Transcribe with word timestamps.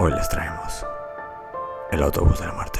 Hoy 0.00 0.12
les 0.12 0.28
traemos 0.28 0.86
el 1.90 2.00
autobús 2.04 2.38
de 2.38 2.46
la 2.46 2.52
muerte. 2.52 2.78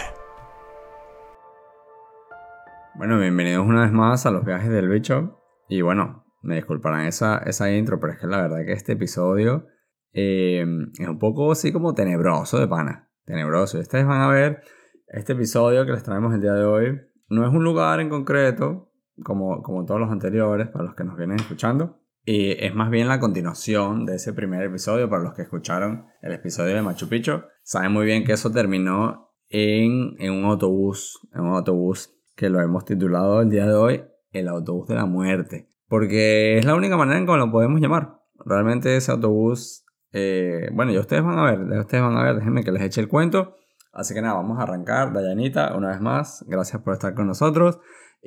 Bueno, 2.94 3.18
bienvenidos 3.18 3.66
una 3.66 3.82
vez 3.82 3.90
más 3.90 4.24
a 4.24 4.30
los 4.30 4.44
viajes 4.44 4.70
del 4.70 4.88
bicho. 4.88 5.40
Y 5.68 5.80
bueno, 5.80 6.24
me 6.42 6.54
disculparán 6.54 7.06
esa, 7.06 7.38
esa 7.38 7.72
intro, 7.72 7.98
pero 7.98 8.12
es 8.12 8.20
que 8.20 8.28
la 8.28 8.42
verdad 8.42 8.64
que 8.64 8.72
este 8.72 8.92
episodio 8.92 9.66
eh, 10.12 10.64
es 10.96 11.08
un 11.08 11.18
poco 11.18 11.50
así 11.50 11.72
como 11.72 11.92
tenebroso 11.92 12.60
de 12.60 12.68
pana. 12.68 13.10
Tenebroso. 13.24 13.78
Y 13.78 13.80
ustedes 13.80 14.06
van 14.06 14.20
a 14.20 14.28
ver 14.28 14.62
este 15.08 15.32
episodio 15.32 15.84
que 15.86 15.90
les 15.90 16.04
traemos 16.04 16.32
el 16.32 16.40
día 16.40 16.52
de 16.52 16.64
hoy. 16.64 17.00
No 17.28 17.44
es 17.44 17.52
un 17.52 17.64
lugar 17.64 17.98
en 17.98 18.10
concreto, 18.10 18.92
como, 19.24 19.60
como 19.64 19.84
todos 19.84 19.98
los 19.98 20.12
anteriores, 20.12 20.68
para 20.68 20.84
los 20.84 20.94
que 20.94 21.02
nos 21.02 21.16
vienen 21.16 21.40
escuchando. 21.40 21.98
Y 22.30 22.62
es 22.62 22.74
más 22.74 22.90
bien 22.90 23.08
la 23.08 23.20
continuación 23.20 24.04
de 24.04 24.16
ese 24.16 24.34
primer 24.34 24.62
episodio. 24.62 25.08
Para 25.08 25.22
los 25.22 25.32
que 25.32 25.40
escucharon 25.40 26.04
el 26.20 26.32
episodio 26.32 26.74
de 26.74 26.82
Machu 26.82 27.08
Picchu, 27.08 27.40
saben 27.62 27.90
muy 27.90 28.04
bien 28.04 28.22
que 28.22 28.32
eso 28.32 28.50
terminó 28.50 29.30
en, 29.48 30.14
en 30.18 30.32
un 30.34 30.44
autobús. 30.44 31.26
En 31.32 31.40
un 31.40 31.54
autobús 31.54 32.14
que 32.36 32.50
lo 32.50 32.60
hemos 32.60 32.84
titulado 32.84 33.40
el 33.40 33.48
día 33.48 33.64
de 33.64 33.72
hoy 33.72 34.04
el 34.32 34.48
autobús 34.48 34.88
de 34.88 34.96
la 34.96 35.06
muerte. 35.06 35.70
Porque 35.88 36.58
es 36.58 36.66
la 36.66 36.74
única 36.74 36.98
manera 36.98 37.18
en 37.18 37.24
que 37.24 37.32
lo 37.34 37.50
podemos 37.50 37.80
llamar. 37.80 38.20
Realmente 38.44 38.94
ese 38.94 39.10
autobús, 39.10 39.86
eh, 40.12 40.68
bueno, 40.74 40.92
ya 40.92 41.00
ustedes 41.00 41.24
van 41.24 41.38
a 41.38 41.50
ver, 41.50 41.60
ya 41.66 41.80
ustedes 41.80 42.04
van 42.04 42.18
a 42.18 42.24
ver, 42.24 42.34
déjenme 42.34 42.62
que 42.62 42.72
les 42.72 42.82
eche 42.82 43.00
el 43.00 43.08
cuento. 43.08 43.54
Así 43.90 44.12
que 44.12 44.20
nada, 44.20 44.34
vamos 44.34 44.58
a 44.58 44.64
arrancar. 44.64 45.14
Dayanita, 45.14 45.74
una 45.74 45.88
vez 45.88 46.02
más, 46.02 46.44
gracias 46.46 46.82
por 46.82 46.92
estar 46.92 47.14
con 47.14 47.26
nosotros. 47.26 47.78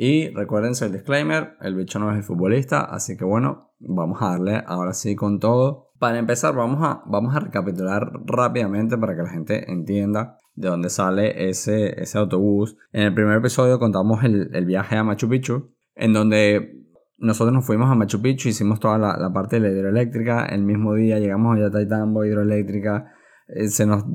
Y 0.03 0.29
recuérdense 0.29 0.87
el 0.87 0.93
disclaimer, 0.93 1.57
el 1.61 1.75
bicho 1.75 1.99
no 1.99 2.09
es 2.09 2.17
el 2.17 2.23
futbolista, 2.23 2.85
así 2.85 3.15
que 3.15 3.23
bueno, 3.23 3.69
vamos 3.77 4.19
a 4.19 4.29
darle 4.29 4.63
ahora 4.65 4.93
sí 4.93 5.15
con 5.15 5.39
todo. 5.39 5.91
Para 5.99 6.17
empezar, 6.17 6.55
vamos 6.55 6.79
a, 6.81 7.03
vamos 7.05 7.35
a 7.35 7.39
recapitular 7.39 8.11
rápidamente 8.25 8.97
para 8.97 9.15
que 9.15 9.21
la 9.21 9.29
gente 9.29 9.71
entienda 9.71 10.39
de 10.55 10.69
dónde 10.69 10.89
sale 10.89 11.47
ese, 11.49 12.01
ese 12.01 12.17
autobús. 12.17 12.77
En 12.91 13.03
el 13.03 13.13
primer 13.13 13.37
episodio 13.37 13.77
contamos 13.77 14.23
el, 14.23 14.49
el 14.55 14.65
viaje 14.65 14.95
a 14.95 15.03
Machu 15.03 15.29
Picchu, 15.29 15.69
en 15.93 16.13
donde 16.13 16.83
nosotros 17.19 17.53
nos 17.53 17.67
fuimos 17.67 17.87
a 17.91 17.93
Machu 17.93 18.23
Picchu, 18.23 18.49
hicimos 18.49 18.79
toda 18.79 18.97
la, 18.97 19.15
la 19.17 19.31
parte 19.31 19.59
de 19.59 19.69
la 19.69 19.71
hidroeléctrica, 19.71 20.47
el 20.47 20.63
mismo 20.63 20.95
día 20.95 21.19
llegamos 21.19 21.55
a 21.55 21.59
Yataitambo, 21.59 22.25
hidroeléctrica, 22.25 23.13
eh, 23.53 23.67
se 23.67 23.85
nos 23.85 24.05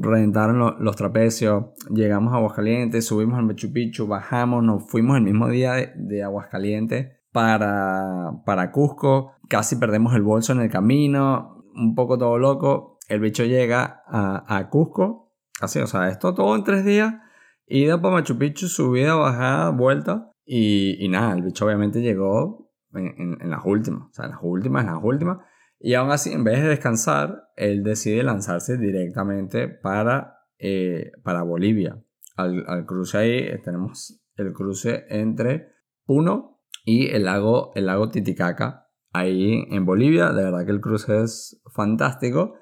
reventaron 0.00 0.76
los 0.78 0.96
trapecios, 0.96 1.66
llegamos 1.90 2.32
a 2.32 2.36
Aguascalientes, 2.36 3.04
subimos 3.04 3.38
al 3.38 3.44
Machu 3.44 3.72
Picchu, 3.72 4.06
bajamos, 4.06 4.62
nos 4.62 4.88
fuimos 4.88 5.16
el 5.16 5.24
mismo 5.24 5.48
día 5.48 5.74
de, 5.96 6.22
Aguascalientes 6.22 7.16
para, 7.32 8.42
para 8.44 8.70
Cusco, 8.70 9.32
casi 9.48 9.76
perdemos 9.76 10.14
el 10.14 10.22
bolso 10.22 10.52
en 10.52 10.60
el 10.60 10.70
camino, 10.70 11.64
un 11.74 11.94
poco 11.94 12.16
todo 12.16 12.38
loco, 12.38 12.98
el 13.08 13.20
bicho 13.20 13.44
llega 13.44 14.02
a, 14.06 14.56
a 14.56 14.68
Cusco, 14.68 15.32
así, 15.60 15.80
o 15.80 15.86
sea, 15.86 16.08
esto 16.08 16.34
todo 16.34 16.54
en 16.54 16.62
tres 16.62 16.84
días, 16.84 17.14
ida 17.66 18.00
para 18.00 18.14
Machu 18.14 18.38
Picchu, 18.38 18.68
subida, 18.68 19.14
bajada, 19.14 19.70
vuelta, 19.70 20.30
y, 20.44 21.04
y 21.04 21.08
nada, 21.08 21.34
el 21.34 21.42
bicho 21.42 21.66
obviamente 21.66 22.00
llegó 22.00 22.70
en, 22.94 23.38
en, 23.40 23.50
las 23.50 23.64
últimas, 23.64 24.02
o 24.10 24.12
sea, 24.12 24.26
en 24.26 24.30
las 24.30 24.40
últimas, 24.42 24.84
en 24.84 24.92
las 24.92 25.02
últimas, 25.02 25.38
y 25.78 25.94
aún 25.94 26.10
así, 26.10 26.32
en 26.32 26.44
vez 26.44 26.62
de 26.62 26.68
descansar, 26.68 27.50
él 27.56 27.82
decide 27.82 28.22
lanzarse 28.22 28.78
directamente 28.78 29.68
para, 29.68 30.38
eh, 30.58 31.12
para 31.22 31.42
Bolivia. 31.42 32.02
Al, 32.36 32.64
al, 32.66 32.86
cruce 32.86 33.18
ahí 33.18 33.38
eh, 33.38 33.60
tenemos 33.62 34.22
el 34.36 34.52
cruce 34.52 35.04
entre 35.08 35.68
Puno 36.04 36.60
y 36.84 37.08
el 37.08 37.24
lago, 37.24 37.72
el 37.74 37.86
lago 37.86 38.10
Titicaca, 38.10 38.88
ahí 39.12 39.66
en 39.70 39.84
Bolivia. 39.84 40.32
De 40.32 40.44
verdad 40.44 40.64
que 40.64 40.72
el 40.72 40.80
cruce 40.80 41.22
es 41.22 41.60
fantástico. 41.74 42.54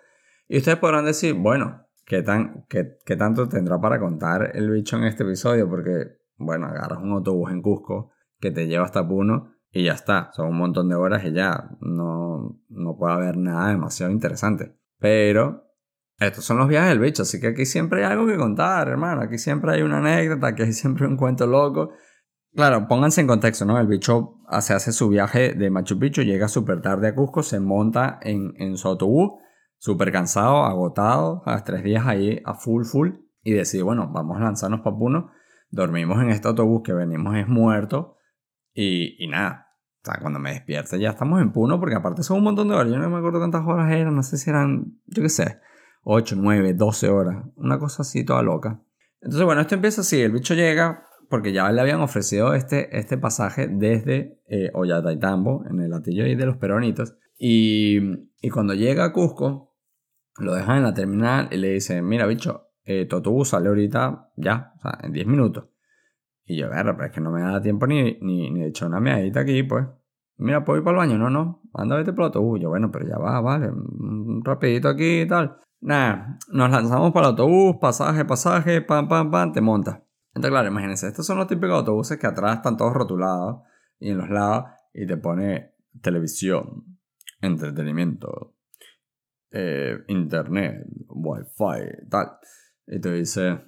Y 0.48 0.58
ustedes 0.58 0.78
podrán 0.78 1.04
decir, 1.04 1.34
bueno, 1.34 1.86
¿qué, 2.04 2.22
tan, 2.22 2.66
qué, 2.68 2.98
qué 3.04 3.16
tanto 3.16 3.48
tendrá 3.48 3.80
para 3.80 3.98
contar 3.98 4.50
el 4.54 4.70
bicho 4.70 4.96
en 4.96 5.04
este 5.04 5.22
episodio? 5.22 5.68
Porque, 5.68 6.18
bueno, 6.36 6.66
agarras 6.66 6.98
un 7.00 7.12
autobús 7.12 7.50
en 7.50 7.62
Cusco 7.62 8.10
que 8.40 8.50
te 8.50 8.66
lleva 8.66 8.84
hasta 8.84 9.06
Puno 9.06 9.53
y 9.74 9.84
ya 9.84 9.92
está. 9.92 10.30
Son 10.32 10.46
un 10.46 10.56
montón 10.56 10.88
de 10.88 10.94
horas 10.94 11.24
y 11.24 11.32
ya 11.32 11.70
no, 11.80 12.60
no 12.68 12.96
puede 12.96 13.12
haber 13.12 13.36
nada 13.36 13.68
demasiado 13.68 14.12
interesante. 14.12 14.78
Pero 14.98 15.64
estos 16.18 16.44
son 16.44 16.58
los 16.58 16.68
viajes 16.68 16.90
del 16.90 17.00
bicho, 17.00 17.22
así 17.22 17.40
que 17.40 17.48
aquí 17.48 17.66
siempre 17.66 18.06
hay 18.06 18.12
algo 18.12 18.26
que 18.26 18.36
contar, 18.36 18.88
hermano. 18.88 19.22
Aquí 19.22 19.36
siempre 19.36 19.72
hay 19.72 19.82
una 19.82 19.98
anécdota, 19.98 20.46
aquí 20.46 20.62
hay 20.62 20.72
siempre 20.72 21.06
un 21.08 21.16
cuento 21.16 21.46
loco. 21.46 21.90
Claro, 22.54 22.86
pónganse 22.86 23.20
en 23.20 23.26
contexto, 23.26 23.64
¿no? 23.64 23.80
El 23.80 23.88
bicho 23.88 24.36
hace, 24.46 24.92
su 24.92 25.08
viaje 25.08 25.54
de 25.54 25.70
Machu 25.70 25.98
Picchu, 25.98 26.22
llega 26.22 26.46
súper 26.46 26.80
tarde 26.80 27.08
a 27.08 27.14
Cusco, 27.16 27.42
se 27.42 27.58
monta 27.58 28.20
en, 28.22 28.54
en 28.58 28.76
su 28.76 28.86
autobús, 28.86 29.32
súper 29.76 30.12
cansado, 30.12 30.62
agotado, 30.62 31.42
a 31.46 31.64
tres 31.64 31.82
días 31.82 32.06
ahí 32.06 32.40
a 32.44 32.54
full, 32.54 32.84
full, 32.84 33.10
y 33.42 33.52
decide, 33.54 33.82
bueno, 33.82 34.08
vamos 34.12 34.36
a 34.36 34.44
lanzarnos 34.44 34.82
para 34.82 34.96
Puno. 34.96 35.32
Dormimos 35.68 36.22
en 36.22 36.30
este 36.30 36.46
autobús 36.46 36.82
que 36.84 36.92
venimos 36.92 37.34
es 37.34 37.48
muerto, 37.48 38.18
y, 38.72 39.16
y 39.22 39.26
nada, 39.26 39.63
o 40.04 40.10
sea, 40.10 40.20
cuando 40.20 40.38
me 40.38 40.50
despierto 40.50 40.96
ya 40.96 41.10
estamos 41.10 41.40
en 41.40 41.50
Puno, 41.50 41.80
porque 41.80 41.94
aparte 41.94 42.22
son 42.22 42.38
un 42.38 42.44
montón 42.44 42.68
de 42.68 42.74
horas. 42.74 42.92
Yo 42.92 42.98
no 42.98 43.08
me 43.08 43.16
acuerdo 43.16 43.38
cuántas 43.38 43.66
horas 43.66 43.90
eran, 43.90 44.14
no 44.14 44.22
sé 44.22 44.36
si 44.36 44.50
eran, 44.50 44.98
yo 45.06 45.22
qué 45.22 45.30
sé, 45.30 45.60
8, 46.02 46.36
9, 46.38 46.74
12 46.74 47.08
horas. 47.08 47.44
Una 47.56 47.78
cosa 47.78 48.02
así 48.02 48.22
toda 48.22 48.42
loca. 48.42 48.82
Entonces, 49.22 49.46
bueno, 49.46 49.62
esto 49.62 49.76
empieza 49.76 50.02
así. 50.02 50.20
El 50.20 50.32
bicho 50.32 50.52
llega 50.52 51.04
porque 51.30 51.54
ya 51.54 51.72
le 51.72 51.80
habían 51.80 52.02
ofrecido 52.02 52.52
este, 52.52 52.98
este 52.98 53.16
pasaje 53.16 53.66
desde 53.66 54.42
eh, 54.46 54.70
en 54.74 55.80
el 55.80 55.90
latillo 55.90 56.24
ahí 56.24 56.34
de 56.34 56.44
los 56.44 56.58
peronitos. 56.58 57.16
Y, 57.38 57.98
y, 58.42 58.50
cuando 58.50 58.74
llega 58.74 59.06
a 59.06 59.12
Cusco, 59.12 59.74
lo 60.36 60.54
dejan 60.54 60.78
en 60.78 60.82
la 60.82 60.92
terminal 60.92 61.48
y 61.50 61.56
le 61.56 61.70
dicen, 61.70 62.06
mira, 62.06 62.26
bicho, 62.26 62.68
eh, 62.84 63.08
sale 63.44 63.68
ahorita 63.68 64.32
ya, 64.36 64.74
o 64.76 64.82
sea, 64.82 64.98
en 65.02 65.12
10 65.12 65.26
minutos. 65.26 65.64
Y 66.46 66.56
yo, 66.56 66.68
ver, 66.68 66.84
pero 66.84 67.04
es 67.04 67.12
que 67.12 67.20
no 67.20 67.30
me 67.30 67.40
da 67.40 67.60
tiempo 67.60 67.86
ni, 67.86 68.18
ni, 68.20 68.50
ni 68.50 68.60
de 68.60 68.68
echar 68.68 68.88
una 68.88 69.00
meadita 69.00 69.40
aquí, 69.40 69.62
pues. 69.62 69.86
Mira, 70.36 70.64
¿puedo 70.64 70.78
ir 70.78 70.84
para 70.84 71.02
el 71.02 71.08
baño? 71.08 71.18
No, 71.18 71.30
no. 71.30 71.62
Anda, 71.72 71.96
vete 71.96 72.12
por 72.12 72.22
el 72.22 72.26
autobús. 72.26 72.60
Yo, 72.60 72.68
bueno, 72.68 72.90
pero 72.90 73.06
ya 73.06 73.18
va, 73.18 73.40
vale. 73.40 73.70
Rapidito 74.42 74.88
aquí 74.88 75.20
y 75.20 75.28
tal. 75.28 75.58
Nada, 75.80 76.38
nos 76.50 76.70
lanzamos 76.70 77.12
para 77.12 77.26
el 77.26 77.30
autobús, 77.32 77.76
pasaje, 77.80 78.24
pasaje, 78.24 78.80
pam, 78.80 79.06
pam, 79.06 79.30
pam, 79.30 79.52
te 79.52 79.60
montas. 79.60 80.00
Entonces, 80.28 80.50
claro, 80.50 80.68
imagínense, 80.68 81.06
estos 81.06 81.26
son 81.26 81.38
los 81.38 81.46
típicos 81.46 81.76
autobuses 81.76 82.18
que 82.18 82.26
atrás 82.26 82.56
están 82.56 82.76
todos 82.76 82.94
rotulados 82.94 83.62
y 84.00 84.10
en 84.10 84.18
los 84.18 84.30
lados 84.30 84.64
y 84.92 85.06
te 85.06 85.16
pone 85.16 85.74
televisión, 86.00 86.98
entretenimiento, 87.40 88.54
eh, 89.50 89.98
internet, 90.08 90.86
wifi, 91.08 92.08
tal. 92.08 92.38
Y 92.86 93.00
te 93.00 93.12
dice, 93.12 93.60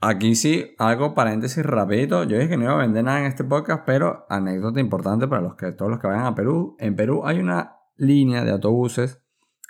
Aquí 0.00 0.34
sí, 0.34 0.74
algo 0.78 1.14
paréntesis 1.14 1.64
rapidito. 1.64 2.24
Yo 2.24 2.36
dije 2.36 2.50
que 2.50 2.56
no 2.56 2.64
iba 2.64 2.74
a 2.74 2.78
vender 2.78 3.04
nada 3.04 3.20
en 3.20 3.26
este 3.26 3.42
podcast, 3.42 3.84
pero 3.86 4.26
anécdota 4.28 4.78
importante 4.78 5.26
para 5.26 5.40
los 5.40 5.54
que, 5.54 5.72
todos 5.72 5.90
los 5.90 5.98
que 5.98 6.06
vayan 6.06 6.26
a 6.26 6.34
Perú. 6.34 6.76
En 6.78 6.94
Perú 6.94 7.22
hay 7.24 7.38
una 7.38 7.76
línea 7.96 8.44
de 8.44 8.50
autobuses 8.50 9.22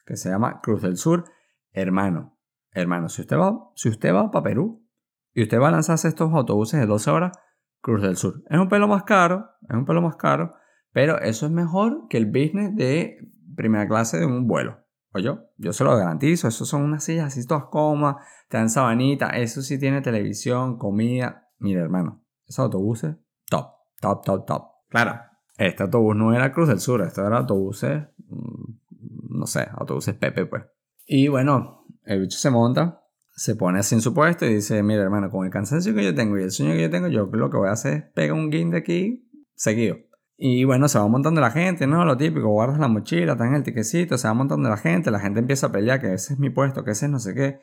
que 0.05 0.17
se 0.17 0.31
llama 0.31 0.61
Cruz 0.61 0.83
del 0.83 0.97
Sur. 0.97 1.25
Hermano, 1.73 2.37
hermano, 2.73 3.09
si 3.09 3.23
usted 3.23 3.37
va, 3.37 3.71
si 3.77 3.89
usted 3.89 4.13
va 4.13 4.31
para 4.31 4.43
Perú 4.43 4.85
y 5.33 5.43
usted 5.43 5.61
va 5.61 5.69
a 5.69 5.73
lanzarse 5.73 6.09
estos 6.09 6.33
autobuses 6.33 6.81
de 6.81 6.87
12 6.87 7.11
horas, 7.11 7.39
Cruz 7.81 8.03
del 8.03 8.17
Sur. 8.17 8.43
Es 8.49 8.59
un 8.59 8.69
pelo 8.69 8.89
más 8.89 9.05
caro, 9.05 9.51
es 9.69 9.77
un 9.77 9.85
pelo 9.85 10.03
más 10.03 10.17
caro, 10.17 10.55
pero 10.93 11.21
eso 11.21 11.47
es 11.47 11.53
mejor 11.53 12.09
que 12.09 12.17
el 12.17 12.27
business 12.27 12.75
de 12.75 13.19
primera 13.55 13.87
clase 13.87 14.19
de 14.19 14.27
un 14.27 14.47
vuelo. 14.47 14.84
Oye, 15.15 15.31
yo 15.59 15.73
se 15.73 15.85
lo 15.85 15.97
garantizo, 15.97 16.49
esos 16.49 16.69
son 16.69 16.83
unas 16.83 17.05
sillas 17.05 17.29
así 17.29 17.47
todas 17.47 17.67
cómodas, 17.71 18.17
te 18.49 18.57
dan 18.57 18.69
sabanita, 18.69 19.29
eso 19.29 19.63
sí 19.63 19.79
tiene 19.79 20.01
televisión, 20.01 20.77
comida. 20.77 21.49
Mira, 21.59 21.83
hermano, 21.83 22.25
esos 22.49 22.65
autobuses, 22.65 23.15
top, 23.49 23.69
top, 24.01 24.25
top, 24.25 24.45
top. 24.45 24.63
Claro, 24.89 25.21
este 25.57 25.85
autobús 25.85 26.17
no 26.17 26.35
era 26.35 26.53
Cruz 26.53 26.69
del 26.69 26.81
Sur, 26.81 27.01
esto 27.03 27.25
era 27.25 27.39
autobuses, 27.39 28.03
mm, 28.27 29.39
no 29.39 29.47
sé, 29.47 29.69
autobuses 29.77 30.17
Pepe, 30.17 30.47
pues. 30.47 30.65
Y 31.07 31.29
bueno, 31.29 31.87
el 32.03 32.23
bicho 32.23 32.37
se 32.37 32.51
monta, 32.51 33.01
se 33.37 33.55
pone 33.55 33.79
así 33.79 33.95
en 33.95 34.01
su 34.01 34.13
puesto 34.13 34.47
y 34.47 34.55
dice, 34.55 34.83
mira, 34.83 35.03
hermano, 35.03 35.31
con 35.31 35.47
el 35.47 35.53
cansancio 35.53 35.95
que 35.95 36.03
yo 36.03 36.13
tengo 36.13 36.37
y 36.39 36.43
el 36.43 36.51
sueño 36.51 36.73
que 36.73 36.83
yo 36.83 36.91
tengo, 36.91 37.07
yo 37.07 37.27
lo 37.27 37.51
que 37.51 37.57
voy 37.57 37.69
a 37.69 37.73
hacer 37.73 37.95
es 37.95 38.03
pegar 38.15 38.33
un 38.33 38.51
guinde 38.51 38.79
aquí 38.79 39.31
seguido. 39.55 39.97
Y 40.37 40.65
bueno, 40.65 40.89
se 40.89 40.99
va 40.99 41.07
montando 41.07 41.41
la 41.41 41.51
gente, 41.51 41.87
¿no? 41.87 42.05
Lo 42.05 42.17
típico, 42.17 42.49
guardas 42.49 42.79
la 42.79 42.89
mochila, 42.89 43.33
estás 43.33 43.47
en 43.47 43.55
el 43.55 43.63
tiquecito, 43.63 44.19
se 44.19 44.27
va 44.27 44.35
montando 44.35 44.69
la 44.69 44.77
gente, 44.77 45.11
la 45.11 45.21
gente 45.21 45.41
empieza 45.41 45.69
a 45.69 45.73
pelear 45.73 46.01
que 46.01 46.13
ese 46.13 46.35
es 46.35 46.39
mi 46.41 46.51
puesto, 46.51 46.85
que 46.85 46.91
ese 46.91 47.07
es 47.07 47.13
no 47.13 47.21
sé 47.21 47.35
qué. 47.35 47.61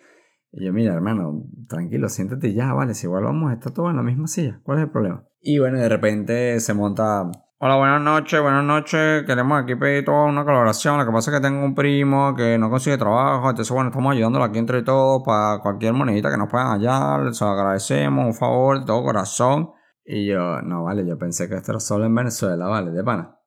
Y 0.54 0.66
yo, 0.66 0.74
mira, 0.74 0.94
hermano, 0.94 1.44
tranquilo, 1.68 2.08
siéntate 2.10 2.54
ya, 2.54 2.74
vale, 2.74 2.94
si 2.94 3.08
igual 3.08 3.24
vamos 3.24 3.52
a 3.52 3.54
estar 3.54 3.74
todos 3.74 3.90
en 3.90 3.98
la 3.98 4.04
misma 4.04 4.28
silla, 4.28 4.60
¿cuál 4.64 4.80
es 4.80 4.84
el 4.86 4.92
problema? 4.92 5.24
Y 5.42 5.60
bueno, 5.60 5.80
de 5.80 5.88
repente 5.88 6.60
se 6.60 6.74
monta, 6.74 7.30
hola, 7.58 7.78
buenas 7.78 8.02
noches, 8.02 8.42
buenas 8.42 8.64
noches, 8.64 9.24
queremos 9.26 9.62
aquí 9.62 9.76
pedir 9.76 10.04
toda 10.04 10.26
una 10.26 10.44
colaboración, 10.44 10.98
lo 10.98 11.06
que 11.06 11.12
pasa 11.12 11.32
es 11.32 11.38
que 11.38 11.42
tengo 11.42 11.64
un 11.64 11.74
primo 11.74 12.36
que 12.36 12.58
no 12.58 12.70
consigue 12.70 12.98
trabajo, 12.98 13.50
entonces 13.50 13.74
bueno, 13.74 13.90
estamos 13.92 14.14
ayudándolo 14.14 14.44
aquí 14.44 14.60
entre 14.60 14.82
todos 14.82 15.24
para 15.26 15.60
cualquier 15.60 15.94
monedita 15.94 16.30
que 16.30 16.38
nos 16.38 16.50
puedan 16.50 16.68
hallar, 16.68 17.22
lo 17.22 17.48
agradecemos, 17.48 18.26
un 18.26 18.34
favor 18.34 18.80
de 18.80 18.86
todo 18.86 19.04
corazón. 19.04 19.72
Y 20.14 20.26
yo, 20.26 20.62
no, 20.62 20.84
vale, 20.84 21.08
yo 21.08 21.18
pensé 21.18 21.48
que 21.48 21.56
esto 21.56 21.72
era 21.72 21.80
solo 21.80 22.06
en 22.06 22.14
Venezuela, 22.14 22.68
vale, 22.68 22.92
de 22.92 23.02
pana. 23.02 23.40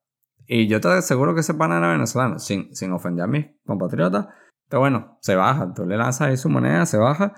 Y 0.47 0.67
yo 0.67 0.81
te 0.81 0.89
aseguro 0.89 1.35
que 1.35 1.41
ese 1.41 1.53
pana 1.53 1.77
era 1.77 1.93
venezolano, 1.93 2.39
sin, 2.39 2.75
sin 2.75 2.91
ofender 2.91 3.25
a 3.25 3.27
mis 3.27 3.45
compatriotas. 3.67 4.29
Pero 4.71 4.81
bueno, 4.81 5.19
se 5.21 5.35
baja. 5.35 5.75
Tú 5.75 5.85
le 5.85 5.99
lanzas 5.99 6.29
ahí 6.29 6.39
su 6.39 6.49
moneda, 6.49 6.87
se 6.87 6.97
baja. 6.97 7.35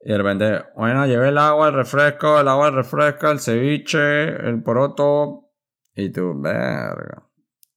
Y 0.00 0.10
de 0.10 0.18
repente, 0.18 0.64
bueno, 0.74 1.06
llevé 1.06 1.28
el 1.28 1.38
agua, 1.38 1.68
el 1.68 1.74
refresco, 1.74 2.40
el 2.40 2.48
agua, 2.48 2.66
el 2.66 2.74
refresco, 2.74 3.30
el 3.30 3.38
ceviche, 3.38 4.30
el 4.30 4.60
poroto. 4.64 5.52
Y 5.94 6.10
tú, 6.10 6.34
verga. 6.40 7.22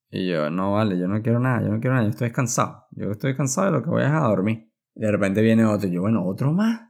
Y 0.10 0.28
yo, 0.28 0.50
no 0.50 0.74
vale, 0.74 0.98
yo 0.98 1.08
no 1.08 1.22
quiero 1.22 1.40
nada, 1.40 1.62
yo 1.62 1.68
no 1.68 1.80
quiero 1.80 1.98
nada, 1.98 2.08
yo 2.08 2.14
estoy 2.14 2.32
cansado. 2.32 2.88
Yo 2.94 3.12
estoy 3.12 3.38
cansado 3.38 3.68
de 3.68 3.74
lo 3.74 3.84
que 3.84 3.92
voy 3.92 4.02
a 4.02 4.22
dormir. 4.22 4.72
Y 4.96 5.02
de 5.02 5.12
repente 5.12 5.44
viene 5.44 5.66
otro. 5.66 5.88
Y 5.88 5.92
yo, 5.92 6.02
bueno, 6.02 6.26
otro 6.26 6.52
más. 6.52 6.89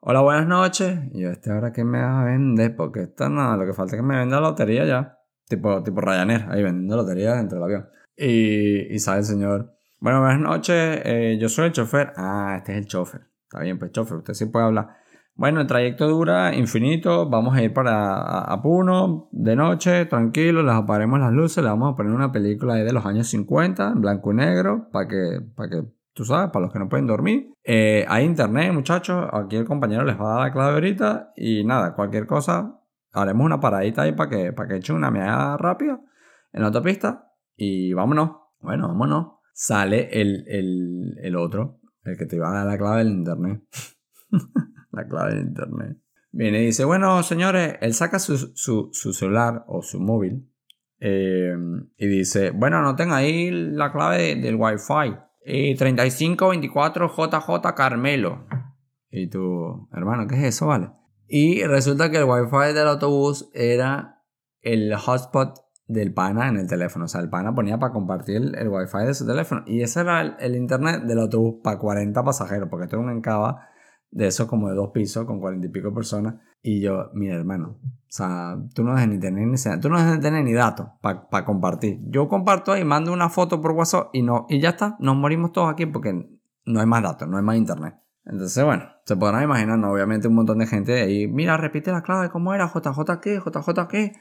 Hola, 0.00 0.20
buenas 0.20 0.46
noches. 0.46 1.00
Yo, 1.12 1.30
¿este 1.30 1.50
ahora 1.50 1.72
qué 1.72 1.84
me 1.84 2.00
va 2.00 2.22
a 2.22 2.24
vender? 2.24 2.76
Porque 2.76 3.02
esta 3.02 3.28
nada, 3.28 3.56
lo 3.56 3.66
que 3.66 3.72
falta 3.72 3.96
es 3.96 4.02
que 4.02 4.06
me 4.06 4.16
venda 4.16 4.40
la 4.40 4.50
lotería 4.50 4.84
ya. 4.84 5.18
Tipo, 5.48 5.82
tipo 5.82 6.00
Ryanair, 6.00 6.46
ahí 6.48 6.62
vendiendo 6.62 6.96
lotería 6.96 7.34
dentro 7.34 7.58
del 7.58 7.64
avión. 7.64 7.88
Y, 8.16 8.94
y 8.94 8.98
sale 8.98 9.20
el 9.20 9.24
señor. 9.24 9.74
Bueno, 9.98 10.20
buenas 10.20 10.40
noches, 10.40 11.00
eh, 11.04 11.38
yo 11.40 11.48
soy 11.48 11.66
el 11.66 11.72
chofer. 11.72 12.12
Ah, 12.16 12.54
este 12.58 12.72
es 12.72 12.78
el 12.78 12.86
chofer. 12.86 13.22
Está 13.44 13.60
bien, 13.60 13.78
pues 13.78 13.92
chofer, 13.92 14.18
usted 14.18 14.34
sí 14.34 14.46
puede 14.46 14.66
hablar. 14.66 14.96
Bueno, 15.34 15.60
el 15.60 15.66
trayecto 15.66 16.08
dura 16.08 16.54
infinito. 16.54 17.28
Vamos 17.28 17.56
a 17.56 17.62
ir 17.62 17.72
para 17.72 18.40
a, 18.40 18.62
Puno 18.62 19.28
de 19.32 19.56
noche, 19.56 20.06
tranquilo. 20.06 20.62
Les 20.62 20.74
apagaremos 20.74 21.20
las 21.20 21.32
luces. 21.32 21.62
Le 21.62 21.70
vamos 21.70 21.92
a 21.92 21.96
poner 21.96 22.12
una 22.12 22.32
película 22.32 22.74
de 22.74 22.92
los 22.92 23.04
años 23.04 23.28
50, 23.28 23.88
en 23.88 24.00
blanco 24.00 24.32
y 24.32 24.36
negro, 24.36 24.88
para 24.92 25.08
que, 25.08 25.40
para 25.54 25.68
que, 25.68 25.82
tú 26.16 26.24
sabes, 26.24 26.50
para 26.50 26.64
los 26.64 26.72
que 26.72 26.78
no 26.78 26.88
pueden 26.88 27.06
dormir. 27.06 27.52
Eh, 27.62 28.06
hay 28.08 28.24
internet, 28.24 28.72
muchachos. 28.72 29.28
Aquí 29.32 29.56
el 29.56 29.66
compañero 29.66 30.02
les 30.02 30.18
va 30.18 30.32
a 30.32 30.34
dar 30.36 30.46
la 30.46 30.52
clave 30.52 30.72
ahorita. 30.72 31.32
Y 31.36 31.62
nada, 31.62 31.94
cualquier 31.94 32.26
cosa, 32.26 32.80
haremos 33.12 33.44
una 33.44 33.60
paradita 33.60 34.02
ahí 34.02 34.12
para 34.12 34.30
que, 34.30 34.52
para 34.54 34.68
que 34.68 34.76
echen 34.76 34.96
una 34.96 35.10
meada 35.10 35.58
rápida 35.58 36.00
en 36.52 36.62
la 36.62 36.68
autopista 36.68 37.32
y 37.54 37.92
vámonos. 37.92 38.30
Bueno, 38.60 38.88
vámonos. 38.88 39.34
Sale 39.52 40.08
el, 40.10 40.44
el, 40.48 41.18
el 41.22 41.36
otro, 41.36 41.80
el 42.02 42.16
que 42.16 42.24
te 42.24 42.36
iba 42.36 42.48
a 42.48 42.54
dar 42.54 42.66
la 42.66 42.78
clave 42.78 43.04
del 43.04 43.12
internet. 43.12 43.62
la 44.92 45.06
clave 45.06 45.34
del 45.34 45.48
internet. 45.48 45.98
Viene 46.32 46.62
y 46.62 46.66
dice, 46.66 46.86
bueno, 46.86 47.22
señores, 47.22 47.76
él 47.82 47.92
saca 47.92 48.18
su, 48.18 48.38
su, 48.54 48.88
su 48.92 49.12
celular 49.12 49.64
o 49.66 49.82
su 49.82 50.00
móvil 50.00 50.50
eh, 50.98 51.54
y 51.98 52.06
dice, 52.06 52.50
bueno, 52.52 52.78
anoten 52.78 53.12
ahí 53.12 53.50
la 53.50 53.92
clave 53.92 54.36
del 54.36 54.56
Wi-Fi. 54.56 55.25
Y 55.48 55.76
3524 55.76 57.08
JJ 57.08 57.74
Carmelo. 57.76 58.46
Y 59.10 59.28
tú, 59.28 59.88
hermano, 59.92 60.26
¿qué 60.26 60.34
es 60.34 60.42
eso, 60.42 60.66
vale? 60.66 60.90
Y 61.28 61.62
resulta 61.64 62.10
que 62.10 62.18
el 62.18 62.24
wifi 62.24 62.74
del 62.74 62.88
autobús 62.88 63.48
era 63.54 64.24
el 64.60 64.92
hotspot 64.96 65.54
del 65.86 66.12
pana 66.12 66.48
en 66.48 66.56
el 66.56 66.66
teléfono. 66.66 67.04
O 67.04 67.08
sea, 67.08 67.20
el 67.20 67.30
pana 67.30 67.54
ponía 67.54 67.78
para 67.78 67.92
compartir 67.92 68.36
el, 68.36 68.54
el 68.56 68.68
wifi 68.68 69.06
de 69.06 69.14
su 69.14 69.24
teléfono. 69.24 69.62
Y 69.66 69.82
ese 69.82 70.00
era 70.00 70.20
el, 70.20 70.56
internet 70.56 71.04
del 71.04 71.20
autobús 71.20 71.60
para 71.62 71.78
40 71.78 72.24
pasajeros, 72.24 72.68
porque 72.68 72.86
esto 72.86 72.96
era 72.96 73.04
un 73.04 73.16
encaba 73.16 73.68
de 74.10 74.26
esos 74.26 74.48
como 74.48 74.68
de 74.68 74.74
dos 74.74 74.90
pisos 74.92 75.26
con 75.26 75.38
40 75.38 75.66
y 75.66 75.70
pico 75.70 75.94
personas. 75.94 76.34
Y 76.62 76.80
yo, 76.80 77.10
mira 77.14 77.36
hermano, 77.36 77.78
o 77.82 77.88
sea, 78.08 78.56
tú 78.74 78.82
no 78.82 78.94
dejas 78.94 79.08
ni 79.08 79.20
tener 79.20 79.46
ni 79.46 79.56
tú 79.80 79.88
no 79.88 79.98
dejas 79.98 80.20
tener 80.20 80.42
ni 80.44 80.52
datos 80.52 80.88
para 81.00 81.44
compartir. 81.44 82.00
Yo 82.08 82.28
comparto 82.28 82.72
ahí, 82.72 82.84
mando 82.84 83.12
una 83.12 83.28
foto 83.28 83.60
por 83.60 83.72
WhatsApp 83.72 84.08
y 84.12 84.22
no, 84.22 84.46
y 84.48 84.60
ya 84.60 84.70
está, 84.70 84.96
nos 85.00 85.16
morimos 85.16 85.52
todos 85.52 85.70
aquí 85.70 85.86
porque 85.86 86.28
no 86.64 86.80
hay 86.80 86.86
más 86.86 87.02
datos, 87.02 87.28
no 87.28 87.36
hay 87.36 87.42
más 87.42 87.56
internet. 87.56 87.94
Entonces, 88.24 88.64
bueno, 88.64 88.84
se 89.04 89.16
podrán 89.16 89.44
imaginar, 89.44 89.78
¿no? 89.78 89.92
obviamente 89.92 90.26
un 90.26 90.34
montón 90.34 90.58
de 90.58 90.66
gente 90.66 91.00
ahí, 91.00 91.28
mira, 91.28 91.56
repite 91.56 91.92
la 91.92 92.02
clave, 92.02 92.28
¿cómo 92.30 92.52
era? 92.54 92.68
JJ 92.68 93.20
qué, 93.20 93.38
JJ 93.38 93.88
qué. 93.88 94.12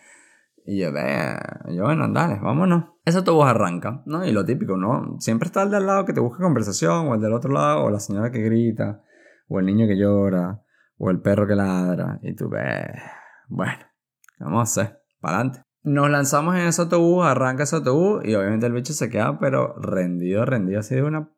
Y 0.68 0.80
yo, 0.80 0.92
ve, 0.92 1.38
yo, 1.70 1.84
bueno, 1.84 2.08
dale, 2.12 2.40
vámonos. 2.40 2.86
Eso 3.06 3.24
todo 3.24 3.44
arranca, 3.44 4.02
¿no? 4.06 4.26
Y 4.26 4.31
lo 4.31 4.46
típico, 4.46 4.78
¿no? 4.78 5.16
Siempre 5.20 5.46
está 5.46 5.62
el 5.62 5.70
de 5.70 5.78
al 5.78 5.86
lado 5.86 6.06
que 6.06 6.14
te 6.14 6.20
busca 6.20 6.44
conversación, 6.44 7.08
o 7.08 7.16
el 7.16 7.22
del 7.22 7.34
otro 7.34 7.52
lado, 7.52 7.84
o 7.84 7.90
la 7.92 8.00
señora 8.00 8.31
que 8.31 8.42
grita, 8.42 9.04
o 9.48 9.60
el 9.60 9.68
niño 9.68 9.88
que 9.88 9.96
llora, 9.96 10.62
o 10.97 11.09
el 11.09 11.21
perro 11.21 11.47
que 11.47 11.56
ladra. 11.56 12.19
Y 12.21 12.33
tú, 12.36 12.50
ve, 12.50 12.94
bueno, 13.47 13.86
vamos 14.39 14.59
a 14.59 14.63
hacer, 14.63 15.01
para 15.19 15.38
adelante. 15.38 15.62
Nos 15.83 16.09
lanzamos 16.09 16.56
en 16.56 16.62
ese 16.62 16.81
autobús, 16.81 17.25
arranca 17.25 17.63
ese 17.63 17.75
autobús, 17.75 18.24
y 18.25 18.33
obviamente 18.36 18.65
el 18.65 18.74
bicho 18.74 18.94
se 18.94 19.09
queda, 19.09 19.38
pero 19.39 19.75
rendido, 19.80 20.45
rendido 20.45 20.80
así 20.80 20.95
de 20.95 21.03
una 21.03 21.30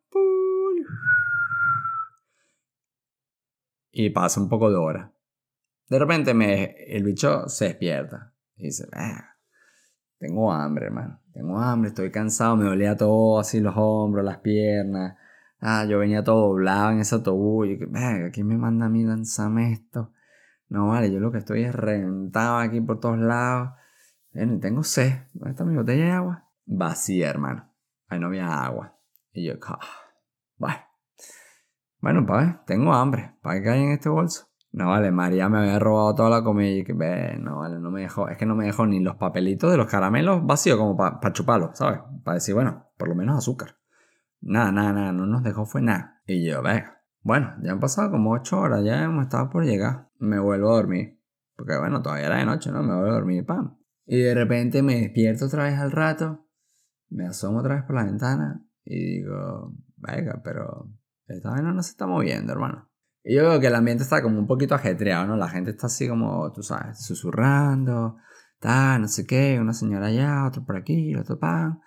y 3.98 4.10
pasa 4.10 4.40
un 4.40 4.48
poco 4.48 4.70
de 4.70 4.76
hora. 4.76 5.12
De 5.88 5.98
repente 5.98 6.32
me, 6.32 6.76
el 6.86 7.02
bicho 7.02 7.48
se 7.48 7.64
despierta 7.64 8.32
y 8.56 8.66
dice, 8.66 8.86
tengo 10.18 10.52
hambre, 10.52 10.86
hermano, 10.86 11.20
tengo 11.32 11.58
hambre, 11.58 11.88
estoy 11.88 12.12
cansado, 12.12 12.56
me 12.56 12.66
dolía 12.66 12.96
todo 12.96 13.40
así 13.40 13.58
los 13.58 13.74
hombros, 13.76 14.24
las 14.24 14.38
piernas. 14.38 15.16
Ah, 15.60 15.84
yo 15.84 15.98
venía 15.98 16.22
todo 16.22 16.48
doblado 16.48 16.92
en 16.92 17.00
ese 17.00 17.16
autobús 17.16 17.66
y 17.66 17.76
venga, 17.76 18.26
aquí 18.26 18.44
me 18.44 18.56
manda 18.56 18.86
a 18.86 18.88
mí 18.88 19.04
lanzarme 19.04 19.72
esto. 19.72 20.12
No, 20.68 20.88
vale, 20.88 21.10
yo 21.10 21.18
lo 21.18 21.32
que 21.32 21.38
estoy 21.38 21.64
es 21.64 21.74
reventado 21.74 22.58
aquí 22.58 22.80
por 22.80 23.00
todos 23.00 23.18
lados. 23.18 23.70
Bueno, 24.32 24.60
tengo 24.60 24.82
sed. 24.82 25.12
¿Dónde 25.32 25.50
está 25.50 25.64
mi 25.64 25.76
botella 25.76 26.04
de 26.04 26.10
agua? 26.10 26.44
Vacía, 26.66 27.30
hermano. 27.30 27.72
Ahí 28.08 28.20
no 28.20 28.26
había 28.26 28.62
agua. 28.62 28.98
Y 29.32 29.46
yo, 29.46 29.54
ah, 29.66 29.80
bueno. 30.56 30.78
Bueno, 32.00 32.26
pues, 32.26 32.64
tengo 32.66 32.94
hambre. 32.94 33.34
¿Para 33.42 33.60
qué 33.60 33.70
hay 33.70 33.82
en 33.82 33.92
este 33.92 34.08
bolso? 34.08 34.48
No 34.70 34.88
vale, 34.90 35.10
María 35.10 35.48
me 35.48 35.58
había 35.58 35.78
robado 35.78 36.14
toda 36.14 36.30
la 36.30 36.44
comida 36.44 36.68
y 36.68 36.84
que, 36.84 36.92
no 37.40 37.58
vale, 37.60 37.80
no 37.80 37.90
me 37.90 38.02
dejó. 38.02 38.28
Es 38.28 38.36
que 38.36 38.46
no 38.46 38.54
me 38.54 38.66
dejó 38.66 38.86
ni 38.86 39.00
los 39.00 39.16
papelitos 39.16 39.70
de 39.70 39.78
los 39.78 39.86
caramelos 39.86 40.46
vacíos 40.46 40.78
como 40.78 40.96
para 40.96 41.32
chuparlos, 41.32 41.76
¿sabes? 41.78 42.00
Para 42.22 42.34
decir, 42.34 42.54
bueno, 42.54 42.86
por 42.96 43.08
lo 43.08 43.14
menos 43.14 43.38
azúcar. 43.38 43.76
Nada, 44.40 44.72
nada, 44.72 44.92
nada, 44.92 45.12
no 45.12 45.26
nos 45.26 45.42
dejó 45.42 45.66
fue 45.66 45.82
nada. 45.82 46.20
Y 46.26 46.46
yo, 46.46 46.62
venga, 46.62 47.02
bueno, 47.22 47.54
ya 47.62 47.72
han 47.72 47.80
pasado 47.80 48.10
como 48.10 48.32
ocho 48.32 48.58
horas, 48.60 48.84
ya 48.84 49.04
hemos 49.04 49.24
estado 49.24 49.50
por 49.50 49.64
llegar. 49.64 50.08
Me 50.18 50.38
vuelvo 50.38 50.70
a 50.70 50.76
dormir. 50.76 51.20
Porque 51.56 51.76
bueno, 51.76 52.02
todavía 52.02 52.26
era 52.26 52.36
de 52.36 52.46
noche, 52.46 52.70
¿no? 52.70 52.82
Me 52.82 52.94
vuelvo 52.94 53.10
a 53.10 53.14
dormir, 53.14 53.44
pam. 53.44 53.76
Y 54.06 54.20
de 54.20 54.34
repente 54.34 54.82
me 54.82 55.00
despierto 55.00 55.46
otra 55.46 55.64
vez 55.64 55.78
al 55.78 55.90
rato, 55.90 56.46
me 57.10 57.26
asomo 57.26 57.58
otra 57.58 57.74
vez 57.74 57.84
por 57.84 57.96
la 57.96 58.04
ventana 58.04 58.64
y 58.84 59.18
digo, 59.18 59.74
venga, 59.96 60.40
pero 60.42 60.90
esta 61.26 61.50
vaina 61.50 61.72
no 61.72 61.82
se 61.82 61.90
está 61.90 62.06
moviendo, 62.06 62.52
hermano. 62.52 62.88
Y 63.22 63.34
yo 63.34 63.42
veo 63.42 63.60
que 63.60 63.66
el 63.66 63.74
ambiente 63.74 64.04
está 64.04 64.22
como 64.22 64.38
un 64.38 64.46
poquito 64.46 64.74
ajetreado, 64.74 65.26
¿no? 65.26 65.36
La 65.36 65.48
gente 65.48 65.72
está 65.72 65.88
así 65.88 66.08
como, 66.08 66.50
tú 66.52 66.62
sabes, 66.62 67.04
susurrando, 67.04 68.16
tal, 68.60 69.02
no 69.02 69.08
sé 69.08 69.26
qué, 69.26 69.58
una 69.60 69.74
señora 69.74 70.06
allá, 70.06 70.46
otro 70.46 70.64
por 70.64 70.76
aquí, 70.76 71.14
otro 71.14 71.38
pan. 71.38 71.80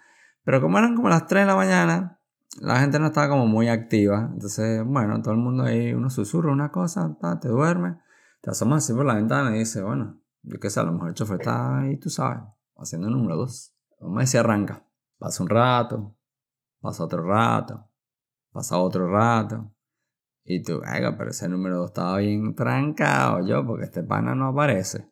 Pero 0.44 0.62
como 0.62 0.78
eran 0.78 0.96
como 0.96 1.10
las 1.10 1.26
3 1.26 1.44
de 1.44 1.48
la 1.48 1.56
mañana, 1.56 2.20
la 2.60 2.80
gente 2.80 3.00
no 3.00 3.08
estaba 3.08 3.30
como 3.30 3.48
muy 3.48 3.70
activa. 3.70 4.30
Entonces, 4.34 4.84
bueno, 4.86 5.22
todo 5.22 5.34
el 5.34 5.40
mundo 5.40 5.64
ahí, 5.64 5.94
uno 5.94 6.10
susurra 6.10 6.52
una 6.52 6.72
cosa, 6.72 7.18
te 7.42 7.48
duerme, 7.48 8.00
te 8.42 8.52
asomas 8.52 8.84
así 8.84 8.94
por 8.94 9.06
la 9.06 9.16
ventana 9.16 9.56
y 9.56 9.60
dice, 9.60 9.82
bueno, 9.82 10.20
yo 10.44 10.60
qué 10.60 10.70
sé, 10.70 10.80
a 10.80 10.84
lo 10.84 10.94
mejor 10.94 11.10
el 11.10 11.14
chofer 11.16 11.40
está 11.40 11.80
ahí, 11.80 11.98
tú 11.98 12.10
sabes, 12.10 12.44
haciendo 12.76 13.08
el 13.08 13.14
número 13.14 13.38
2. 13.38 13.76
Vamos 14.02 14.24
a 14.24 14.26
si 14.26 14.38
arranca. 14.38 14.86
Pasa 15.18 15.44
un 15.44 15.50
rato, 15.50 16.18
pasa 16.80 17.04
otro 17.04 17.24
rato, 17.24 17.88
Pasa 18.52 18.78
otro 18.80 19.08
rato. 19.10 19.74
Y 20.44 20.62
tú, 20.62 20.82
venga, 20.82 21.16
pero 21.18 21.30
ese 21.30 21.48
número 21.48 21.78
2 21.78 21.92
estaba 21.92 22.18
bien 22.18 22.54
trancado 22.54 23.46
yo, 23.48 23.66
porque 23.66 23.86
este 23.86 24.04
pana 24.04 24.36
no 24.36 24.48
aparece. 24.48 25.10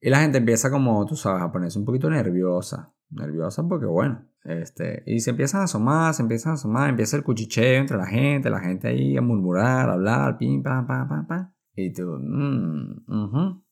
Y 0.00 0.08
la 0.08 0.20
gente 0.20 0.38
empieza 0.38 0.70
como, 0.70 1.04
tú 1.04 1.16
sabes, 1.16 1.42
a 1.42 1.50
ponerse 1.50 1.78
un 1.78 1.84
poquito 1.84 2.08
nerviosa. 2.08 2.94
Nerviosa 3.10 3.66
porque, 3.66 3.86
bueno, 3.86 4.29
este, 4.44 5.02
y 5.06 5.20
se 5.20 5.30
empiezan 5.30 5.62
a 5.62 5.64
asomar, 5.64 6.14
se 6.14 6.22
empiezan 6.22 6.52
a 6.52 6.54
asomar, 6.54 6.88
empieza 6.88 7.16
el 7.16 7.22
cuchicheo 7.22 7.80
entre 7.80 7.96
la 7.96 8.06
gente, 8.06 8.50
la 8.50 8.60
gente 8.60 8.88
ahí 8.88 9.16
a 9.16 9.20
murmurar, 9.20 9.90
a 9.90 9.92
hablar, 9.94 10.38
pim, 10.38 10.62
pam, 10.62 10.86
pam, 10.86 11.08
pam, 11.08 11.26
pam. 11.26 11.52
Y 11.74 11.92
tú, 11.92 12.18
mmm, 12.18 13.62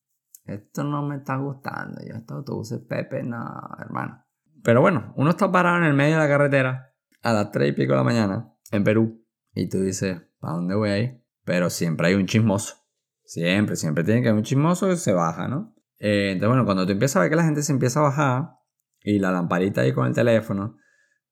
esto 0.44 0.84
no 0.84 1.02
me 1.06 1.16
está 1.16 1.36
gustando, 1.36 2.00
yo 2.06 2.16
estos 2.16 2.38
autobuses 2.38 2.80
Pepe, 2.80 3.22
no, 3.22 3.44
hermano. 3.78 4.24
Pero 4.62 4.80
bueno, 4.80 5.12
uno 5.16 5.30
está 5.30 5.50
parado 5.50 5.78
en 5.78 5.84
el 5.84 5.94
medio 5.94 6.14
de 6.14 6.22
la 6.22 6.28
carretera 6.28 6.94
a 7.22 7.32
las 7.32 7.50
3 7.50 7.70
y 7.70 7.72
pico 7.72 7.92
de 7.92 7.98
la 7.98 8.04
mañana 8.04 8.52
en 8.70 8.84
Perú 8.84 9.24
y 9.54 9.68
tú 9.68 9.80
dices, 9.80 10.22
¿para 10.40 10.54
dónde 10.54 10.74
voy 10.74 10.90
a 10.90 10.98
ir? 10.98 11.24
Pero 11.44 11.70
siempre 11.70 12.08
hay 12.08 12.14
un 12.14 12.26
chismoso. 12.26 12.76
Siempre, 13.24 13.76
siempre 13.76 14.04
tiene 14.04 14.22
que 14.22 14.28
haber 14.28 14.38
un 14.38 14.44
chismoso 14.44 14.88
que 14.88 14.96
se 14.96 15.12
baja, 15.12 15.48
¿no? 15.48 15.74
Eh, 15.98 16.30
entonces, 16.32 16.48
bueno, 16.48 16.64
cuando 16.64 16.86
tú 16.86 16.92
empiezas 16.92 17.16
a 17.16 17.20
ver 17.20 17.30
que 17.30 17.36
la 17.36 17.44
gente 17.44 17.62
se 17.62 17.72
empieza 17.72 18.00
a 18.00 18.04
bajar 18.04 18.57
y 19.08 19.18
la 19.18 19.32
lamparita 19.32 19.80
ahí 19.80 19.92
con 19.92 20.06
el 20.06 20.14
teléfono, 20.14 20.76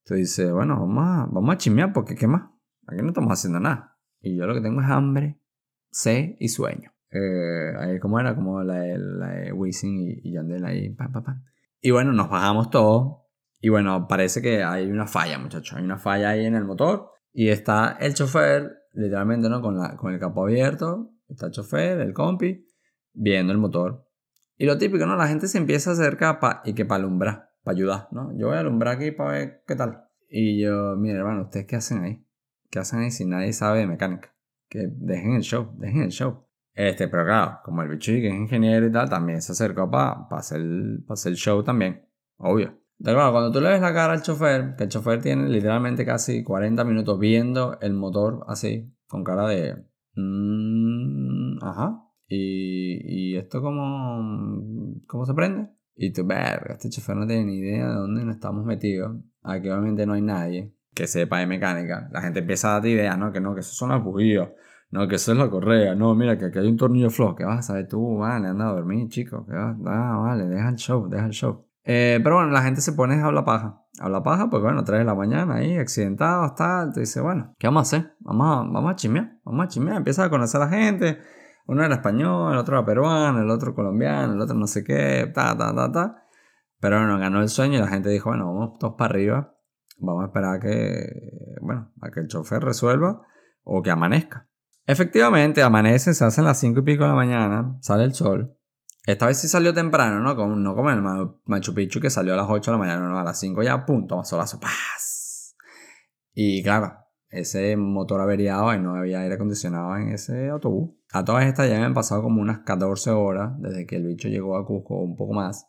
tú 0.04 0.14
dices, 0.14 0.50
bueno, 0.50 0.80
vamos 0.80 1.04
a, 1.04 1.26
vamos 1.30 1.54
a 1.54 1.58
chismear 1.58 1.92
porque 1.92 2.14
¿qué 2.14 2.26
más? 2.26 2.44
Aquí 2.86 3.02
no 3.02 3.08
estamos 3.08 3.30
haciendo 3.30 3.60
nada. 3.60 3.98
Y 4.20 4.36
yo 4.38 4.46
lo 4.46 4.54
que 4.54 4.62
tengo 4.62 4.80
es 4.80 4.88
hambre, 4.88 5.42
sed 5.90 6.36
y 6.38 6.48
sueño. 6.48 6.90
Eh, 7.10 7.98
como 8.00 8.18
era, 8.18 8.34
como 8.34 8.62
la, 8.62 8.82
la 8.96 9.28
de 9.28 9.52
Wisin 9.52 9.98
y, 9.98 10.20
y 10.22 10.32
Yandel 10.32 10.64
ahí, 10.64 10.88
pam, 10.94 11.12
pam, 11.12 11.22
pam. 11.22 11.44
Y 11.82 11.90
bueno, 11.90 12.12
nos 12.12 12.30
bajamos 12.30 12.70
todos. 12.70 13.18
Y 13.60 13.68
bueno, 13.68 14.06
parece 14.08 14.40
que 14.40 14.62
hay 14.62 14.90
una 14.90 15.06
falla, 15.06 15.38
muchachos. 15.38 15.76
Hay 15.76 15.84
una 15.84 15.98
falla 15.98 16.30
ahí 16.30 16.46
en 16.46 16.54
el 16.54 16.64
motor. 16.64 17.10
Y 17.32 17.50
está 17.50 17.98
el 18.00 18.14
chofer, 18.14 18.72
literalmente, 18.92 19.50
¿no? 19.50 19.60
Con, 19.60 19.76
la, 19.76 19.96
con 19.96 20.14
el 20.14 20.18
capo 20.18 20.44
abierto. 20.44 21.10
Está 21.28 21.46
el 21.46 21.52
chofer, 21.52 22.00
el 22.00 22.14
compi, 22.14 22.66
viendo 23.12 23.52
el 23.52 23.58
motor. 23.58 24.06
Y 24.56 24.64
lo 24.64 24.78
típico, 24.78 25.04
¿no? 25.04 25.16
La 25.16 25.28
gente 25.28 25.46
se 25.46 25.58
empieza 25.58 25.90
a 25.90 25.92
acercar 25.92 26.40
pa, 26.40 26.62
y 26.64 26.72
que 26.72 26.86
para 27.66 27.76
ayudar, 27.76 28.08
¿no? 28.12 28.30
Yo 28.38 28.46
voy 28.46 28.56
a 28.56 28.60
alumbrar 28.60 28.94
aquí 28.94 29.10
para 29.10 29.32
ver 29.32 29.64
qué 29.66 29.74
tal. 29.74 30.04
Y 30.30 30.60
yo, 30.60 30.94
mire, 30.96 31.18
hermano, 31.18 31.42
¿ustedes 31.42 31.66
qué 31.66 31.74
hacen 31.74 32.04
ahí? 32.04 32.24
¿Qué 32.70 32.78
hacen 32.78 33.00
ahí 33.00 33.10
si 33.10 33.24
nadie 33.24 33.52
sabe 33.52 33.80
de 33.80 33.88
mecánica? 33.88 34.32
Que 34.68 34.86
dejen 34.88 35.34
el 35.34 35.42
show, 35.42 35.72
dejen 35.76 36.02
el 36.02 36.10
show. 36.10 36.46
Este, 36.74 37.08
pero 37.08 37.24
claro, 37.24 37.58
como 37.64 37.82
el 37.82 37.88
bicho 37.88 38.12
que 38.12 38.28
es 38.28 38.34
ingeniero 38.34 38.86
y 38.86 38.92
tal, 38.92 39.10
también 39.10 39.42
se 39.42 39.50
acercó 39.50 39.90
para 39.90 40.28
hacer, 40.30 40.60
hacer 41.08 41.32
el 41.32 41.36
show 41.38 41.64
también, 41.64 42.06
obvio. 42.36 42.78
De 42.98 43.12
claro, 43.12 43.32
cuando 43.32 43.50
tú 43.50 43.60
le 43.60 43.70
ves 43.70 43.80
la 43.80 43.92
cara 43.92 44.12
al 44.12 44.22
chofer, 44.22 44.76
que 44.76 44.84
el 44.84 44.88
chofer 44.88 45.20
tiene 45.20 45.48
literalmente 45.48 46.06
casi 46.06 46.44
40 46.44 46.84
minutos 46.84 47.18
viendo 47.18 47.80
el 47.80 47.94
motor 47.94 48.44
así, 48.46 48.94
con 49.08 49.24
cara 49.24 49.48
de... 49.48 49.84
Mmm, 50.14 51.58
ajá. 51.64 52.00
Y, 52.28 53.32
y 53.32 53.36
esto 53.36 53.60
como... 53.60 55.00
¿Cómo 55.08 55.26
se 55.26 55.34
prende? 55.34 55.68
Y 55.96 56.12
tú, 56.12 56.26
verga, 56.26 56.74
este 56.74 56.90
chofer 56.90 57.16
no 57.16 57.26
tiene 57.26 57.44
ni 57.46 57.58
idea 57.58 57.88
de 57.88 57.94
dónde 57.94 58.24
nos 58.24 58.36
estamos 58.36 58.64
metidos. 58.64 59.16
Aquí 59.42 59.68
obviamente 59.68 60.06
no 60.06 60.12
hay 60.12 60.22
nadie 60.22 60.76
que 60.96 61.06
sepa 61.06 61.38
de 61.38 61.46
mecánica. 61.46 62.08
La 62.10 62.22
gente 62.22 62.40
empieza 62.40 62.70
a 62.70 62.72
darte 62.74 62.90
ideas, 62.90 63.18
¿no? 63.18 63.30
Que 63.30 63.40
no, 63.40 63.54
que 63.54 63.60
eso 63.60 63.74
son 63.74 63.90
las 63.90 64.02
bujías. 64.02 64.48
No, 64.90 65.06
que 65.06 65.16
eso 65.16 65.32
es 65.32 65.38
la 65.38 65.50
correa. 65.50 65.94
No, 65.94 66.14
mira, 66.14 66.38
que 66.38 66.46
aquí 66.46 66.58
hay 66.58 66.68
un 66.68 66.76
tornillo 66.76 67.10
flojo. 67.10 67.36
¿Qué 67.36 67.44
vas 67.44 67.58
a 67.58 67.62
saber 67.62 67.86
tú? 67.86 68.18
Vale, 68.18 68.48
anda 68.48 68.68
a 68.68 68.72
dormir, 68.72 69.08
chico. 69.08 69.44
¿Qué 69.46 69.54
vas? 69.54 69.76
Ah, 69.84 70.18
vale, 70.22 70.46
deja 70.46 70.68
el 70.68 70.76
show, 70.76 71.08
deja 71.08 71.26
el 71.26 71.32
show. 71.32 71.66
Eh, 71.84 72.18
pero 72.22 72.36
bueno, 72.36 72.50
la 72.50 72.62
gente 72.62 72.80
se 72.80 72.92
pone 72.92 73.14
a 73.14 73.26
hablar 73.26 73.44
paja. 73.44 73.82
Habla 74.00 74.22
paja, 74.22 74.48
pues 74.48 74.62
bueno, 74.62 74.84
3 74.84 75.00
de 75.00 75.04
la 75.04 75.14
mañana 75.14 75.56
ahí, 75.56 75.76
accidentado, 75.76 76.54
tal. 76.54 76.92
Te 76.92 77.00
dice, 77.00 77.20
bueno, 77.20 77.54
¿qué 77.58 77.66
vamos 77.66 77.80
a 77.80 77.96
hacer? 77.96 78.14
Vamos 78.20 78.46
a, 78.46 78.70
vamos 78.70 78.90
a 78.90 78.96
chismear, 78.96 79.38
vamos 79.44 79.66
a 79.66 79.68
chismear. 79.68 79.96
Empieza 79.98 80.24
a 80.24 80.30
conocer 80.30 80.62
a 80.62 80.66
la 80.66 80.70
gente. 80.70 81.18
Uno 81.66 81.84
era 81.84 81.96
español, 81.96 82.52
el 82.52 82.58
otro 82.58 82.76
era 82.76 82.86
peruano, 82.86 83.40
el 83.40 83.50
otro 83.50 83.74
colombiano, 83.74 84.34
el 84.34 84.40
otro 84.40 84.54
no 84.54 84.66
sé 84.66 84.84
qué, 84.84 85.30
ta, 85.34 85.56
ta, 85.56 85.74
ta, 85.74 85.90
ta. 85.90 86.26
Pero 86.78 86.98
bueno, 86.98 87.18
ganó 87.18 87.40
el 87.40 87.48
sueño 87.48 87.78
y 87.78 87.80
la 87.80 87.88
gente 87.88 88.08
dijo, 88.08 88.30
bueno, 88.30 88.46
vamos 88.46 88.78
todos 88.78 88.94
para 88.96 89.10
arriba. 89.10 89.56
Vamos 89.98 90.24
a 90.24 90.26
esperar 90.26 90.56
a 90.56 90.60
que, 90.60 91.08
bueno, 91.60 91.92
a 92.00 92.10
que 92.10 92.20
el 92.20 92.28
chofer 92.28 92.62
resuelva 92.62 93.22
o 93.64 93.82
que 93.82 93.90
amanezca. 93.90 94.48
Efectivamente, 94.86 95.62
amanece, 95.62 96.14
se 96.14 96.24
hacen 96.24 96.44
las 96.44 96.60
5 96.60 96.80
y 96.80 96.82
pico 96.82 97.02
de 97.02 97.08
la 97.08 97.16
mañana, 97.16 97.76
sale 97.80 98.04
el 98.04 98.14
sol. 98.14 98.56
Esta 99.04 99.26
vez 99.26 99.38
sí 99.38 99.48
salió 99.48 99.72
temprano, 99.72 100.20
¿no? 100.20 100.36
Como, 100.36 100.54
no 100.54 100.74
como 100.74 100.90
el 100.90 101.02
Machu 101.44 101.74
Picchu 101.74 102.00
que 102.00 102.10
salió 102.10 102.34
a 102.34 102.36
las 102.36 102.46
8 102.48 102.70
de 102.70 102.76
la 102.76 102.78
mañana, 102.78 103.08
no, 103.08 103.18
a 103.18 103.24
las 103.24 103.40
5 103.40 103.62
ya, 103.62 103.84
punto, 103.84 104.22
solazo, 104.22 104.60
¡paz! 104.60 105.56
Y 106.34 106.62
claro, 106.62 107.05
ese 107.36 107.76
motor 107.76 108.20
averiado 108.20 108.74
y 108.74 108.78
no 108.78 108.94
había 108.94 109.20
aire 109.20 109.34
acondicionado 109.34 109.96
en 109.96 110.10
ese 110.10 110.48
autobús. 110.48 110.90
A 111.12 111.24
todas 111.24 111.46
estas 111.46 111.68
ya 111.68 111.80
me 111.80 111.94
pasado 111.94 112.22
como 112.22 112.40
unas 112.40 112.60
14 112.60 113.10
horas 113.10 113.52
desde 113.60 113.86
que 113.86 113.96
el 113.96 114.06
bicho 114.06 114.28
llegó 114.28 114.56
a 114.56 114.66
Cusco, 114.66 115.00
un 115.00 115.16
poco 115.16 115.32
más. 115.32 115.68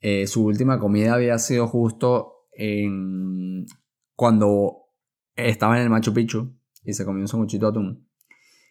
Eh, 0.00 0.26
su 0.26 0.44
última 0.44 0.78
comida 0.78 1.14
había 1.14 1.38
sido 1.38 1.66
justo 1.66 2.46
en 2.52 3.66
cuando 4.14 4.88
estaba 5.34 5.76
en 5.76 5.84
el 5.84 5.90
Machu 5.90 6.12
Picchu 6.12 6.54
y 6.82 6.92
se 6.92 7.04
comió 7.04 7.22
un 7.22 7.28
sanguchito 7.28 7.66
de 7.66 7.70
atún. 7.70 8.08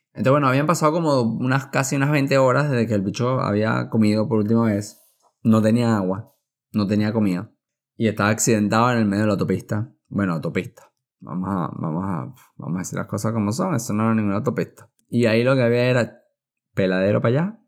Entonces, 0.10 0.32
bueno, 0.32 0.48
habían 0.48 0.66
pasado 0.66 0.94
como 0.94 1.22
unas 1.22 1.68
casi 1.68 1.96
unas 1.96 2.12
20 2.12 2.38
horas 2.40 2.72
desde 2.72 2.88
que 2.88 2.96
el 2.96 3.02
bicho 3.02 3.40
había 3.40 3.90
comido 3.90 4.28
por 4.28 4.40
última 4.40 4.66
vez. 4.66 5.00
No 5.44 5.62
tenía 5.62 5.96
agua, 5.96 6.34
no 6.74 6.88
tenía 6.88 7.14
comida. 7.14 7.52
Y 7.96 8.08
estaba 8.08 8.30
accidentado 8.30 8.92
en 8.92 8.98
el 8.98 9.06
medio 9.06 9.22
de 9.22 9.28
la 9.28 9.34
autopista. 9.34 9.94
Bueno, 10.10 10.34
autopista. 10.34 10.87
Vamos 11.20 11.50
a, 11.50 11.72
vamos 11.74 12.04
a, 12.06 12.34
vamos 12.58 12.76
a 12.76 12.80
decir 12.80 12.98
las 12.98 13.08
cosas 13.08 13.34
como 13.34 13.52
son. 13.52 13.76
Eso 13.76 13.94
no 13.94 14.04
era 14.04 14.16
ninguna 14.16 14.38
autopista. 14.38 14.90
Y 15.10 15.26
ahí 15.26 15.44
lo 15.44 15.56
que 15.56 15.64
había 15.64 15.86
era 15.86 16.22
peladero 16.74 17.22
para 17.22 17.40
allá, 17.40 17.60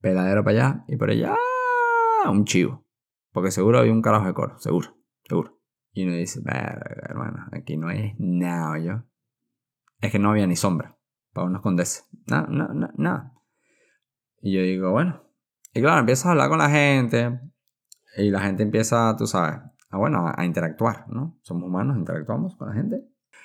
peladero 0.00 0.44
para 0.44 0.56
allá 0.56 0.84
y 0.88 0.96
por 0.96 1.10
allá 1.10 1.34
un 2.30 2.44
chivo. 2.44 2.86
Porque 3.32 3.50
seguro 3.50 3.78
había 3.78 3.92
un 3.92 4.02
carajo 4.02 4.26
de 4.26 4.34
coro, 4.34 4.58
seguro, 4.58 4.96
seguro. 5.24 5.58
Y 5.92 6.04
uno 6.04 6.14
dice, 6.14 6.40
hermano, 6.44 7.46
aquí 7.52 7.76
no 7.76 7.88
hay 7.88 8.14
nada, 8.18 8.78
yo. 8.78 9.02
Es 10.00 10.12
que 10.12 10.18
no 10.18 10.30
había 10.30 10.46
ni 10.46 10.56
sombra 10.56 10.98
para 11.32 11.46
unos 11.46 11.62
condeses. 11.62 12.08
Nada, 12.26 12.46
nada, 12.50 12.92
nada. 12.96 13.32
Y 14.40 14.54
yo 14.54 14.62
digo, 14.62 14.90
bueno. 14.92 15.22
Y 15.72 15.80
claro, 15.80 16.00
empiezas 16.00 16.26
a 16.26 16.30
hablar 16.32 16.48
con 16.48 16.58
la 16.58 16.70
gente. 16.70 17.40
Y 18.16 18.30
la 18.30 18.40
gente 18.40 18.62
empieza, 18.62 19.14
tú 19.16 19.26
sabes, 19.26 19.60
a, 19.96 19.98
bueno, 19.98 20.32
a 20.34 20.44
interactuar, 20.44 21.06
¿no? 21.08 21.38
Somos 21.42 21.64
humanos, 21.64 21.96
interactuamos 21.96 22.56
con 22.56 22.68
la 22.68 22.74
gente. 22.74 23.02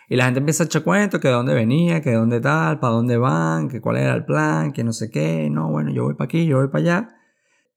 Y 0.07 0.17
la 0.17 0.25
gente 0.25 0.39
empieza 0.39 0.63
a 0.63 0.65
echar 0.65 0.83
cuentos, 0.83 1.19
que 1.21 1.29
de 1.29 1.33
dónde 1.33 1.53
venía, 1.53 2.01
que 2.01 2.09
de 2.09 2.17
dónde 2.17 2.41
tal, 2.41 2.79
para 2.79 2.93
dónde 2.93 3.17
van, 3.17 3.69
que 3.69 3.79
cuál 3.79 3.97
era 3.97 4.13
el 4.13 4.25
plan, 4.25 4.73
que 4.73 4.83
no 4.83 4.91
sé 4.91 5.09
qué. 5.09 5.49
No, 5.49 5.71
bueno, 5.71 5.89
yo 5.91 6.03
voy 6.03 6.15
para 6.15 6.25
aquí, 6.25 6.45
yo 6.45 6.57
voy 6.57 6.67
para 6.67 6.79
allá. 6.79 7.09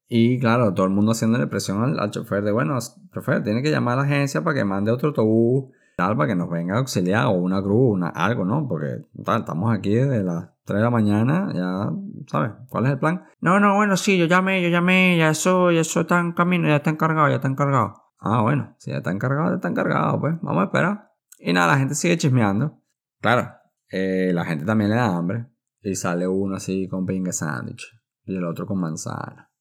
Y 0.07 0.39
claro, 0.39 0.73
todo 0.73 0.85
el 0.85 0.91
mundo 0.91 1.13
haciéndole 1.13 1.47
presión 1.47 1.97
al, 1.97 2.11
chofer 2.11 2.43
de, 2.43 2.51
bueno, 2.51 2.77
chofer, 3.13 3.41
tiene 3.43 3.63
que 3.63 3.71
llamar 3.71 3.97
a 3.97 4.01
la 4.01 4.07
agencia 4.07 4.43
para 4.43 4.55
que 4.55 4.65
mande 4.65 4.91
otro 4.91 5.09
autobús, 5.09 5.71
tal, 5.97 6.15
para 6.15 6.27
que 6.27 6.35
nos 6.35 6.49
venga 6.49 6.75
a 6.75 6.79
auxiliar, 6.79 7.25
o 7.27 7.31
una 7.31 7.61
cruz, 7.61 7.93
una, 7.95 8.09
algo, 8.09 8.45
¿no? 8.45 8.67
Porque, 8.67 9.05
tal, 9.23 9.39
estamos 9.41 9.73
aquí 9.73 9.95
desde 9.95 10.21
las 10.21 10.49
3 10.65 10.77
de 10.77 10.83
la 10.83 10.91
mañana, 10.91 11.51
ya, 11.53 11.89
¿sabes? 12.27 12.51
¿Cuál 12.69 12.85
es 12.85 12.91
el 12.91 12.99
plan? 12.99 13.23
No, 13.39 13.59
no, 13.59 13.75
bueno, 13.75 13.97
sí, 13.97 14.17
yo 14.17 14.25
llamé, 14.25 14.61
yo 14.61 14.69
llamé, 14.69 15.17
ya 15.17 15.29
eso, 15.29 15.71
ya 15.71 15.81
eso 15.81 16.01
está 16.01 16.19
en 16.19 16.33
camino, 16.33 16.67
ya 16.67 16.77
está 16.77 16.91
encargado, 16.91 17.29
ya 17.29 17.35
está 17.35 17.47
encargado. 17.47 18.04
Ah, 18.27 18.41
bueno, 18.41 18.75
si 18.79 18.89
ya 18.89 18.97
está 18.97 19.11
encargado, 19.11 19.49
ya 19.49 19.55
está 19.57 19.67
encargado, 19.67 20.19
pues, 20.19 20.33
vamos 20.41 20.63
a 20.63 20.65
esperar. 20.65 21.11
Y 21.37 21.53
nada, 21.53 21.73
la 21.73 21.77
gente 21.77 21.93
sigue 21.93 22.17
chismeando. 22.17 22.81
Claro, 23.21 23.51
eh, 23.91 24.31
la 24.33 24.43
gente 24.45 24.65
también 24.65 24.89
le 24.89 24.95
da 24.95 25.15
hambre. 25.15 25.45
Y 25.83 25.93
sale 25.93 26.27
uno 26.27 26.55
así 26.55 26.87
con 26.87 27.05
pingue 27.05 27.31
sándwich, 27.31 27.85
y 28.23 28.35
el 28.35 28.43
otro 28.45 28.65
con 28.65 28.79
manzana. 28.79 29.51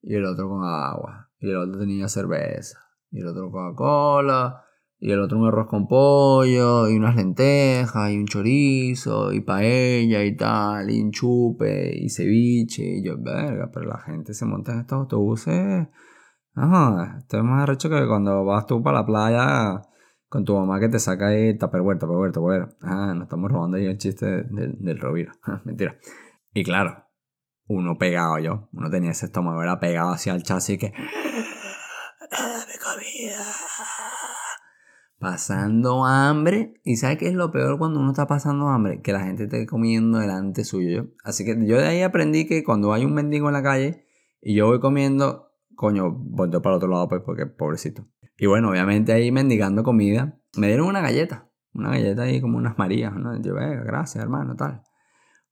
Y 0.00 0.14
el 0.14 0.24
otro 0.24 0.48
con 0.48 0.64
agua, 0.64 1.30
y 1.38 1.50
el 1.50 1.56
otro 1.58 1.80
tenía 1.80 2.08
cerveza, 2.08 2.78
y 3.10 3.20
el 3.20 3.26
otro 3.26 3.50
Coca-Cola, 3.50 4.64
y 4.98 5.10
el 5.12 5.20
otro 5.20 5.38
un 5.38 5.46
arroz 5.46 5.66
con 5.66 5.86
pollo, 5.86 6.88
y 6.88 6.96
unas 6.96 7.14
lentejas, 7.14 8.10
y 8.10 8.16
un 8.16 8.24
chorizo, 8.24 9.34
y 9.34 9.42
paella, 9.42 10.24
y 10.24 10.34
tal, 10.34 10.88
y 10.88 11.02
un 11.02 11.10
chupe, 11.10 11.94
y 11.94 12.08
ceviche, 12.08 13.00
y 13.00 13.04
yo, 13.04 13.18
verga, 13.18 13.70
pero 13.70 13.84
la 13.84 13.98
gente 13.98 14.32
se 14.32 14.46
monta 14.46 14.72
en 14.72 14.80
estos 14.80 14.96
autobuses. 14.96 15.88
Ajá, 16.60 17.18
esto 17.20 17.38
es 17.38 17.44
más 17.44 17.62
arrecho 17.62 17.88
que 17.88 18.04
cuando 18.08 18.44
vas 18.44 18.66
tú 18.66 18.82
para 18.82 18.98
la 18.98 19.06
playa 19.06 19.82
con 20.28 20.44
tu 20.44 20.56
mamá 20.56 20.80
que 20.80 20.88
te 20.88 20.98
saca 20.98 21.28
ahí 21.28 21.56
tupperware, 21.56 22.00
tupperware, 22.00 22.32
tupperware. 22.32 22.76
Ah, 22.80 23.12
nos 23.14 23.24
estamos 23.24 23.50
robando 23.52 23.76
ahí 23.76 23.86
el 23.86 23.96
chiste 23.96 24.26
del, 24.26 24.76
del. 24.80 24.98
Mentira. 25.64 25.96
Y 26.52 26.64
claro, 26.64 27.04
uno 27.68 27.96
pegado 27.96 28.40
yo. 28.40 28.68
Uno 28.72 28.90
tenía 28.90 29.12
ese 29.12 29.26
estómago, 29.26 29.62
era 29.62 29.78
pegado 29.78 30.10
hacia 30.10 30.34
el 30.34 30.42
chasis 30.42 30.78
que. 30.78 30.90
¡Me 30.90 30.98
comida! 32.82 33.44
Pasando 35.20 36.04
hambre. 36.04 36.74
¿Y 36.82 36.96
sabes 36.96 37.18
qué 37.18 37.28
es 37.28 37.34
lo 37.34 37.52
peor 37.52 37.78
cuando 37.78 38.00
uno 38.00 38.10
está 38.10 38.26
pasando 38.26 38.66
hambre? 38.68 39.00
Que 39.00 39.12
la 39.12 39.20
gente 39.20 39.44
esté 39.44 39.64
comiendo 39.66 40.18
delante 40.18 40.64
suyo. 40.64 41.10
Así 41.22 41.44
que 41.44 41.56
yo 41.66 41.76
de 41.78 41.86
ahí 41.86 42.02
aprendí 42.02 42.48
que 42.48 42.64
cuando 42.64 42.92
hay 42.92 43.04
un 43.04 43.14
mendigo 43.14 43.46
en 43.46 43.54
la 43.54 43.62
calle 43.62 44.08
y 44.40 44.56
yo 44.56 44.66
voy 44.66 44.80
comiendo, 44.80 45.47
coño, 45.78 46.10
voy 46.10 46.50
para 46.50 46.70
el 46.70 46.76
otro 46.76 46.88
lado, 46.88 47.08
pues, 47.08 47.22
porque 47.24 47.46
pobrecito. 47.46 48.04
Y 48.36 48.46
bueno, 48.46 48.70
obviamente 48.70 49.12
ahí 49.12 49.30
mendigando 49.30 49.84
comida, 49.84 50.36
me 50.56 50.66
dieron 50.66 50.88
una 50.88 51.00
galleta. 51.00 51.48
Una 51.72 51.90
galleta 51.90 52.22
ahí 52.22 52.40
como 52.40 52.58
unas 52.58 52.76
marías, 52.78 53.14
¿no? 53.14 53.40
Yo, 53.40 53.54
gracias, 53.54 54.22
hermano, 54.22 54.56
tal. 54.56 54.82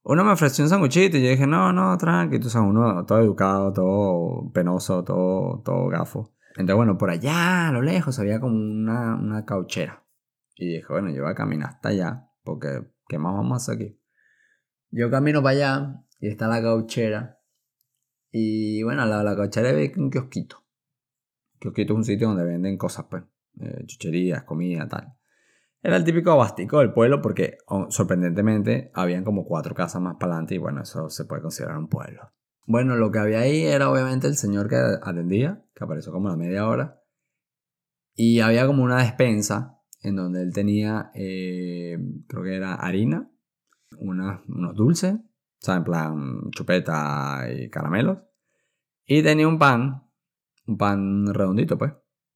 Uno 0.03 0.25
me 0.25 0.33
ofreció 0.33 0.65
un 0.65 0.69
sanguchito 0.69 1.15
y 1.15 1.23
yo 1.23 1.29
dije, 1.29 1.47
no, 1.47 1.71
no, 1.71 1.97
tranqui, 1.97 2.39
tú 2.39 2.49
sabes, 2.49 2.69
uno 2.69 3.05
todo 3.05 3.19
educado, 3.19 3.71
todo 3.71 4.51
penoso, 4.51 5.01
todo, 5.05 5.61
todo 5.63 5.87
gafo. 5.87 6.33
Entonces, 6.51 6.75
bueno, 6.75 6.97
por 6.97 7.09
allá, 7.09 7.69
a 7.69 7.71
lo 7.71 7.81
lejos, 7.81 8.19
había 8.19 8.41
como 8.41 8.55
una, 8.55 9.15
una 9.15 9.45
cauchera. 9.45 10.03
Y 10.55 10.73
dije, 10.73 10.87
bueno, 10.89 11.09
yo 11.09 11.23
voy 11.23 11.31
a 11.31 11.35
caminar 11.35 11.69
hasta 11.69 11.89
allá, 11.89 12.27
porque 12.43 12.81
¿qué 13.07 13.17
más 13.17 13.33
vamos 13.33 13.53
a 13.53 13.55
hacer 13.55 13.75
aquí? 13.75 14.01
Yo 14.91 15.09
camino 15.09 15.41
para 15.41 15.55
allá 15.55 16.03
y 16.19 16.27
está 16.27 16.49
la 16.49 16.61
cauchera. 16.61 17.36
Y 18.31 18.83
bueno, 18.83 19.05
la 19.05 19.35
cauchera 19.35 19.69
hay 19.69 19.91
un 19.97 20.09
kiosquito. 20.09 20.63
kiosquito 21.59 21.93
es 21.93 21.97
un 21.97 22.03
sitio 22.03 22.27
donde 22.27 22.43
venden 22.43 22.77
cosas, 22.77 23.05
pues, 23.09 23.23
eh, 23.59 23.83
chucherías, 23.85 24.43
comida, 24.43 24.87
tal. 24.87 25.13
Era 25.81 25.97
el 25.97 26.03
típico 26.03 26.31
abastico 26.31 26.79
del 26.79 26.91
pueblo 26.91 27.21
porque, 27.21 27.57
sorprendentemente, 27.89 28.91
habían 28.93 29.23
como 29.23 29.45
cuatro 29.45 29.73
casas 29.73 30.01
más 30.01 30.15
para 30.19 30.33
adelante 30.33 30.55
y 30.55 30.57
bueno, 30.57 30.81
eso 30.81 31.09
se 31.09 31.25
puede 31.25 31.41
considerar 31.41 31.77
un 31.77 31.87
pueblo. 31.87 32.31
Bueno, 32.65 32.97
lo 32.97 33.11
que 33.11 33.19
había 33.19 33.39
ahí 33.39 33.63
era 33.63 33.89
obviamente 33.89 34.27
el 34.27 34.35
señor 34.35 34.67
que 34.67 34.75
atendía, 34.75 35.63
que 35.73 35.83
apareció 35.83 36.11
como 36.11 36.27
a 36.27 36.31
la 36.31 36.37
media 36.37 36.67
hora, 36.67 37.01
y 38.13 38.41
había 38.41 38.67
como 38.67 38.83
una 38.83 38.97
despensa 38.97 39.79
en 40.01 40.15
donde 40.15 40.41
él 40.41 40.51
tenía, 40.51 41.11
eh, 41.13 41.97
creo 42.27 42.43
que 42.43 42.55
era 42.55 42.75
harina, 42.75 43.31
unos 43.99 44.75
dulces, 44.75 45.15
o 45.61 45.65
sea, 45.65 45.75
en 45.75 45.83
plan 45.83 46.51
chupeta 46.51 47.47
y 47.51 47.69
caramelos, 47.69 48.19
y 49.05 49.23
tenía 49.23 49.47
un 49.47 49.57
pan, 49.57 50.03
un 50.67 50.77
pan 50.77 51.33
redondito 51.33 51.77
pues, 51.77 51.93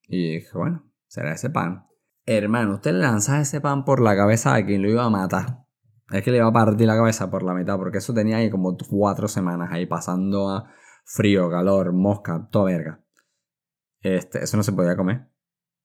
y 0.07 0.35
dije, 0.35 0.57
bueno, 0.57 0.89
será 1.07 1.33
ese 1.33 1.49
pan. 1.49 1.85
Hermano, 2.25 2.75
usted 2.75 2.93
le 2.93 2.99
lanza 2.99 3.41
ese 3.41 3.61
pan 3.61 3.83
por 3.83 3.99
la 3.99 4.15
cabeza 4.15 4.55
a 4.55 4.65
quien 4.65 4.81
lo 4.81 4.89
iba 4.89 5.03
a 5.03 5.09
matar. 5.09 5.65
Es 6.11 6.23
que 6.23 6.31
le 6.31 6.37
iba 6.37 6.47
a 6.47 6.53
partir 6.53 6.87
la 6.87 6.95
cabeza 6.95 7.31
por 7.31 7.43
la 7.43 7.53
mitad, 7.53 7.77
porque 7.77 7.99
eso 7.99 8.13
tenía 8.13 8.37
ahí 8.37 8.49
como 8.49 8.75
cuatro 8.89 9.27
semanas 9.27 9.69
ahí 9.71 9.85
pasando 9.85 10.49
a 10.49 10.71
frío, 11.05 11.49
calor, 11.49 11.93
mosca, 11.93 12.47
toda 12.51 12.65
verga. 12.65 13.03
Este, 14.01 14.43
eso 14.43 14.57
no 14.57 14.63
se 14.63 14.73
podía 14.73 14.95
comer. 14.95 15.29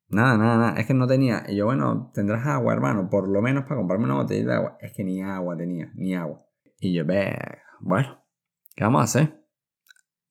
Nada, 0.09 0.37
nada, 0.39 0.57
nada. 0.57 0.81
Es 0.81 0.87
que 0.87 0.95
no 0.95 1.07
tenía. 1.07 1.45
Y 1.49 1.57
yo, 1.57 1.67
bueno, 1.67 2.11
tendrás 2.15 2.47
agua, 2.47 2.73
hermano, 2.73 3.09
por 3.11 3.29
lo 3.29 3.43
menos 3.43 3.65
para 3.65 3.77
comprarme 3.77 4.05
una 4.05 4.15
botella 4.15 4.47
de 4.47 4.55
agua. 4.55 4.79
Es 4.81 4.93
que 4.93 5.05
ni 5.05 5.23
agua 5.23 5.57
tenía, 5.57 5.91
ni 5.95 6.15
agua. 6.15 6.46
Y 6.79 6.95
yo, 6.95 7.05
bueno, 7.81 8.25
¿qué 8.75 8.85
vamos 8.85 9.01
a 9.01 9.05
hacer? 9.05 9.43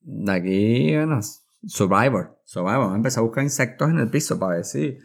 De 0.00 0.32
aquí, 0.32 0.94
bueno, 0.94 1.20
Survivor. 1.66 2.40
Survivor. 2.44 2.78
Vamos 2.78 2.92
a 2.92 2.96
empezar 2.96 3.20
a 3.20 3.24
buscar 3.24 3.44
insectos 3.44 3.90
en 3.90 3.98
el 3.98 4.08
piso 4.08 4.38
para 4.38 4.56
ver 4.56 4.64
si, 4.64 4.98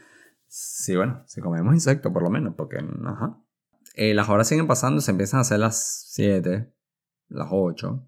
si 0.48 0.96
bueno, 0.96 1.24
si 1.26 1.42
comemos 1.42 1.74
insectos 1.74 2.12
por 2.12 2.24
lo 2.24 2.30
menos, 2.30 2.54
porque, 2.56 2.78
ajá. 2.78 3.38
Eh, 3.96 4.14
las 4.14 4.30
horas 4.30 4.48
siguen 4.48 4.68
pasando, 4.68 5.02
se 5.02 5.12
empiezan 5.12 5.40
a 5.40 5.42
hacer 5.42 5.60
las 5.60 6.08
7, 6.12 6.72
las 7.28 7.48
8, 7.52 8.08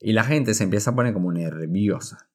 y 0.00 0.12
la 0.12 0.24
gente 0.24 0.54
se 0.54 0.64
empieza 0.64 0.90
a 0.90 0.94
poner 0.94 1.12
como 1.12 1.32
nerviosa. 1.32 2.30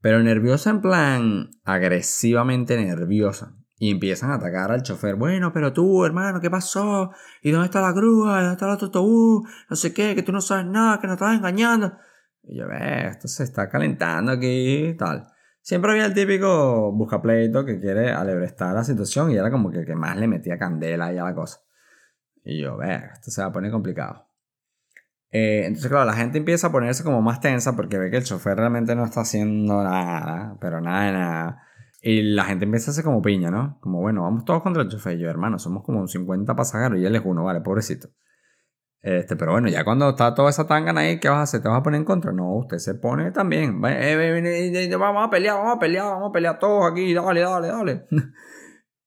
Pero 0.00 0.22
nerviosa 0.22 0.70
en 0.70 0.80
plan 0.80 1.50
agresivamente 1.62 2.76
nerviosa. 2.82 3.59
Y 3.82 3.90
empiezan 3.90 4.30
a 4.30 4.34
atacar 4.34 4.70
al 4.70 4.82
chofer. 4.82 5.16
Bueno, 5.16 5.54
pero 5.54 5.72
tú, 5.72 6.04
hermano, 6.04 6.38
¿qué 6.38 6.50
pasó? 6.50 7.12
¿Y 7.42 7.50
dónde 7.50 7.64
está 7.64 7.80
la 7.80 7.92
grúa? 7.92 8.36
¿Dónde 8.36 8.52
está 8.52 8.66
el 8.66 8.72
otro 8.72 8.86
autobús? 8.86 9.48
No 9.70 9.74
sé 9.74 9.94
qué, 9.94 10.14
que 10.14 10.22
tú 10.22 10.32
no 10.32 10.42
sabes 10.42 10.66
nada, 10.66 11.00
que 11.00 11.06
nos 11.06 11.14
estás 11.14 11.34
engañando. 11.34 11.94
Y 12.42 12.58
yo, 12.58 12.68
ve, 12.68 13.08
esto 13.08 13.26
se 13.26 13.42
está 13.42 13.70
calentando 13.70 14.32
aquí 14.32 14.94
tal. 14.98 15.26
Siempre 15.62 15.92
había 15.92 16.04
el 16.04 16.12
típico 16.12 16.92
buscapleito 16.92 17.64
que 17.64 17.80
quiere 17.80 18.12
alebrestar 18.12 18.74
la 18.74 18.84
situación 18.84 19.30
y 19.30 19.36
era 19.36 19.50
como 19.50 19.70
que 19.70 19.86
que 19.86 19.94
más 19.94 20.14
le 20.18 20.28
metía 20.28 20.58
candela 20.58 21.06
ahí 21.06 21.16
a 21.16 21.24
la 21.24 21.34
cosa. 21.34 21.60
Y 22.44 22.60
yo, 22.60 22.76
ve, 22.76 22.96
esto 23.14 23.30
se 23.30 23.40
va 23.40 23.48
a 23.48 23.52
poner 23.52 23.70
complicado. 23.70 24.26
Eh, 25.30 25.64
entonces, 25.64 25.88
claro, 25.90 26.04
la 26.04 26.14
gente 26.14 26.36
empieza 26.36 26.66
a 26.66 26.72
ponerse 26.72 27.02
como 27.02 27.22
más 27.22 27.40
tensa 27.40 27.76
porque 27.76 27.96
ve 27.96 28.10
que 28.10 28.18
el 28.18 28.24
chofer 28.24 28.58
realmente 28.58 28.94
no 28.94 29.06
está 29.06 29.20
haciendo 29.22 29.82
nada, 29.82 30.58
pero 30.60 30.82
nada 30.82 31.12
nada. 31.12 31.62
Y 32.02 32.22
la 32.22 32.44
gente 32.44 32.64
empieza 32.64 32.90
a 32.90 32.92
hacer 32.92 33.04
como 33.04 33.20
piña, 33.20 33.50
¿no? 33.50 33.78
Como, 33.80 34.00
bueno, 34.00 34.22
vamos 34.22 34.44
todos 34.44 34.62
contra 34.62 34.82
el 34.82 34.88
chofer. 34.88 35.18
Y 35.18 35.22
yo, 35.22 35.28
hermano, 35.28 35.58
somos 35.58 35.84
como 35.84 36.06
50 36.06 36.56
pasajeros 36.56 36.98
y 36.98 37.04
él 37.04 37.14
es 37.14 37.22
uno, 37.24 37.44
vale, 37.44 37.60
pobrecito. 37.60 38.08
Este, 39.02 39.34
pero 39.34 39.52
bueno, 39.52 39.68
ya 39.68 39.82
cuando 39.82 40.10
está 40.10 40.34
toda 40.34 40.50
esa 40.50 40.66
tangana 40.66 41.00
ahí, 41.02 41.18
¿qué 41.20 41.28
vas 41.28 41.38
a 41.38 41.42
hacer? 41.42 41.62
¿Te 41.62 41.68
vas 41.68 41.80
a 41.80 41.82
poner 41.82 42.00
en 42.00 42.04
contra? 42.04 42.32
No, 42.32 42.54
usted 42.56 42.78
se 42.78 42.94
pone 42.94 43.30
también. 43.32 43.80
Eh, 43.86 44.96
vamos 44.98 45.26
a 45.26 45.30
pelear, 45.30 45.56
vamos 45.56 45.76
a 45.76 45.78
pelear, 45.78 46.04
vamos 46.04 46.28
a 46.28 46.32
pelear 46.32 46.58
todos 46.58 46.90
aquí, 46.90 47.14
dale, 47.14 47.40
dale, 47.40 47.68
dale. 47.68 48.06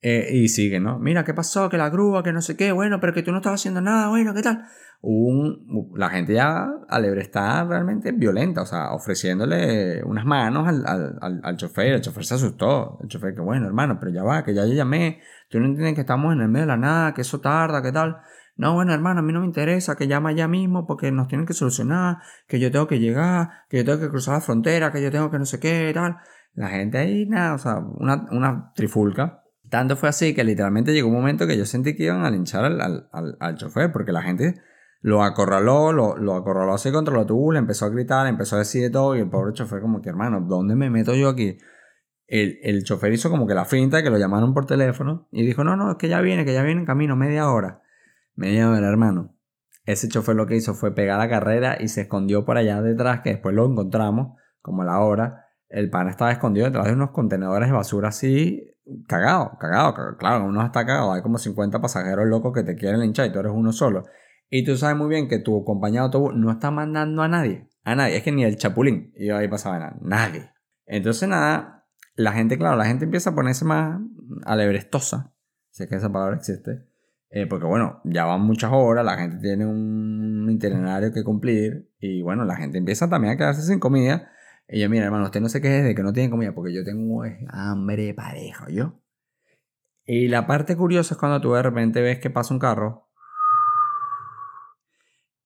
Eh, 0.06 0.32
y 0.34 0.50
sigue, 0.50 0.82
¿no? 0.82 1.00
Mira, 1.00 1.24
¿qué 1.24 1.34
pasó? 1.34 1.70
Que 1.70 1.78
la 1.78 1.90
grúa, 1.90 2.24
que 2.24 2.34
no 2.34 2.42
sé 2.42 2.58
qué, 2.58 2.74
bueno, 2.74 3.00
pero 3.00 3.14
que 3.14 3.24
tú 3.24 3.32
no 3.32 3.38
estás 3.38 3.54
haciendo 3.54 3.80
nada, 3.80 4.10
bueno, 4.10 4.34
¿qué 4.34 4.42
tal? 4.42 4.66
Un, 5.00 5.94
la 5.96 6.10
gente 6.10 6.34
ya 6.34 6.70
alebre 6.90 7.22
está 7.22 7.64
realmente 7.64 8.12
violenta, 8.12 8.64
o 8.64 8.66
sea, 8.66 8.92
ofreciéndole 8.92 10.04
unas 10.04 10.26
manos 10.26 10.68
al, 10.68 10.86
al, 10.86 11.40
al, 11.42 11.56
chofer, 11.56 11.94
el 11.94 12.02
chofer 12.02 12.26
se 12.26 12.34
asustó, 12.36 13.00
el 13.02 13.08
chofer 13.08 13.34
que 13.34 13.40
bueno, 13.40 13.66
hermano, 13.66 13.98
pero 13.98 14.12
ya 14.12 14.24
va, 14.24 14.44
que 14.44 14.54
ya 14.54 14.66
yo 14.66 14.74
llamé, 14.74 15.22
tú 15.50 15.62
no 15.62 15.68
entiendes 15.68 15.96
que 15.96 16.02
estamos 16.02 16.34
en 16.34 16.42
el 16.42 16.50
medio 16.50 16.66
de 16.66 16.72
la 16.74 16.78
nada, 16.78 17.14
que 17.14 17.22
eso 17.22 17.40
tarda, 17.40 17.82
¿qué 17.82 17.94
tal? 17.94 18.18
No, 18.58 18.74
bueno, 18.74 18.94
hermano, 18.94 19.22
a 19.22 19.24
mí 19.24 19.32
no 19.32 19.40
me 19.40 19.46
interesa, 19.46 19.96
que 19.96 20.08
llama 20.08 20.34
ya 20.34 20.50
mismo 20.50 20.86
porque 20.86 21.14
nos 21.14 21.30
tienen 21.30 21.48
que 21.48 21.54
solucionar, 21.54 22.18
que 22.46 22.60
yo 22.60 22.72
tengo 22.72 22.88
que 22.88 23.00
llegar, 23.00 23.50
que 23.70 23.78
yo 23.78 23.86
tengo 23.86 24.02
que 24.02 24.10
cruzar 24.10 24.34
la 24.36 24.42
frontera, 24.42 24.92
que 24.92 25.02
yo 25.02 25.10
tengo 25.12 25.32
que 25.32 25.40
no 25.40 25.46
sé 25.46 25.62
qué, 25.62 25.92
tal. 25.94 26.18
La 26.56 26.68
gente 26.68 26.98
ahí, 26.98 27.26
nada, 27.26 27.56
o 27.56 27.58
sea, 27.58 27.78
una, 27.78 28.28
una 28.32 28.74
trifulca. 28.76 29.43
Tanto 29.74 29.96
fue 29.96 30.08
así 30.08 30.36
que 30.36 30.44
literalmente 30.44 30.94
llegó 30.94 31.08
un 31.08 31.16
momento 31.16 31.48
que 31.48 31.58
yo 31.58 31.66
sentí 31.66 31.96
que 31.96 32.04
iban 32.04 32.24
a 32.24 32.30
linchar 32.30 32.64
al, 32.64 32.80
al, 32.80 33.38
al, 33.40 33.56
chofer, 33.56 33.92
porque 33.92 34.12
la 34.12 34.22
gente 34.22 34.62
lo 35.02 35.24
acorraló, 35.24 35.92
lo, 35.92 36.16
lo 36.16 36.36
acorraló 36.36 36.76
así 36.76 36.92
contra 36.92 37.18
la 37.18 37.26
tubo, 37.26 37.52
le 37.52 37.58
empezó 37.58 37.86
a 37.86 37.90
gritar, 37.90 38.26
le 38.26 38.30
empezó 38.30 38.56
a 38.56 38.60
decir 38.60 38.84
de 38.84 38.92
todo, 38.92 39.16
y 39.16 39.22
el 39.22 39.32
pobre 39.32 39.52
chofer 39.54 39.82
como 39.82 40.00
que, 40.00 40.10
hermano, 40.10 40.42
¿dónde 40.42 40.76
me 40.76 40.92
meto 40.92 41.16
yo 41.16 41.28
aquí? 41.28 41.58
El, 42.28 42.60
el 42.62 42.84
chofer 42.84 43.14
hizo 43.14 43.32
como 43.32 43.48
que 43.48 43.56
la 43.56 43.66
finta, 43.66 44.04
que 44.04 44.12
lo 44.12 44.20
llamaron 44.20 44.54
por 44.54 44.68
teléfono, 44.68 45.28
y 45.32 45.44
dijo, 45.44 45.64
no, 45.64 45.76
no, 45.76 45.90
es 45.90 45.98
que 45.98 46.08
ya 46.08 46.22
viene, 46.22 46.46
que 46.46 46.54
ya 46.54 46.62
viene 46.62 46.82
en 46.82 46.86
camino, 46.86 47.16
media 47.16 47.50
hora. 47.50 47.82
Media 48.36 48.70
hora, 48.70 48.88
hermano. 48.88 49.36
Ese 49.88 50.08
chofer 50.08 50.36
lo 50.36 50.46
que 50.46 50.56
hizo 50.56 50.76
fue 50.76 50.94
pegar 50.94 51.18
la 51.18 51.30
carrera 51.30 51.78
y 51.80 51.88
se 51.88 52.02
escondió 52.02 52.46
por 52.46 52.58
allá 52.58 52.80
detrás, 52.84 53.22
que 53.22 53.32
después 53.32 53.56
lo 53.56 53.66
encontramos, 53.66 54.40
como 54.62 54.84
a 54.84 54.86
la 54.86 55.00
hora. 55.00 55.48
El 55.68 55.90
pan 55.90 56.10
estaba 56.10 56.32
escondido 56.32 56.68
detrás 56.68 56.86
de 56.86 56.94
unos 56.94 57.10
contenedores 57.10 57.70
de 57.70 57.74
basura 57.74 58.10
así, 58.10 58.70
cagado, 59.08 59.58
cagado, 59.60 60.18
claro, 60.18 60.46
uno 60.46 60.66
está 60.66 60.86
cagado, 60.86 61.14
hay 61.14 61.22
como 61.22 61.38
50 61.38 61.80
pasajeros 61.82 62.28
locos 62.28 62.54
que 62.54 62.64
te 62.64 62.76
quieren 62.76 63.02
linchar 63.02 63.28
y 63.28 63.32
tú 63.32 63.40
eres 63.40 63.52
uno 63.54 63.72
solo. 63.72 64.04
Y 64.50 64.64
tú 64.64 64.78
sabes 64.78 64.98
muy 64.98 65.10
bien 65.10 65.28
que 65.28 65.40
tu 65.40 65.64
compañero 65.64 66.04
de 66.04 66.06
autobús 66.06 66.34
no 66.36 66.52
está 66.52 66.72
mandando 66.72 67.24
a 67.24 67.28
nadie, 67.28 67.68
a 67.84 67.96
nadie, 67.96 68.18
es 68.18 68.24
que 68.24 68.32
ni 68.32 68.44
el 68.44 68.58
chapulín, 68.58 69.12
y 69.16 69.30
ahí 69.30 69.48
pasaba 69.48 69.80
nada, 69.80 69.98
nadie. 70.02 70.52
Entonces 70.86 71.28
nada, 71.28 71.88
la 72.16 72.34
gente, 72.34 72.58
claro, 72.58 72.78
la 72.78 72.86
gente 72.86 73.06
empieza 73.06 73.32
a 73.32 73.36
ponerse 73.36 73.66
más 73.66 74.00
alebrestosa, 74.46 75.34
sé 75.72 75.88
que 75.88 75.96
esa 75.96 76.12
palabra 76.12 76.36
existe, 76.36 76.86
eh, 77.30 77.48
porque 77.48 77.66
bueno, 77.66 78.02
ya 78.04 78.26
van 78.26 78.42
muchas 78.42 78.72
horas, 78.72 79.04
la 79.04 79.18
gente 79.18 79.38
tiene 79.38 79.66
un 79.66 80.48
itinerario 80.52 81.12
que 81.12 81.24
cumplir, 81.24 81.90
y 82.00 82.22
bueno, 82.22 82.46
la 82.46 82.56
gente 82.56 82.78
empieza 82.78 83.10
también 83.10 83.34
a 83.34 83.38
quedarse 83.38 83.64
sin 83.64 83.80
comida, 83.80 84.30
yo, 84.68 84.90
mira, 84.90 85.06
hermano, 85.06 85.26
usted 85.26 85.42
no 85.42 85.50
se 85.50 85.62
queje 85.62 85.84
de 85.84 85.96
que 85.96 86.04
no 86.04 86.14
tiene 86.14 86.30
comida 86.30 86.54
porque 86.54 86.74
yo 86.74 86.84
tengo 86.84 87.24
hambre 87.50 88.14
parejo, 88.14 88.70
¿yo? 88.70 89.02
Y 90.06 90.28
la 90.28 90.48
parte 90.48 90.76
curiosa 90.76 91.14
es 91.14 91.20
cuando 91.20 91.40
tú 91.40 91.54
de 91.54 91.64
repente 91.64 92.02
ves 92.02 92.20
que 92.20 92.30
pasa 92.30 92.54
un 92.54 92.60
carro 92.60 93.10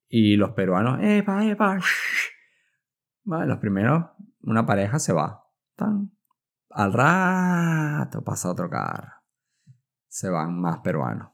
y 0.09 0.35
los 0.37 0.51
peruanos, 0.51 0.99
¡epa, 1.01 1.45
epa! 1.45 1.79
Vale, 3.23 3.45
los 3.45 3.57
primeros, 3.59 4.05
una 4.41 4.65
pareja 4.65 4.99
se 4.99 5.11
va. 5.11 5.43
Tan. 5.75 6.11
Al 6.69 6.93
rato 6.93 8.23
pasa 8.23 8.49
otro 8.49 8.69
carro. 8.69 9.11
Se 10.07 10.29
van 10.29 10.59
más 10.59 10.79
peruanos. 10.79 11.31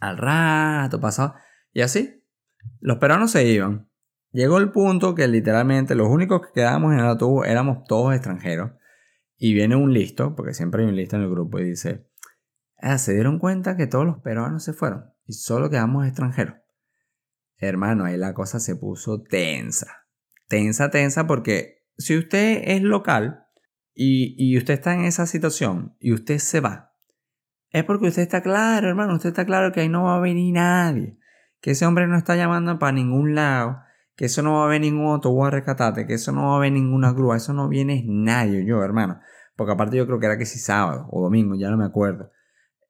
Al 0.00 0.18
rato 0.18 1.00
pasa. 1.00 1.36
Y 1.72 1.80
así, 1.82 2.26
los 2.80 2.98
peruanos 2.98 3.30
se 3.30 3.46
iban. 3.46 3.88
Llegó 4.32 4.58
el 4.58 4.72
punto 4.72 5.14
que 5.14 5.28
literalmente 5.28 5.94
los 5.94 6.08
únicos 6.08 6.40
que 6.40 6.52
quedábamos 6.54 6.92
en 6.92 7.00
el 7.00 7.06
autobús 7.06 7.46
éramos 7.46 7.84
todos 7.86 8.14
extranjeros. 8.14 8.72
Y 9.36 9.54
viene 9.54 9.76
un 9.76 9.92
listo, 9.92 10.34
porque 10.34 10.54
siempre 10.54 10.82
hay 10.82 10.88
un 10.88 10.96
listo 10.96 11.16
en 11.16 11.22
el 11.22 11.30
grupo, 11.30 11.58
y 11.58 11.64
dice, 11.64 12.08
ah, 12.78 12.96
se 12.96 13.12
dieron 13.12 13.38
cuenta 13.38 13.76
que 13.76 13.86
todos 13.86 14.06
los 14.06 14.18
peruanos 14.20 14.64
se 14.64 14.72
fueron 14.72 15.12
y 15.26 15.34
solo 15.34 15.70
quedamos 15.70 16.06
extranjeros. 16.06 16.56
Hermano, 17.58 18.04
ahí 18.04 18.16
la 18.16 18.34
cosa 18.34 18.60
se 18.60 18.76
puso 18.76 19.22
tensa. 19.22 20.06
Tensa, 20.48 20.90
tensa, 20.90 21.26
porque 21.26 21.86
si 21.96 22.16
usted 22.16 22.62
es 22.64 22.82
local 22.82 23.46
y, 23.94 24.34
y 24.38 24.56
usted 24.58 24.74
está 24.74 24.94
en 24.94 25.04
esa 25.04 25.26
situación 25.26 25.96
y 25.98 26.12
usted 26.12 26.38
se 26.38 26.60
va, 26.60 26.94
es 27.70 27.84
porque 27.84 28.08
usted 28.08 28.22
está 28.22 28.42
claro, 28.42 28.88
hermano, 28.88 29.14
usted 29.14 29.30
está 29.30 29.46
claro 29.46 29.72
que 29.72 29.80
ahí 29.80 29.88
no 29.88 30.04
va 30.04 30.16
a 30.16 30.20
venir 30.20 30.52
nadie, 30.54 31.18
que 31.60 31.70
ese 31.70 31.86
hombre 31.86 32.06
no 32.06 32.18
está 32.18 32.36
llamando 32.36 32.78
para 32.78 32.92
ningún 32.92 33.34
lado, 33.34 33.78
que 34.22 34.26
eso 34.26 34.40
no 34.40 34.52
va 34.52 34.62
a 34.62 34.64
haber 34.66 34.80
ningún 34.82 35.08
autobús 35.08 35.48
a 35.48 35.50
rescatarte, 35.50 36.06
que 36.06 36.14
eso 36.14 36.30
no 36.30 36.44
va 36.44 36.52
a 36.52 36.56
haber 36.58 36.70
ninguna 36.70 37.12
grúa, 37.12 37.36
eso 37.36 37.52
no 37.52 37.68
viene 37.68 38.04
nadie, 38.06 38.64
yo, 38.64 38.80
hermano. 38.84 39.18
Porque 39.56 39.72
aparte 39.72 39.96
yo 39.96 40.06
creo 40.06 40.20
que 40.20 40.26
era 40.26 40.38
que 40.38 40.46
si 40.46 40.60
sábado 40.60 41.08
o 41.10 41.22
domingo, 41.24 41.56
ya 41.56 41.70
no 41.70 41.76
me 41.76 41.84
acuerdo. 41.84 42.30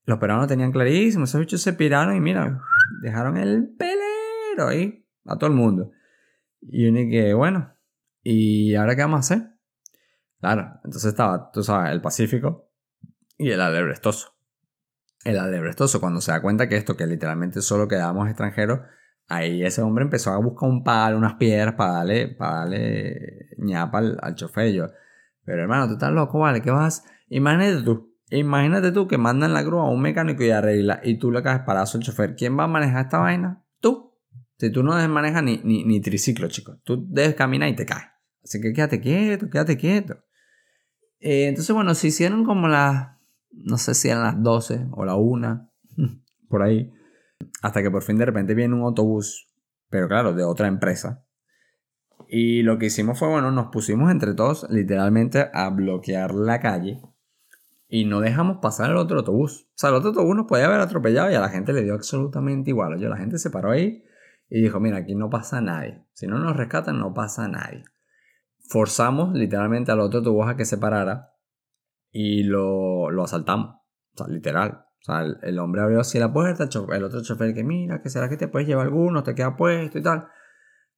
Los 0.04 0.18
peruanos 0.18 0.46
tenían 0.46 0.72
clarísimo, 0.72 1.24
esos 1.24 1.40
bichos 1.40 1.62
se 1.62 1.72
piraron 1.72 2.14
y 2.14 2.20
mira, 2.20 2.60
dejaron 3.00 3.38
el 3.38 3.74
pelero 3.78 4.68
ahí 4.68 5.06
a 5.24 5.38
todo 5.38 5.48
el 5.48 5.56
mundo. 5.56 5.92
Y 6.60 6.84
uno 6.84 6.98
que, 7.10 7.32
bueno, 7.32 7.72
¿y 8.22 8.74
ahora 8.74 8.94
qué 8.94 9.00
vamos 9.00 9.16
a 9.16 9.20
hacer? 9.20 9.48
Claro, 10.38 10.80
entonces 10.84 11.06
estaba, 11.06 11.50
tú 11.50 11.62
sabes, 11.62 11.92
el 11.92 12.02
Pacífico 12.02 12.68
y 13.38 13.52
el 13.52 13.60
alebrestoso. 13.62 14.34
El 15.24 15.38
alebrestoso, 15.38 15.98
cuando 15.98 16.20
se 16.20 16.30
da 16.30 16.42
cuenta 16.42 16.68
que 16.68 16.76
esto, 16.76 16.94
que 16.94 17.06
literalmente 17.06 17.62
solo 17.62 17.88
quedábamos 17.88 18.28
extranjeros, 18.28 18.80
Ahí 19.32 19.64
ese 19.64 19.80
hombre 19.82 20.04
empezó 20.04 20.30
a 20.30 20.38
buscar 20.38 20.68
un 20.68 20.84
palo, 20.84 21.16
unas 21.16 21.34
piedras 21.34 21.74
para 21.74 21.92
darle, 21.92 22.28
para 22.28 22.56
darle 22.56 23.48
ñapa 23.58 23.98
al, 23.98 24.18
al 24.20 24.34
chofer. 24.34 24.92
pero 25.44 25.62
hermano, 25.62 25.86
tú 25.86 25.94
estás 25.94 26.12
loco, 26.12 26.38
¿vale? 26.38 26.60
¿Qué 26.60 26.70
vas? 26.70 27.04
Imagínate 27.28 27.82
tú, 27.82 28.14
imagínate 28.30 28.92
tú 28.92 29.08
que 29.08 29.16
mandan 29.16 29.54
la 29.54 29.62
grúa 29.62 29.84
a 29.84 29.90
un 29.90 30.02
mecánico 30.02 30.42
y 30.42 30.50
arregla 30.50 31.00
y 31.02 31.18
tú 31.18 31.30
le 31.30 31.42
caes 31.42 31.60
parazo 31.60 31.98
al 31.98 32.04
chofer. 32.04 32.36
¿Quién 32.36 32.58
va 32.58 32.64
a 32.64 32.68
manejar 32.68 33.06
esta 33.06 33.18
vaina? 33.18 33.64
Tú. 33.80 34.12
Si 34.58 34.70
tú 34.70 34.82
no 34.82 34.92
manejas 35.08 35.42
ni, 35.42 35.58
ni 35.64 36.00
triciclo, 36.00 36.48
chicos. 36.48 36.78
Tú 36.84 37.06
debes 37.08 37.34
caminar 37.34 37.68
y 37.68 37.74
te 37.74 37.86
caes. 37.86 38.12
Así 38.44 38.60
que 38.60 38.72
quédate 38.72 39.00
quieto, 39.00 39.48
quédate 39.48 39.76
quieto. 39.76 40.18
Eh, 41.20 41.46
entonces, 41.46 41.74
bueno, 41.74 41.94
se 41.94 42.08
hicieron 42.08 42.44
como 42.44 42.68
las, 42.68 43.16
no 43.52 43.78
sé 43.78 43.94
si 43.94 44.08
eran 44.08 44.24
las 44.24 44.42
12 44.42 44.88
o 44.90 45.04
la 45.04 45.14
1, 45.14 45.72
por 46.48 46.62
ahí. 46.62 46.92
Hasta 47.62 47.82
que 47.82 47.90
por 47.90 48.02
fin 48.02 48.18
de 48.18 48.26
repente 48.26 48.54
viene 48.54 48.74
un 48.74 48.82
autobús, 48.82 49.48
pero 49.88 50.08
claro, 50.08 50.34
de 50.34 50.44
otra 50.44 50.66
empresa. 50.66 51.24
Y 52.28 52.62
lo 52.62 52.78
que 52.78 52.86
hicimos 52.86 53.18
fue, 53.18 53.28
bueno, 53.28 53.50
nos 53.50 53.68
pusimos 53.68 54.10
entre 54.10 54.34
todos 54.34 54.66
literalmente 54.68 55.50
a 55.52 55.70
bloquear 55.70 56.34
la 56.34 56.60
calle 56.60 57.00
y 57.88 58.04
no 58.04 58.20
dejamos 58.20 58.58
pasar 58.62 58.90
el 58.90 58.96
otro 58.96 59.18
autobús. 59.18 59.68
O 59.68 59.72
sea, 59.74 59.90
el 59.90 59.96
otro 59.96 60.08
autobús 60.08 60.34
nos 60.34 60.46
podía 60.46 60.66
haber 60.66 60.80
atropellado 60.80 61.30
y 61.30 61.34
a 61.34 61.40
la 61.40 61.50
gente 61.50 61.72
le 61.72 61.82
dio 61.82 61.94
absolutamente 61.94 62.70
igual. 62.70 62.94
Oye, 62.94 63.08
la 63.08 63.18
gente 63.18 63.38
se 63.38 63.50
paró 63.50 63.70
ahí 63.70 64.02
y 64.48 64.62
dijo, 64.62 64.80
mira, 64.80 64.96
aquí 64.96 65.14
no 65.14 65.30
pasa 65.30 65.60
nadie. 65.60 66.02
Si 66.14 66.26
no 66.26 66.38
nos 66.38 66.56
rescatan, 66.56 66.98
no 66.98 67.12
pasa 67.12 67.48
nadie. 67.48 67.84
Forzamos 68.60 69.34
literalmente 69.34 69.92
al 69.92 70.00
otro 70.00 70.20
autobús 70.20 70.48
a 70.48 70.56
que 70.56 70.64
se 70.64 70.78
parara 70.78 71.34
y 72.10 72.44
lo, 72.44 73.10
lo 73.10 73.24
asaltamos. 73.24 73.76
O 74.14 74.16
sea, 74.16 74.26
literal. 74.28 74.86
O 75.02 75.04
sea, 75.04 75.22
el, 75.42 75.58
hombre 75.58 75.82
abrió 75.82 75.98
así 75.98 76.20
la 76.20 76.32
puerta, 76.32 76.68
el 76.92 77.04
otro 77.04 77.22
chofer 77.22 77.52
que 77.54 77.64
mira, 77.64 78.00
que 78.00 78.08
será 78.08 78.28
que 78.28 78.36
te 78.36 78.46
puedes 78.46 78.68
llevar 78.68 78.86
alguno, 78.86 79.24
te 79.24 79.34
queda 79.34 79.56
puesto 79.56 79.98
y 79.98 80.02
tal. 80.02 80.28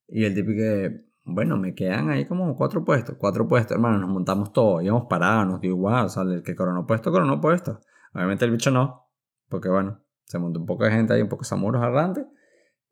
Y 0.07 0.25
el 0.25 0.35
tipo 0.35 0.49
que, 0.49 1.05
bueno, 1.23 1.57
me 1.57 1.73
quedan 1.73 2.11
ahí 2.11 2.25
como 2.25 2.55
cuatro 2.55 2.85
puestos, 2.85 3.15
cuatro 3.17 3.47
puestos, 3.47 3.75
hermano, 3.75 3.97
nos 3.97 4.09
montamos 4.09 4.53
todos, 4.53 4.83
íbamos 4.83 5.07
parados, 5.09 5.47
nos 5.47 5.59
dio 5.59 5.71
igual, 5.71 6.05
o 6.05 6.09
sea, 6.09 6.21
el 6.21 6.43
que 6.43 6.55
coronó 6.55 6.85
puesto, 6.85 7.11
coronó 7.11 7.41
puesto. 7.41 7.81
Obviamente 8.13 8.45
el 8.45 8.51
bicho 8.51 8.69
no, 8.69 9.09
porque 9.49 9.69
bueno, 9.69 10.03
se 10.25 10.37
montó 10.37 10.59
un 10.59 10.67
poco 10.67 10.83
de 10.83 10.91
gente 10.91 11.13
ahí, 11.13 11.23
un 11.23 11.29
poco 11.29 11.41
de 11.41 11.49
samuros 11.49 11.81
errantes, 11.81 12.25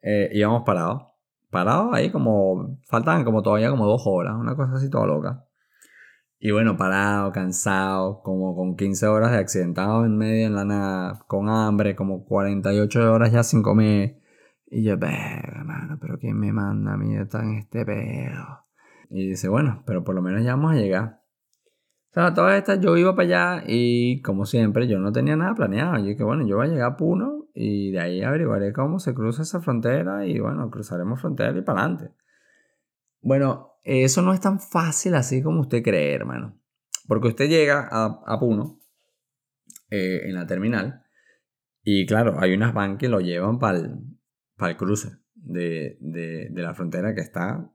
eh, 0.02 0.32
íbamos 0.34 0.64
parados, 0.66 1.04
parados 1.52 1.94
ahí 1.94 2.12
como, 2.12 2.80
faltaban 2.90 3.24
como 3.24 3.44
todavía 3.44 3.70
como 3.70 3.86
dos 3.86 4.02
horas, 4.08 4.34
una 4.36 4.56
cosa 4.56 4.74
así 4.74 4.90
toda 4.90 5.06
loca. 5.06 5.46
Y 6.46 6.52
bueno, 6.52 6.76
parado, 6.76 7.32
cansado, 7.32 8.22
como 8.22 8.54
con 8.54 8.76
15 8.76 9.08
horas 9.08 9.32
de 9.32 9.38
accidentado 9.38 10.04
en 10.04 10.18
medio 10.18 10.46
en 10.46 10.56
la 10.56 10.66
nada, 10.66 11.24
con 11.26 11.48
hambre, 11.48 11.96
como 11.96 12.26
48 12.26 13.14
horas 13.14 13.32
ya 13.32 13.44
sin 13.44 13.64
comer. 13.64 14.20
Y 14.66 14.84
yo, 14.84 14.96
hermano, 14.96 15.98
pero 16.02 16.20
¿quién 16.20 16.38
me 16.38 16.52
manda 16.52 16.96
a 16.96 16.98
mí 16.98 17.16
estar 17.16 17.46
en 17.46 17.60
este 17.60 17.86
pedo? 17.86 18.66
Y 19.10 19.30
dice, 19.30 19.48
bueno, 19.48 19.84
pero 19.86 20.04
por 20.04 20.16
lo 20.16 20.22
menos 20.22 20.44
ya 20.44 20.56
vamos 20.56 20.74
a 20.74 20.76
llegar. 20.76 21.22
O 22.10 22.14
sea, 22.14 22.34
todas 22.34 22.58
estas 22.58 22.82
yo 22.82 22.98
iba 22.98 23.16
para 23.16 23.26
allá 23.56 23.64
y 23.66 24.22
como 24.22 24.46
siempre 24.46 24.90
yo 24.90 25.00
no 25.00 25.14
tenía 25.14 25.38
nada 25.38 25.56
planeado. 25.56 25.98
Yo 26.00 26.08
dije, 26.08 26.26
bueno, 26.26 26.46
yo 26.46 26.58
voy 26.58 26.68
a 26.68 26.72
llegar 26.72 26.92
a 26.92 26.98
Puno 26.98 27.46
y 27.54 27.92
de 27.92 28.02
ahí 28.02 28.22
averiguaré 28.22 28.74
cómo 28.74 29.00
se 29.00 29.14
cruza 29.14 29.44
esa 29.44 29.62
frontera 29.62 30.26
y 30.26 30.42
bueno, 30.42 30.70
cruzaremos 30.70 31.22
frontera 31.22 31.58
y 31.58 31.62
para 31.62 31.86
adelante. 31.86 32.14
Bueno, 33.22 33.73
eso 33.84 34.22
no 34.22 34.34
es 34.34 34.40
tan 34.40 34.60
fácil 34.60 35.16
así 35.16 35.42
como 35.42 35.62
usted 35.62 35.84
cree, 35.84 36.14
hermano. 36.14 36.60
Porque 37.08 37.28
usted 37.28 37.50
llega 37.50 37.88
a, 37.92 38.40
Puno, 38.40 38.80
eh, 39.90 40.22
en 40.26 40.36
la 40.36 40.48
terminal, 40.48 41.04
y 41.84 42.06
claro, 42.06 42.38
hay 42.40 42.54
unas 42.54 42.74
van 42.74 42.98
que 42.98 43.10
lo 43.10 43.20
llevan 43.20 43.60
para 43.60 43.78
el, 43.80 44.78
cruce 44.78 45.18
de, 45.36 45.98
la 46.54 46.74
frontera 46.74 47.14
que 47.14 47.22
está. 47.22 47.70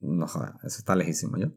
No 0.00 0.26
joda, 0.26 0.58
eso 0.64 0.78
está 0.78 0.96
lejísimo 0.96 1.36
yo. 1.36 1.48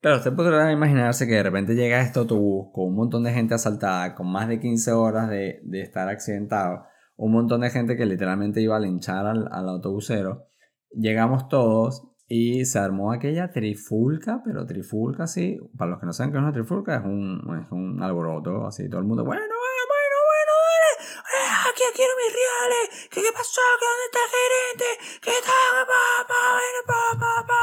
Claro, 0.00 0.18
usted 0.18 0.34
podrá 0.34 0.70
imaginarse 0.70 1.26
que 1.26 1.32
de 1.32 1.42
repente 1.42 1.74
llega 1.74 2.02
este 2.02 2.18
autobús 2.18 2.68
con 2.72 2.88
un 2.88 2.94
montón 2.94 3.24
de 3.24 3.32
gente 3.32 3.54
asaltada, 3.54 4.14
con 4.14 4.30
más 4.30 4.46
de 4.46 4.60
15 4.60 4.92
horas 4.92 5.30
de, 5.30 5.60
estar 5.72 6.08
accidentado, 6.08 6.84
un 7.16 7.32
montón 7.32 7.62
de 7.62 7.70
gente 7.70 7.96
que 7.96 8.06
literalmente 8.06 8.60
iba 8.60 8.76
a 8.76 8.80
linchar 8.80 9.26
al, 9.26 9.48
al 9.50 9.68
autobusero. 9.68 10.46
Llegamos 10.90 11.48
todos 11.48 12.07
y 12.28 12.66
se 12.66 12.78
armó 12.78 13.10
aquella 13.10 13.50
trifulca, 13.50 14.42
pero 14.44 14.66
trifulca 14.66 15.26
sí. 15.26 15.58
Para 15.78 15.92
los 15.92 16.00
que 16.00 16.06
no 16.06 16.12
saben 16.12 16.30
qué 16.30 16.36
es 16.38 16.42
una 16.42 16.52
trifulca, 16.52 16.96
es 16.96 17.04
un, 17.04 17.40
es 17.58 17.72
un 17.72 18.02
alboroto, 18.02 18.66
así. 18.66 18.88
Todo 18.88 19.00
el 19.00 19.06
mundo, 19.06 19.24
bueno, 19.24 19.40
bueno, 19.40 19.56
bueno, 19.88 20.16
bueno, 20.28 20.52
dale. 20.68 20.90
Eh, 21.34 21.50
aquí 21.70 21.82
quiero 21.96 22.12
mis 22.16 22.34
reales. 22.36 23.08
¿Qué, 23.10 23.22
qué 23.22 23.32
pasó? 23.32 23.60
¿Qué 23.80 23.86
dónde 23.86 24.04
está 24.04 24.18
el 24.24 24.30
gerente? 24.36 24.84
¿Qué 25.22 25.32
tal? 25.42 25.86
Pa, 25.86 26.26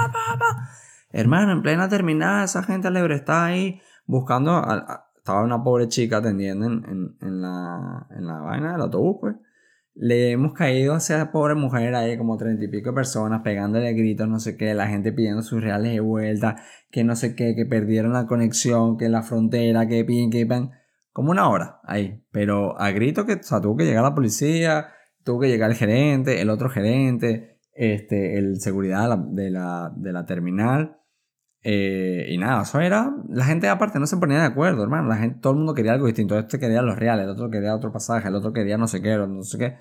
pa, 0.03 0.39
pa. 0.39 0.69
Hermano, 1.11 1.51
en 1.51 1.61
plena 1.61 1.87
terminada, 1.87 2.43
esa 2.43 2.63
gente 2.63 2.87
alegre 2.87 3.15
está 3.15 3.45
ahí 3.45 3.79
buscando. 4.07 4.63
estaba 5.15 5.43
una 5.43 5.63
pobre 5.63 5.87
chica 5.89 6.17
atendiendo 6.17 6.65
en, 6.65 6.83
en, 6.85 7.17
en, 7.21 7.41
la, 7.41 8.07
en 8.09 8.25
la 8.25 8.39
vaina 8.39 8.71
del 8.71 8.81
autobús, 8.81 9.17
pues 9.21 9.35
le 9.95 10.31
hemos 10.31 10.53
caído 10.53 10.93
a 10.93 10.97
esa 10.97 11.31
pobre 11.31 11.55
mujer 11.55 11.95
ahí, 11.95 12.17
como 12.17 12.37
treinta 12.37 12.65
y 12.65 12.67
pico 12.67 12.89
de 12.89 12.95
personas, 12.95 13.41
pegándole 13.41 13.93
gritos, 13.93 14.27
no 14.27 14.39
sé 14.39 14.57
qué, 14.57 14.73
la 14.73 14.87
gente 14.87 15.13
pidiendo 15.13 15.41
sus 15.41 15.63
reales 15.63 15.93
de 15.93 16.01
vuelta, 16.01 16.57
que 16.91 17.03
no 17.03 17.15
sé 17.15 17.35
qué, 17.35 17.55
que 17.55 17.65
perdieron 17.65 18.13
la 18.13 18.27
conexión, 18.27 18.97
que 18.97 19.09
la 19.09 19.23
frontera, 19.23 19.87
que 19.87 20.03
piden, 20.03 20.29
que 20.29 20.45
piden, 20.45 20.71
como 21.13 21.31
una 21.31 21.47
hora 21.49 21.79
ahí, 21.83 22.21
pero 22.31 22.79
a 22.79 22.91
grito 22.91 23.25
que, 23.25 23.33
o 23.35 23.43
sea, 23.43 23.61
tuvo 23.61 23.77
que 23.77 23.85
llegar 23.85 24.03
la 24.03 24.13
policía, 24.13 24.89
tuvo 25.23 25.39
que 25.39 25.47
llegar 25.47 25.71
el 25.71 25.77
gerente, 25.77 26.41
el 26.41 26.49
otro 26.49 26.69
gerente, 26.69 27.57
este, 27.73 28.37
el 28.37 28.59
seguridad 28.59 29.17
de 29.17 29.49
la, 29.49 29.93
de 29.95 30.11
la, 30.11 30.25
terminal, 30.25 30.97
eh, 31.67 32.27
y 32.29 32.37
nada, 32.37 32.61
eso 32.61 32.79
era, 32.79 33.11
la 33.27 33.43
gente 33.43 33.67
aparte 33.67 33.97
no 33.97 34.05
se 34.05 34.17
ponía 34.17 34.37
de 34.37 34.45
acuerdo, 34.45 34.83
hermano, 34.83 35.07
la 35.07 35.17
gente, 35.17 35.39
todo 35.41 35.53
el 35.53 35.57
mundo 35.57 35.73
quería 35.73 35.93
algo 35.93 36.05
distinto, 36.05 36.37
este 36.37 36.59
quería 36.59 36.83
los 36.83 36.95
reales, 36.95 37.23
el 37.23 37.31
otro 37.31 37.49
quería 37.49 37.73
otro 37.73 37.91
pasaje, 37.91 38.27
el 38.27 38.35
otro 38.35 38.53
quería 38.53 38.77
no 38.77 38.87
sé 38.87 39.01
qué, 39.01 39.17
no 39.17 39.41
sé 39.41 39.57
qué. 39.57 39.77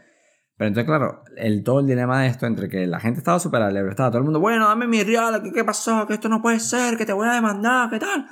Pero 0.57 0.69
entonces, 0.69 0.87
claro, 0.87 1.25
el, 1.37 1.63
todo 1.63 1.81
el 1.81 1.87
dilema 1.87 2.23
de 2.23 2.29
esto 2.29 2.47
entre 2.47 2.71
que 2.71 2.87
la 2.87 3.01
gente 3.01 3.19
estaba 3.19 3.39
súper 3.39 3.61
alegre, 3.61 3.91
estaba 3.91 4.09
todo 4.09 4.21
el 4.21 4.25
mundo, 4.25 4.41
bueno, 4.41 4.67
dame 4.67 4.87
mi 4.87 5.03
real, 5.03 5.43
¿qué, 5.43 5.53
¿qué 5.53 5.63
pasó? 5.63 6.07
Que 6.07 6.15
esto 6.15 6.31
no 6.31 6.41
puede 6.41 6.59
ser, 6.59 6.97
que 6.97 7.05
te 7.05 7.13
voy 7.13 7.29
a 7.29 7.35
demandar, 7.35 7.91
¿qué 7.91 7.99
tal? 7.99 8.29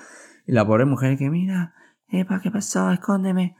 Y 0.46 0.52
la 0.52 0.66
pobre 0.66 0.86
mujer 0.86 1.18
que, 1.18 1.28
mira, 1.28 1.74
epa, 2.08 2.40
¿qué 2.42 2.50
pasó? 2.50 2.90
Escóndeme. 2.90 3.56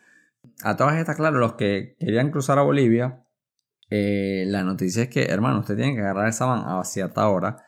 A 0.65 0.75
todas 0.75 0.97
estas, 0.97 1.17
claro, 1.17 1.37
los 1.37 1.53
que 1.53 1.97
querían 2.01 2.31
cruzar 2.31 2.59
a 2.59 2.63
Bolivia, 2.63 3.27
eh, 3.91 4.45
la 4.47 4.65
noticia 4.65 5.03
es 5.03 5.11
que, 5.11 5.25
hermano, 5.25 5.61
usted 5.61 5.77
tiene 5.77 5.95
que 5.95 6.01
agarrar 6.01 6.29
esa 6.29 6.47
van 6.47 6.65
a 6.67 6.83
cierta 6.83 7.29
hora, 7.29 7.59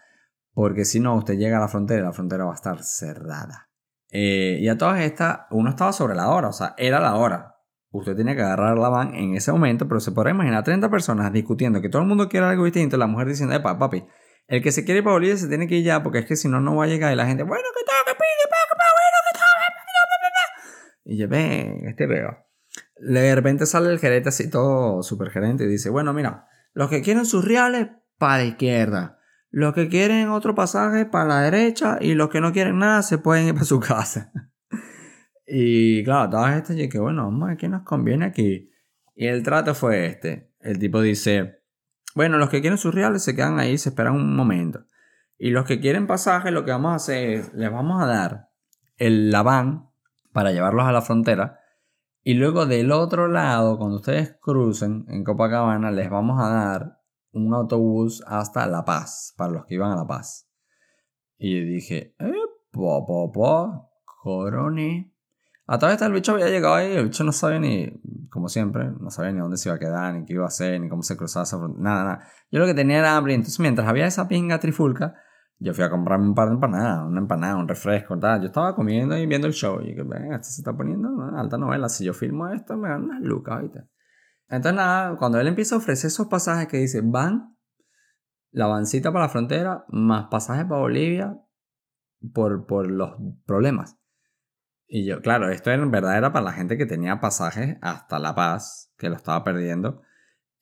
porque 0.55 0.85
si 0.85 1.01
no, 1.01 1.17
usted 1.17 1.35
llega 1.35 1.59
a 1.59 1.61
la 1.61 1.69
frontera 1.69 2.01
y 2.01 2.05
la 2.05 2.13
frontera 2.13 2.45
va 2.45 2.53
a 2.53 2.57
estar 2.57 2.83
cerrada. 2.83 3.69
Eh, 4.11 4.59
y 4.61 4.69
a 4.69 4.79
todas 4.79 5.01
estas, 5.01 5.41
uno 5.51 5.71
estaba 5.71 5.93
sobre 5.93 6.15
la 6.15 6.31
hora, 6.31 6.49
o 6.49 6.53
sea, 6.53 6.75
era 6.79 7.01
la 7.01 7.17
hora 7.17 7.55
usted 7.99 8.17
tiene 8.17 8.35
que 8.35 8.43
agarrar 8.43 8.77
la 8.77 8.89
van 8.89 9.15
en 9.15 9.37
ese 9.37 9.53
momento, 9.53 9.87
pero 9.87 10.01
se 10.01 10.11
podrá 10.11 10.31
imaginar 10.31 10.65
30 10.65 10.91
personas 10.91 11.33
discutiendo 11.33 11.81
que 11.81 11.89
todo 11.89 12.03
el 12.03 12.09
mundo 12.09 12.29
quiere 12.29 12.47
algo 12.47 12.65
distinto, 12.65 12.97
la 12.97 13.07
mujer 13.07 13.29
diciendo, 13.29 13.55
epa, 13.55 13.79
papi, 13.79 14.05
el 14.49 14.63
que 14.63 14.73
se 14.73 14.85
quiere 14.85 14.99
ir 14.99 15.05
para 15.05 15.15
Bolivia 15.15 15.37
se 15.37 15.49
tiene 15.49 15.69
que 15.69 15.77
ir 15.77 15.85
ya, 15.85 16.03
porque 16.03 16.19
es 16.19 16.27
que 16.27 16.35
si 16.35 16.49
no, 16.49 16.61
no 16.61 16.75
va 16.77 16.85
a 16.85 16.87
llegar 16.89 17.13
y 17.13 17.17
la 17.17 17.27
gente, 17.27 17.45
bueno, 17.45 17.65
que 17.73 17.85
tal, 17.87 17.97
que 18.05 18.19
pide, 18.19 18.51
que 18.51 18.75
bueno, 18.77 19.19
que 19.31 19.39
tal, 19.39 19.49
y 21.07 21.19
yo, 21.19 21.29
ven, 21.29 21.87
este 21.87 22.07
veo. 22.07 22.39
De 22.97 23.35
repente 23.35 23.67
sale 23.67 23.91
el 23.91 23.99
gerente 23.99 24.31
así 24.31 24.51
todo 24.51 25.03
super 25.03 25.31
gerente 25.31 25.65
y 25.65 25.69
dice, 25.69 25.91
bueno, 25.91 26.13
mira, 26.13 26.49
los 26.73 26.89
que 26.91 27.03
quieren 27.03 27.27
sus 27.27 27.45
reales, 27.45 27.89
para 28.19 28.39
la 28.39 28.45
izquierda. 28.45 29.19
Los 29.57 29.73
que 29.73 29.89
quieren 29.89 30.31
otro 30.31 30.57
pasaje, 30.57 31.07
para 31.07 31.27
la 31.27 31.41
derecha. 31.43 31.99
Y 32.01 32.15
los 32.15 32.29
que 32.29 32.41
no 32.41 32.53
quieren 32.53 32.81
nada, 32.81 33.03
se 33.03 33.19
pueden 33.19 33.47
ir 33.47 33.55
para 33.55 33.65
su 33.65 33.79
casa. 33.79 34.33
Y 35.47 36.03
claro, 36.05 36.31
todas 36.31 36.57
estas, 36.57 36.75
y 36.79 36.89
que 36.89 36.99
bueno, 36.99 37.25
vamos 37.25 37.51
qué 37.59 37.69
nos 37.69 37.83
conviene 37.83 38.25
aquí. 38.25 38.71
Y 39.15 39.27
el 39.27 39.43
trato 39.43 39.75
fue 39.75 40.07
este. 40.07 40.51
El 40.59 40.79
tipo 40.79 41.03
dice, 41.03 41.63
bueno, 42.15 42.39
los 42.39 42.49
que 42.49 42.63
quieren 42.63 42.79
sus 42.79 42.95
reales 42.95 43.23
se 43.23 43.37
quedan 43.37 43.59
ahí, 43.59 43.77
se 43.77 43.91
esperan 43.91 44.15
un 44.15 44.35
momento. 44.35 44.87
Y 45.37 45.51
los 45.51 45.67
que 45.67 45.81
quieren 45.81 46.07
pasaje, 46.07 46.51
lo 46.51 46.65
que 46.65 46.71
vamos 46.71 46.93
a 46.93 46.97
hacer 46.97 47.31
es, 47.31 47.53
les 47.53 47.71
vamos 47.71 48.03
a 48.03 48.07
dar 48.07 48.49
el 48.97 49.31
la 49.31 49.43
van 49.43 49.91
para 50.33 50.51
llevarlos 50.51 50.87
a 50.87 50.93
la 50.93 51.03
frontera. 51.03 51.61
Y 52.23 52.35
luego 52.35 52.65
del 52.65 52.91
otro 52.91 53.29
lado, 53.29 53.77
cuando 53.77 53.97
ustedes 53.97 54.35
crucen 54.41 55.05
en 55.09 55.25
Copacabana, 55.25 55.91
les 55.91 56.09
vamos 56.09 56.43
a 56.43 56.49
dar 56.49 57.04
un 57.35 57.53
autobús 57.55 58.23
hasta 58.27 58.67
La 58.67 58.85
Paz, 58.85 59.35
para 59.37 59.53
los 59.53 59.67
que 59.67 59.75
iban 59.75 59.93
a 59.93 59.97
La 59.97 60.07
Paz. 60.07 60.49
Y 61.37 61.61
dije, 61.61 62.15
eh, 62.19 62.33
po, 62.71 63.05
po, 63.07 63.31
po, 63.33 63.91
corone. 64.05 65.13
A 65.67 65.79
través 65.79 65.99
del 65.99 66.13
bicho 66.13 66.33
había 66.33 66.49
llegado 66.49 66.75
ahí, 66.75 66.93
el 66.93 67.05
bicho 67.05 67.25
no 67.25 67.33
sabía 67.33 67.59
ni, 67.59 67.91
como 68.31 68.49
siempre, 68.49 68.91
no 69.01 69.11
sabía 69.11 69.33
ni 69.33 69.41
dónde 69.41 69.57
se 69.57 69.69
iba 69.69 69.77
a 69.77 69.79
quedar, 69.79 70.15
ni 70.15 70.25
qué 70.25 70.35
iba 70.35 70.45
a 70.45 70.49
hacer, 70.49 70.81
ni 70.81 70.89
cómo 70.89 71.03
se 71.03 71.17
cruzaba 71.17 71.45
esa 71.45 71.59
frontera, 71.59 71.83
nada, 71.83 72.05
nada. 72.05 72.29
Yo 72.51 72.61
lo 72.61 72.67
que 72.67 72.75
tenía 72.75 72.99
era 72.99 73.17
hambre, 73.17 73.35
entonces 73.35 73.59
mientras 73.61 73.89
había 73.89 74.07
esa 74.07 74.29
pinga 74.29 74.61
trifulca, 74.61 75.15
yo 75.59 75.73
fui 75.73 75.85
a 75.85 75.91
comprarme 75.91 76.27
un 76.27 76.35
par 76.35 76.49
de 76.49 76.55
empanadas, 76.55 77.07
una 77.07 77.21
empanada, 77.21 77.57
un 77.57 77.69
refresco, 77.69 78.19
tal. 78.19 78.41
Yo 78.41 78.47
estaba 78.49 78.75
comiendo 78.75 79.17
y 79.17 79.27
viendo 79.27 79.47
el 79.47 79.55
show, 79.55 79.81
y 79.81 79.95
que, 79.95 80.03
venga, 80.03 80.37
esto 80.37 80.49
se 80.49 80.61
está 80.61 80.77
poniendo 80.77 81.09
una 81.09 81.41
alta 81.41 81.57
novela, 81.57 81.89
si 81.89 82.05
yo 82.05 82.13
filmo 82.13 82.49
esto 82.49 82.77
me 82.77 82.89
dan 82.89 83.05
unas 83.05 83.23
lucas 83.23 83.55
ahorita. 83.55 83.87
Entonces 84.49 84.77
nada, 84.77 85.17
cuando 85.17 85.41
él 85.41 85.47
empieza 85.47 85.75
a 85.75 85.79
ofrecer 85.79 86.09
esos 86.09 86.29
pasajes 86.29 86.69
que 86.69 86.79
dice, 86.79 87.01
van, 87.03 87.57
la 88.51 88.67
vancita 88.67 89.13
para 89.13 89.25
la 89.25 89.31
frontera, 89.31 89.85
más 89.89 90.27
pasajes 90.31 90.65
para 90.67 90.81
Bolivia, 90.81 91.39
por, 92.33 92.67
por 92.67 92.91
los 92.91 93.17
problemas. 93.47 93.99
Y 94.87 95.07
yo, 95.07 95.21
claro, 95.23 95.51
esto 95.51 95.71
en 95.71 95.91
verdad 95.91 96.17
era 96.17 96.33
para 96.33 96.45
la 96.45 96.53
gente 96.53 96.77
que 96.77 96.87
tenía 96.87 97.21
pasajes 97.21 97.79
hasta 97.81 98.19
La 98.19 98.35
Paz, 98.35 98.93
que 98.99 99.09
lo 99.09 99.17
estaba 99.17 99.43
perdiendo. 99.43 100.03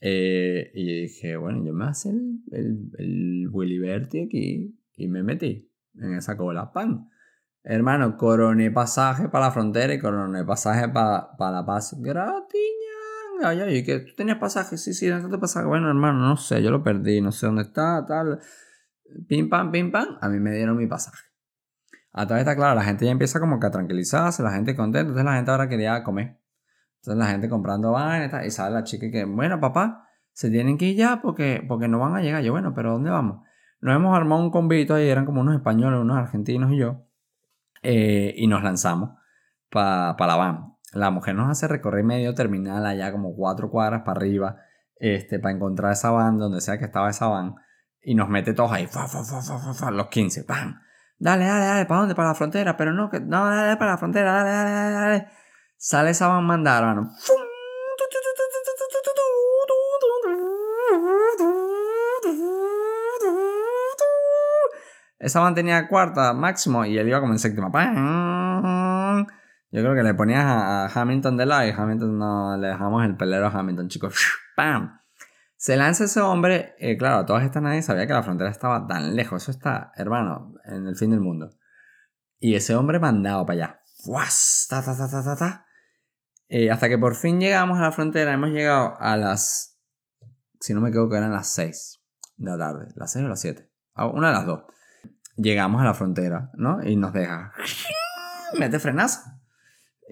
Eh, 0.00 0.70
y 0.74 1.02
dije, 1.02 1.36
bueno, 1.36 1.64
yo 1.64 1.72
me 1.72 1.84
a 1.84 1.88
hacer 1.88 2.14
el, 2.50 2.90
el, 2.98 3.48
Willy 3.50 3.78
Berti 3.78 4.20
aquí. 4.24 4.78
Y 4.96 5.08
me 5.08 5.22
metí 5.22 5.70
en 5.94 6.14
esa 6.14 6.36
cola. 6.36 6.72
¡Pam! 6.72 7.08
Hermano, 7.62 8.16
coroné 8.16 8.70
pasaje 8.70 9.28
para 9.28 9.46
la 9.46 9.52
frontera 9.52 9.94
y 9.94 9.98
coroné 9.98 10.44
pasaje 10.44 10.88
para, 10.88 11.36
para 11.36 11.58
La 11.58 11.66
Paz. 11.66 11.96
Ay, 13.42 13.84
que 13.84 14.00
tú 14.00 14.14
tenías 14.16 14.38
pasaje. 14.38 14.76
Sí, 14.76 14.94
sí, 14.94 15.08
¿dónde 15.08 15.28
te 15.28 15.38
pasaje? 15.38 15.66
Bueno, 15.66 15.88
hermano, 15.88 16.18
no 16.18 16.36
sé, 16.36 16.62
yo 16.62 16.70
lo 16.70 16.82
perdí, 16.82 17.20
no 17.20 17.32
sé 17.32 17.46
dónde 17.46 17.62
está, 17.62 18.04
tal. 18.06 18.40
Pim, 19.28 19.48
pam, 19.48 19.70
pim, 19.70 19.90
pam. 19.90 20.18
A 20.20 20.28
mí 20.28 20.38
me 20.38 20.52
dieron 20.52 20.76
mi 20.76 20.86
pasaje. 20.86 21.24
A 22.12 22.26
través 22.26 22.42
está 22.42 22.54
claro, 22.54 22.74
la 22.74 22.84
gente 22.84 23.06
ya 23.06 23.10
empieza 23.10 23.40
como 23.40 23.58
que 23.58 23.66
a 23.66 23.70
tranquilizarse, 23.70 24.42
la 24.42 24.52
gente 24.52 24.76
contenta, 24.76 25.00
entonces 25.00 25.24
la 25.24 25.34
gente 25.34 25.50
ahora 25.50 25.68
quería 25.68 26.02
comer. 26.02 26.38
Entonces 26.96 27.18
la 27.18 27.26
gente 27.26 27.48
comprando 27.48 27.92
vainas 27.92 28.46
y 28.46 28.50
sale 28.50 28.74
la 28.74 28.84
chica 28.84 29.10
que, 29.10 29.24
bueno, 29.24 29.58
papá, 29.60 30.08
se 30.32 30.50
tienen 30.50 30.78
que 30.78 30.86
ir 30.86 30.96
ya 30.96 31.20
porque, 31.22 31.64
porque 31.66 31.88
no 31.88 31.98
van 31.98 32.14
a 32.16 32.20
llegar. 32.22 32.42
Yo, 32.42 32.52
bueno, 32.52 32.74
pero 32.74 32.92
¿dónde 32.92 33.10
vamos? 33.10 33.46
Nos 33.80 33.96
hemos 33.96 34.16
armado 34.16 34.42
un 34.42 34.50
convito 34.50 34.94
ahí, 34.94 35.08
eran 35.08 35.24
como 35.24 35.40
unos 35.40 35.54
españoles, 35.56 36.00
unos 36.00 36.16
argentinos 36.16 36.70
y 36.72 36.78
yo, 36.78 37.06
eh, 37.82 38.34
y 38.36 38.46
nos 38.46 38.62
lanzamos. 38.62 39.10
para 39.70 40.16
pa 40.16 40.26
la 40.26 40.36
van. 40.36 40.71
La 40.92 41.10
mujer 41.10 41.34
nos 41.34 41.50
hace 41.50 41.68
recorrer 41.68 42.04
medio 42.04 42.34
terminal 42.34 42.84
allá 42.84 43.12
como 43.12 43.34
cuatro 43.34 43.70
cuadras 43.70 44.02
para 44.02 44.18
arriba, 44.18 44.56
este, 44.96 45.38
para 45.38 45.54
encontrar 45.54 45.92
esa 45.92 46.10
van, 46.10 46.38
donde 46.38 46.60
sea 46.60 46.78
que 46.78 46.84
estaba 46.84 47.10
esa 47.10 47.28
van, 47.28 47.54
y 48.02 48.14
nos 48.14 48.28
mete 48.28 48.52
todos 48.52 48.72
ahí, 48.72 48.86
fa, 48.86 49.06
fa, 49.08 49.22
fa, 49.24 49.90
los 49.90 50.08
15, 50.08 50.44
¡pam! 50.44 50.80
Dale, 51.18 51.46
dale, 51.46 51.66
dale, 51.66 51.86
¿para 51.86 52.00
dónde? 52.00 52.14
Para 52.14 52.28
la 52.28 52.34
frontera, 52.34 52.76
pero 52.76 52.92
no, 52.92 53.08
que, 53.08 53.20
no, 53.20 53.46
dale, 53.46 53.62
dale, 53.62 53.76
para 53.76 53.92
la 53.92 53.98
frontera, 53.98 54.32
dale, 54.32 54.50
dale, 54.50 54.70
dale, 54.70 54.94
dale. 54.94 55.26
Sale 55.76 56.10
esa 56.10 56.28
van 56.28 56.44
mandada, 56.44 56.80
hermano. 56.80 57.10
¡Fum! 57.20 57.36
Esa 65.22 65.38
van 65.38 65.54
tenía 65.54 65.86
cuarta 65.86 66.32
máximo 66.32 66.84
y 66.84 66.98
él 66.98 67.06
iba 67.06 67.20
como 67.20 67.32
en 67.32 67.38
séptima. 67.38 67.70
¡Pam! 67.70 68.41
Yo 69.72 69.80
creo 69.80 69.94
que 69.94 70.02
le 70.02 70.12
ponías 70.12 70.44
a, 70.44 70.84
a 70.84 70.86
Hamilton 70.88 71.38
de 71.38 71.46
lado 71.46 71.66
y 71.66 71.70
Hamilton 71.70 72.18
no 72.18 72.56
le 72.58 72.68
dejamos 72.68 73.04
el 73.04 73.16
pelero 73.16 73.46
a 73.46 73.50
Hamilton, 73.50 73.88
chicos. 73.88 74.14
¡Pam! 74.56 75.00
Se 75.56 75.76
lanza 75.76 76.04
ese 76.04 76.20
hombre, 76.20 76.74
eh, 76.78 76.98
claro, 76.98 77.24
todas 77.24 77.44
estas 77.44 77.62
nadie 77.62 77.82
sabía 77.82 78.06
que 78.06 78.12
la 78.12 78.22
frontera 78.22 78.50
estaba 78.50 78.86
tan 78.86 79.16
lejos. 79.16 79.42
Eso 79.42 79.52
está, 79.52 79.92
hermano, 79.96 80.54
en 80.64 80.86
el 80.86 80.96
fin 80.96 81.10
del 81.10 81.20
mundo. 81.20 81.50
Y 82.38 82.54
ese 82.54 82.74
hombre 82.74 82.98
mandado 82.98 83.46
para 83.46 83.64
allá. 83.64 83.80
¡Fuas! 84.04 84.66
Ta, 84.68 84.84
ta, 84.84 84.96
ta, 84.96 85.08
ta, 85.08 85.24
ta, 85.24 85.36
ta. 85.36 85.66
Eh, 86.48 86.70
hasta 86.70 86.88
que 86.90 86.98
por 86.98 87.14
fin 87.14 87.40
llegamos 87.40 87.78
a 87.78 87.82
la 87.82 87.92
frontera, 87.92 88.32
hemos 88.32 88.50
llegado 88.50 88.94
a 89.00 89.16
las. 89.16 89.78
Si 90.60 90.74
no 90.74 90.82
me 90.82 90.90
equivoco, 90.90 91.16
eran 91.16 91.32
las 91.32 91.48
6 91.54 92.00
de 92.36 92.50
la 92.50 92.58
tarde. 92.58 92.92
¿Las 92.96 93.12
6 93.12 93.24
o 93.24 93.28
las 93.28 93.40
7? 93.40 93.70
Una 94.12 94.28
de 94.28 94.34
las 94.34 94.44
dos. 94.44 94.64
Llegamos 95.36 95.80
a 95.80 95.84
la 95.84 95.94
frontera, 95.94 96.50
¿no? 96.54 96.82
Y 96.84 96.96
nos 96.96 97.14
deja. 97.14 97.52
Mete 98.58 98.78
frenazo. 98.78 99.20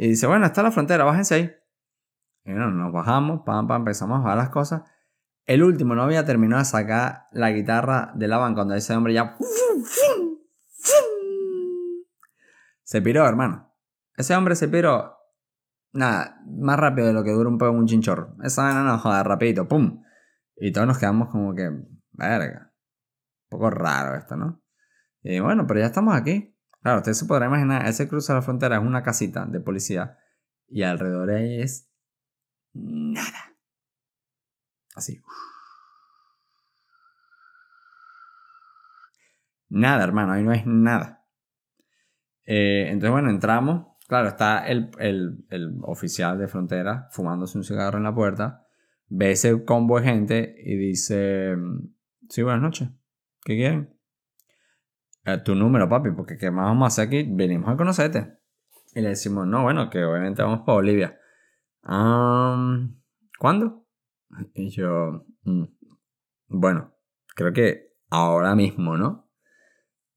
Y 0.02 0.08
dice, 0.08 0.26
bueno, 0.26 0.46
está 0.46 0.62
la 0.62 0.70
frontera, 0.70 1.04
bájense 1.04 1.34
ahí. 1.34 1.52
Y 2.46 2.52
bueno, 2.52 2.70
nos 2.70 2.90
bajamos, 2.90 3.42
pam, 3.44 3.68
pam, 3.68 3.82
empezamos 3.82 4.20
a 4.20 4.22
bajar 4.22 4.38
las 4.38 4.48
cosas. 4.48 4.82
El 5.44 5.62
último 5.62 5.94
no 5.94 6.02
había 6.02 6.24
terminado 6.24 6.60
de 6.60 6.64
sacar 6.64 7.24
la 7.32 7.50
guitarra 7.50 8.10
de 8.14 8.26
la 8.26 8.38
van 8.38 8.54
cuando 8.54 8.74
ese 8.74 8.96
hombre 8.96 9.12
ya. 9.12 9.36
Se 12.82 13.02
piró, 13.02 13.28
hermano. 13.28 13.74
Ese 14.16 14.34
hombre 14.34 14.56
se 14.56 14.68
piró. 14.68 15.18
Nada, 15.92 16.40
más 16.46 16.78
rápido 16.78 17.06
de 17.08 17.12
lo 17.12 17.22
que 17.22 17.32
dura 17.32 17.50
un 17.50 17.58
poco 17.58 17.72
un 17.72 17.86
chinchorro. 17.86 18.36
Esa 18.42 18.62
vaina 18.62 18.82
no 18.82 18.96
joda, 18.96 19.22
rapidito, 19.22 19.68
¡pum! 19.68 20.02
Y 20.56 20.72
todos 20.72 20.86
nos 20.86 20.96
quedamos 20.96 21.28
como 21.28 21.54
que. 21.54 21.68
Verga. 22.12 22.72
Un 23.50 23.50
poco 23.50 23.68
raro 23.68 24.16
esto, 24.16 24.34
¿no? 24.34 24.62
Y 25.22 25.40
bueno, 25.40 25.66
pero 25.66 25.80
ya 25.80 25.86
estamos 25.86 26.14
aquí. 26.14 26.49
Claro, 26.82 26.98
usted 26.98 27.12
se 27.12 27.26
podrá 27.26 27.46
imaginar, 27.46 27.86
ese 27.86 28.08
cruce 28.08 28.32
de 28.32 28.38
la 28.38 28.42
frontera 28.42 28.76
es 28.76 28.82
una 28.82 29.02
casita 29.02 29.44
de 29.44 29.60
policía 29.60 30.18
y 30.66 30.82
alrededor 30.82 31.28
de 31.28 31.36
ahí 31.36 31.60
es 31.60 31.90
nada. 32.72 33.54
Así. 34.94 35.20
Nada, 39.68 40.04
hermano, 40.04 40.32
ahí 40.32 40.42
no 40.42 40.52
es 40.52 40.66
nada. 40.66 41.24
Eh, 42.44 42.86
entonces, 42.88 43.10
bueno, 43.12 43.30
entramos. 43.30 43.86
Claro, 44.08 44.28
está 44.28 44.66
el, 44.66 44.90
el, 44.98 45.44
el, 45.50 45.78
oficial 45.82 46.36
de 46.38 46.48
frontera 46.48 47.06
fumándose 47.12 47.56
un 47.56 47.62
cigarro 47.62 47.98
en 47.98 48.04
la 48.04 48.14
puerta. 48.14 48.66
Ve 49.08 49.32
ese 49.32 49.64
combo 49.64 50.00
de 50.00 50.06
gente 50.06 50.54
y 50.58 50.76
dice: 50.76 51.56
Sí, 52.28 52.42
buenas 52.42 52.62
noches. 52.62 52.88
¿Qué 53.44 53.54
quieren? 53.54 53.99
Eh, 55.34 55.38
tu 55.44 55.54
número, 55.54 55.88
papi, 55.88 56.10
porque 56.12 56.36
¿qué 56.36 56.50
más 56.50 56.66
vamos 56.66 56.84
a 56.84 56.86
hacer 56.88 57.06
aquí? 57.06 57.28
Venimos 57.30 57.68
a 57.68 57.76
conocerte. 57.76 58.38
Y 58.94 59.00
le 59.00 59.10
decimos: 59.10 59.46
No, 59.46 59.62
bueno, 59.62 59.90
que 59.90 60.04
obviamente 60.04 60.42
vamos 60.42 60.60
para 60.60 60.76
Bolivia. 60.76 61.18
¿Cuándo? 61.82 63.86
Y 64.54 64.70
yo, 64.70 65.24
mm, 65.42 65.64
bueno, 66.48 66.94
creo 67.34 67.52
que 67.52 67.94
ahora 68.10 68.54
mismo, 68.54 68.96
¿no? 68.96 69.28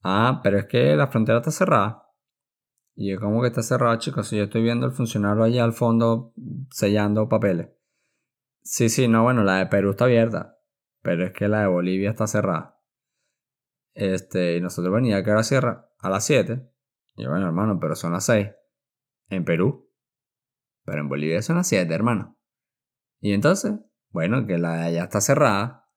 Ah, 0.04 0.42
pero 0.44 0.60
es 0.60 0.66
que 0.66 0.96
la 0.96 1.08
frontera 1.08 1.40
está 1.40 1.52
cerrada. 1.52 2.04
Y 2.96 3.12
yo, 3.12 3.20
¿cómo 3.20 3.42
que 3.42 3.48
está 3.48 3.64
cerrada, 3.64 3.98
chicos? 3.98 4.28
Si 4.28 4.38
yo 4.38 4.44
estoy 4.44 4.62
viendo 4.62 4.86
al 4.86 4.92
funcionario 4.92 5.44
allá 5.44 5.64
al 5.64 5.74
fondo 5.74 6.34
sellando 6.70 7.30
papeles. 7.30 7.70
Sí, 8.62 8.90
sí, 8.90 9.08
no, 9.08 9.24
bueno, 9.24 9.44
la 9.44 9.58
de 9.58 9.66
Perú 9.68 9.92
está 9.92 10.06
abierta. 10.06 10.58
Pero 11.02 11.26
es 11.26 11.34
que 11.34 11.48
la 11.48 11.62
de 11.62 11.68
Bolivia 11.68 12.12
está 12.12 12.28
cerrada. 12.28 12.73
Este, 13.94 14.58
y 14.58 14.62
nosotros 14.62 14.94
venía 14.94 15.24
que 15.24 15.30
ahora 15.30 15.44
cierra 15.44 15.90
a 16.00 16.10
las 16.10 16.26
7. 16.26 16.68
Y 17.16 17.26
bueno, 17.26 17.46
hermano, 17.46 17.80
pero 17.80 17.96
son 17.96 18.14
las 18.14 18.26
6. 18.26 18.50
En 19.30 19.46
Perú. 19.46 19.90
Pero 20.86 21.02
en 21.02 21.10
Bolivia 21.10 21.42
son 21.42 21.58
las 21.58 21.68
7, 21.68 21.94
hermano. 21.94 22.38
Y 23.20 23.34
entonces, 23.34 23.74
bueno, 24.10 24.46
que 24.46 24.58
la 24.58 24.76
de 24.76 24.84
allá 24.84 25.04
está 25.04 25.22
cerrada. 25.22 25.90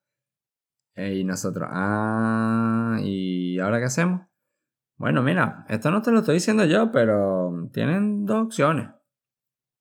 Y 0.96 1.24
nosotros, 1.24 1.68
ah, 1.70 2.98
¿y 3.02 3.58
ahora 3.58 3.78
qué 3.78 3.86
hacemos? 3.86 4.22
Bueno, 4.96 5.22
mira, 5.22 5.66
esto 5.68 5.90
no 5.90 6.00
te 6.00 6.10
lo 6.10 6.20
estoy 6.20 6.34
diciendo 6.34 6.64
yo, 6.64 6.90
pero 6.90 7.68
tienen 7.72 8.24
dos 8.24 8.46
opciones. 8.46 8.88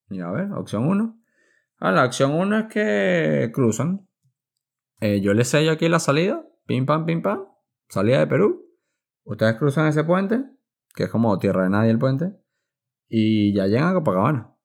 Mira, 0.10 0.28
a 0.28 0.32
ver, 0.32 0.51
opción 0.51 0.86
1. 0.88 1.17
Ah, 1.80 1.91
la 1.91 2.06
opción 2.06 2.34
1 2.34 2.60
es 2.60 2.65
que 2.65 3.51
cruzan. 3.54 4.08
Eh, 4.99 5.21
yo 5.21 5.34
les 5.34 5.47
sello 5.47 5.71
aquí 5.71 5.88
la 5.88 5.99
salida. 5.99 6.43
Pim, 6.65 6.86
pam, 6.86 7.06
pim, 7.06 7.21
pam. 7.21 7.45
Salida 7.89 8.19
de 8.19 8.28
Perú. 8.28 8.65
Ustedes 9.24 9.56
cruzan 9.56 9.88
ese 9.88 10.04
puente, 10.04 10.43
que 10.93 11.04
es 11.04 11.10
como 11.10 11.38
tierra 11.39 11.63
de 11.63 11.69
nadie 11.69 11.91
el 11.91 12.00
puente. 12.00 12.34
Y 13.08 13.54
ya 13.54 13.67
llegan 13.67 13.89
a 13.89 13.93
Copacabana. 13.93 14.56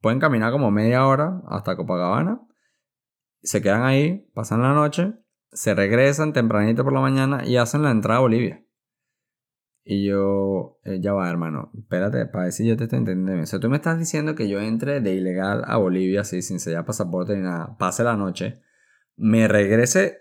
Pueden 0.00 0.20
caminar 0.20 0.52
como 0.52 0.70
media 0.70 1.06
hora 1.06 1.42
hasta 1.48 1.76
Copacabana 1.76 2.48
se 3.42 3.62
quedan 3.62 3.82
ahí, 3.82 4.30
pasan 4.34 4.62
la 4.62 4.72
noche, 4.72 5.14
se 5.52 5.74
regresan 5.74 6.32
tempranito 6.32 6.84
por 6.84 6.92
la 6.92 7.00
mañana 7.00 7.46
y 7.46 7.56
hacen 7.56 7.82
la 7.82 7.90
entrada 7.90 8.18
a 8.18 8.22
Bolivia. 8.22 8.64
Y 9.84 10.06
yo, 10.06 10.78
eh, 10.84 11.00
ya 11.00 11.14
va, 11.14 11.30
hermano, 11.30 11.70
espérate, 11.74 12.26
para 12.26 12.44
decir 12.44 12.66
yo 12.66 12.76
te 12.76 12.84
estoy 12.84 12.98
entendiendo. 12.98 13.42
O 13.42 13.46
sea, 13.46 13.58
tú 13.58 13.70
me 13.70 13.76
estás 13.76 13.98
diciendo 13.98 14.34
que 14.34 14.48
yo 14.48 14.60
entre 14.60 15.00
de 15.00 15.14
ilegal 15.14 15.62
a 15.66 15.78
Bolivia, 15.78 16.22
así, 16.22 16.42
sin 16.42 16.60
sellar 16.60 16.84
pasaporte 16.84 17.34
ni 17.34 17.42
nada, 17.42 17.76
pase 17.78 18.04
la 18.04 18.16
noche, 18.16 18.60
me 19.16 19.48
regrese 19.48 20.18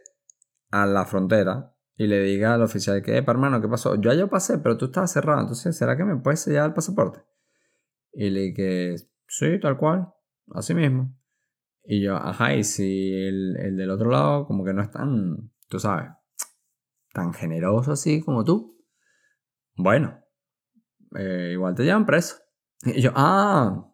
a 0.72 0.86
la 0.86 1.06
frontera 1.06 1.76
y 1.98 2.06
le 2.06 2.22
diga 2.22 2.54
al 2.54 2.62
oficial 2.62 3.02
que, 3.02 3.18
hermano, 3.18 3.60
¿qué 3.60 3.68
pasó? 3.68 3.96
Yo 3.96 4.14
ya 4.14 4.28
pasé, 4.28 4.60
pero 4.60 4.78
tú 4.78 4.86
estabas 4.86 5.12
cerrado, 5.12 5.42
entonces, 5.42 5.76
¿será 5.76 5.98
que 5.98 6.04
me 6.04 6.18
puedes 6.18 6.42
sellar 6.42 6.68
el 6.68 6.74
pasaporte? 6.74 7.22
Y 8.14 8.30
le 8.30 8.42
dije, 8.42 8.96
sí, 9.28 9.60
tal 9.60 9.78
cual, 9.78 10.14
así 10.54 10.76
mismo. 10.76 11.16
Y 11.84 12.04
yo, 12.04 12.16
ajá, 12.16 12.54
y 12.54 12.64
si 12.64 13.14
el, 13.14 13.58
el, 13.58 13.78
del 13.78 13.90
otro 13.90 14.12
lado 14.12 14.46
como 14.46 14.64
que 14.64 14.74
no 14.74 14.84
es 14.84 14.92
tan, 14.92 15.52
tú 15.68 15.80
sabes, 15.80 16.12
tan 17.14 17.34
generoso 17.34 17.94
así 17.94 18.22
como 18.22 18.44
tú, 18.44 18.78
bueno, 19.76 20.20
eh, 21.16 21.52
igual 21.54 21.74
te 21.76 21.84
llevan 21.84 22.06
preso. 22.06 22.38
Y 22.86 23.02
yo, 23.02 23.12
ah, 23.16 23.92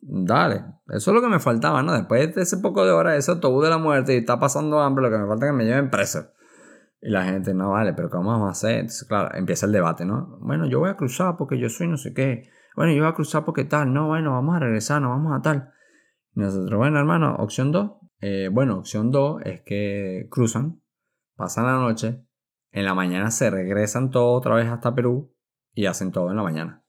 dale, 0.00 0.62
eso 0.88 1.10
es 1.10 1.14
lo 1.14 1.22
que 1.22 1.28
me 1.28 1.40
faltaba, 1.40 1.82
¿no? 1.82 1.94
Después 1.94 2.34
de 2.34 2.42
ese 2.42 2.58
poco 2.58 2.84
de 2.84 2.90
horas, 2.92 3.16
ese 3.16 3.30
autobús 3.30 3.64
de 3.64 3.70
la 3.70 3.78
muerte 3.78 4.12
y 4.14 4.18
está 4.18 4.38
pasando 4.38 4.80
hambre, 4.80 5.04
lo 5.04 5.10
que 5.10 5.22
me 5.22 5.26
falta 5.26 5.46
es 5.46 5.52
que 5.52 5.56
me 5.56 5.64
lleven 5.64 5.88
preso. 5.88 6.35
Y 7.06 7.10
la 7.10 7.24
gente, 7.24 7.54
no 7.54 7.70
vale, 7.70 7.92
pero 7.92 8.10
¿cómo 8.10 8.30
vamos 8.30 8.48
a 8.48 8.50
hacer? 8.50 8.80
Entonces, 8.80 9.06
claro, 9.06 9.32
empieza 9.36 9.66
el 9.66 9.70
debate, 9.70 10.04
¿no? 10.04 10.38
Bueno, 10.40 10.66
yo 10.66 10.80
voy 10.80 10.90
a 10.90 10.96
cruzar 10.96 11.36
porque 11.38 11.56
yo 11.56 11.68
soy 11.68 11.86
no 11.86 11.96
sé 11.96 12.12
qué. 12.12 12.50
Bueno, 12.74 12.92
yo 12.92 13.02
voy 13.02 13.12
a 13.12 13.14
cruzar 13.14 13.44
porque 13.44 13.64
tal. 13.64 13.94
No, 13.94 14.08
bueno, 14.08 14.32
vamos 14.32 14.56
a 14.56 14.58
regresar, 14.58 15.00
no 15.00 15.10
vamos 15.10 15.32
a 15.38 15.40
tal. 15.40 15.70
Nosotros, 16.34 16.76
bueno, 16.76 16.98
hermano, 16.98 17.36
opción 17.36 17.70
2. 17.70 17.92
Eh, 18.22 18.48
bueno, 18.52 18.78
opción 18.78 19.12
2 19.12 19.42
es 19.44 19.60
que 19.64 20.26
cruzan, 20.32 20.82
pasan 21.36 21.66
la 21.66 21.78
noche, 21.78 22.26
en 22.72 22.84
la 22.84 22.94
mañana 22.94 23.30
se 23.30 23.50
regresan 23.50 24.10
todo 24.10 24.32
otra 24.32 24.56
vez 24.56 24.66
hasta 24.66 24.92
Perú 24.92 25.32
y 25.74 25.86
hacen 25.86 26.10
todo 26.10 26.30
en 26.30 26.36
la 26.36 26.42
mañana. 26.42 26.84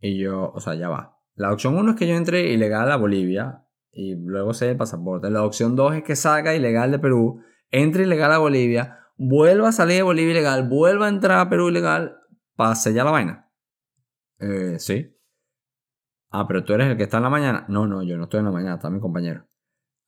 Y 0.00 0.22
yo, 0.22 0.52
o 0.54 0.60
sea, 0.60 0.74
ya 0.74 0.88
va. 0.88 1.18
La 1.34 1.52
opción 1.52 1.76
1 1.76 1.90
es 1.90 1.96
que 1.98 2.08
yo 2.08 2.14
entre 2.14 2.50
ilegal 2.50 2.90
a 2.90 2.96
Bolivia 2.96 3.66
y 3.92 4.14
luego 4.14 4.54
se 4.54 4.70
el 4.70 4.78
pasaporte. 4.78 5.28
La 5.28 5.42
opción 5.42 5.76
2 5.76 5.96
es 5.96 6.02
que 6.02 6.16
salga 6.16 6.54
ilegal 6.54 6.92
de 6.92 6.98
Perú, 6.98 7.42
entre 7.70 8.04
ilegal 8.04 8.32
a 8.32 8.38
Bolivia, 8.38 9.00
vuelva 9.16 9.68
a 9.68 9.72
salir 9.72 9.96
de 9.96 10.02
Bolivia 10.02 10.32
ilegal, 10.32 10.68
vuelva 10.68 11.06
a 11.06 11.08
entrar 11.08 11.38
a 11.38 11.48
Perú 11.48 11.68
ilegal, 11.68 12.18
pase 12.56 12.92
ya 12.92 13.04
la 13.04 13.10
vaina. 13.10 13.50
Eh, 14.38 14.78
sí. 14.78 15.16
Ah, 16.30 16.46
pero 16.48 16.64
tú 16.64 16.72
eres 16.72 16.88
el 16.88 16.96
que 16.96 17.04
está 17.04 17.18
en 17.18 17.22
la 17.22 17.30
mañana. 17.30 17.64
No, 17.68 17.86
no, 17.86 18.02
yo 18.02 18.16
no 18.16 18.24
estoy 18.24 18.40
en 18.40 18.46
la 18.46 18.52
mañana, 18.52 18.74
está 18.74 18.90
mi 18.90 19.00
compañero. 19.00 19.46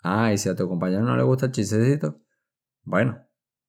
Ah, 0.02 0.32
y 0.32 0.38
si 0.38 0.48
a 0.48 0.56
tu 0.56 0.68
compañero 0.68 1.02
no 1.02 1.16
le 1.16 1.22
gusta 1.22 1.46
el 1.46 1.52
chistecito, 1.52 2.20
bueno, 2.82 3.18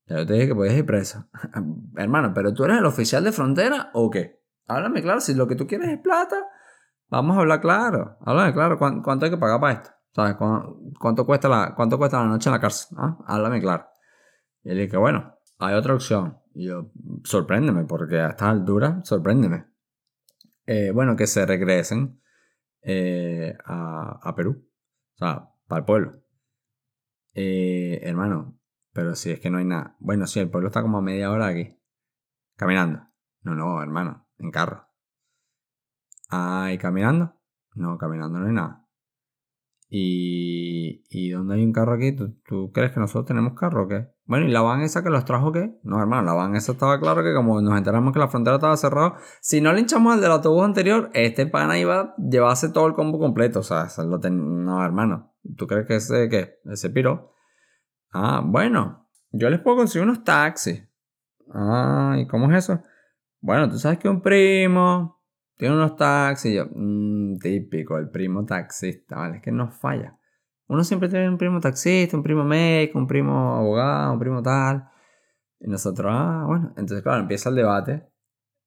ya 0.07 0.17
yo 0.17 0.25
te 0.25 0.33
dije 0.33 0.47
que 0.47 0.55
puedes 0.55 0.73
ir 0.77 0.85
preso. 0.85 1.25
Hermano, 1.95 2.33
pero 2.33 2.53
tú 2.53 2.63
eres 2.65 2.77
el 2.77 2.85
oficial 2.85 3.23
de 3.23 3.31
frontera 3.31 3.91
o 3.93 4.09
qué? 4.09 4.41
Háblame 4.67 5.01
claro, 5.01 5.21
si 5.21 5.33
lo 5.33 5.47
que 5.47 5.55
tú 5.55 5.67
quieres 5.67 5.89
es 5.89 5.99
plata, 5.99 6.35
vamos 7.09 7.37
a 7.37 7.41
hablar 7.41 7.61
claro. 7.61 8.17
Háblame 8.21 8.53
claro, 8.53 8.77
¿cuánto, 8.77 9.25
hay 9.25 9.31
que 9.31 9.37
pagar 9.37 9.59
para 9.59 9.73
esto? 9.73 9.89
¿Sabes? 10.13 10.35
¿Cuánto, 10.99 11.25
cuesta, 11.25 11.47
la, 11.47 11.73
¿Cuánto 11.75 11.97
cuesta 11.97 12.19
la 12.19 12.27
noche 12.27 12.49
en 12.49 12.53
la 12.53 12.59
cárcel? 12.59 12.97
¿Ah? 12.99 13.17
Háblame 13.27 13.61
claro. 13.61 13.87
Y 14.67 14.71
él 14.71 14.79
dije, 14.79 14.97
bueno, 14.97 15.39
hay 15.59 15.75
otra 15.75 15.93
opción. 15.93 16.39
Y 16.53 16.67
yo, 16.67 16.91
sorpréndeme, 17.23 17.85
porque 17.85 18.19
a 18.19 18.31
esta 18.31 18.49
altura, 18.49 18.99
sorpréndeme. 19.05 19.65
Eh, 20.65 20.91
bueno, 20.91 21.15
que 21.15 21.25
se 21.25 21.45
regresen 21.45 22.21
eh, 22.81 23.57
a, 23.63 24.19
a 24.21 24.35
Perú. 24.35 24.69
O 25.15 25.17
sea, 25.19 25.53
para 25.67 25.79
el 25.79 25.85
pueblo. 25.85 26.21
Eh, 27.33 28.01
hermano, 28.03 28.59
pero 28.91 29.15
si 29.15 29.31
es 29.31 29.39
que 29.39 29.49
no 29.49 29.59
hay 29.59 29.63
nada. 29.63 29.95
Bueno, 29.99 30.27
sí, 30.27 30.41
el 30.41 30.49
pueblo 30.49 30.67
está 30.67 30.81
como 30.81 30.97
a 30.97 31.01
media 31.01 31.31
hora 31.31 31.47
aquí. 31.47 31.79
Caminando. 32.57 33.07
No, 33.43 33.55
no, 33.55 33.81
hermano, 33.81 34.27
en 34.37 34.51
carro. 34.51 34.85
Ah, 36.29 36.71
¿y 36.73 36.77
caminando? 36.77 37.39
No, 37.73 37.97
caminando 37.97 38.39
no 38.39 38.47
hay 38.47 38.53
nada. 38.53 38.85
¿Y, 39.89 41.05
¿y 41.09 41.29
dónde 41.29 41.55
hay 41.55 41.63
un 41.63 41.71
carro 41.71 41.93
aquí? 41.93 42.13
¿Tú, 42.13 42.71
crees 42.73 42.91
que 42.91 42.99
nosotros 42.99 43.27
tenemos 43.27 43.53
carro 43.53 43.85
o 43.85 43.87
qué? 43.87 44.16
Bueno, 44.27 44.45
¿y 44.45 44.51
la 44.51 44.61
van 44.61 44.81
esa 44.81 45.03
que 45.03 45.09
los 45.09 45.23
trajo 45.23 45.53
qué? 45.53 45.79
No, 45.83 45.99
hermano, 45.99 46.23
la 46.23 46.33
van 46.33 46.53
esa 46.55 46.73
estaba 46.73 46.99
claro 46.99 47.23
que 47.23 47.33
como 47.33 47.61
nos 47.61 47.77
enteramos 47.77 48.11
que 48.11 48.19
la 48.19 48.27
frontera 48.27 48.57
estaba 48.57 48.75
cerrada, 48.75 49.15
si 49.39 49.61
no 49.61 49.71
le 49.71 49.79
hinchamos 49.79 50.13
al 50.13 50.21
del 50.21 50.31
autobús 50.31 50.65
anterior, 50.65 51.09
este 51.13 51.47
pana 51.47 51.79
iba 51.79 52.01
a 52.01 52.15
llevarse 52.17 52.69
todo 52.69 52.87
el 52.87 52.93
combo 52.93 53.19
completo. 53.19 53.59
O 53.59 53.63
sea, 53.63 53.87
lo 54.03 54.19
no, 54.29 54.83
hermano. 54.83 55.33
¿Tú 55.55 55.65
crees 55.65 55.87
que 55.87 55.95
ese 55.95 56.27
qué? 56.27 56.59
Ese 56.65 56.89
piro. 56.89 57.31
Ah, 58.11 58.41
bueno, 58.43 59.07
yo 59.31 59.49
les 59.49 59.61
puedo 59.61 59.77
conseguir 59.77 60.05
unos 60.05 60.25
taxis. 60.25 60.83
Ah, 61.53 62.17
¿y 62.19 62.27
cómo 62.27 62.51
es 62.51 62.65
eso? 62.65 62.81
Bueno, 63.39 63.69
tú 63.69 63.79
sabes 63.79 63.97
que 63.97 64.09
un 64.09 64.21
primo 64.21 65.23
tiene 65.55 65.73
unos 65.73 65.95
taxis. 65.95 66.61
Mmm, 66.69 67.37
típico, 67.37 67.97
el 67.97 68.09
primo 68.09 68.43
taxista, 68.43 69.15
¿vale? 69.15 69.37
Es 69.37 69.41
que 69.41 69.53
no 69.53 69.71
falla. 69.71 70.16
Uno 70.67 70.83
siempre 70.83 71.09
tiene 71.09 71.29
un 71.29 71.37
primo 71.37 71.59
taxista, 71.59 72.17
un 72.17 72.23
primo 72.23 72.43
médico, 72.43 72.99
un 72.99 73.07
primo 73.07 73.55
abogado, 73.55 74.13
un 74.13 74.19
primo 74.19 74.41
tal. 74.41 74.89
Y 75.59 75.69
nosotros, 75.69 76.11
ah, 76.13 76.43
bueno, 76.45 76.69
entonces 76.77 77.01
claro, 77.01 77.21
empieza 77.21 77.49
el 77.49 77.55
debate. 77.55 78.09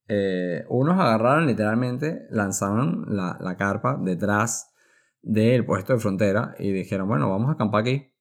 Eh, 0.09 0.65
unos 0.69 0.99
agarraron 0.99 1.47
literalmente, 1.47 2.27
lanzaron 2.31 3.05
la, 3.09 3.37
la 3.41 3.57
carpa 3.57 3.97
detrás 4.01 4.75
del 5.23 5.65
puesto 5.65 5.93
de 5.93 5.99
frontera 5.99 6.55
y 6.59 6.73
dijeron, 6.73 7.07
bueno, 7.07 7.31
vamos 7.31 7.51
a 7.51 7.53
acampar 7.53 7.83
aquí. 7.83 8.13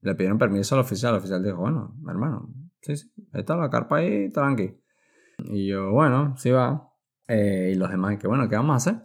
Le 0.00 0.14
pidieron 0.14 0.38
permiso 0.38 0.74
al 0.74 0.82
oficial, 0.82 1.14
el 1.14 1.18
oficial 1.18 1.42
dijo, 1.42 1.56
bueno, 1.56 1.96
hermano, 2.06 2.52
sí, 2.82 2.96
sí, 2.96 3.10
está 3.32 3.56
la 3.56 3.70
carpa 3.70 3.96
ahí, 3.96 4.30
tranqui. 4.30 4.78
Y 5.38 5.68
yo, 5.68 5.90
bueno, 5.92 6.36
sí 6.36 6.50
va. 6.50 6.90
Eh, 7.26 7.72
y 7.74 7.78
los 7.78 7.90
demás, 7.90 8.18
que 8.18 8.28
bueno, 8.28 8.48
¿qué 8.48 8.56
vamos 8.56 8.74
a 8.74 8.76
hacer? 8.76 9.02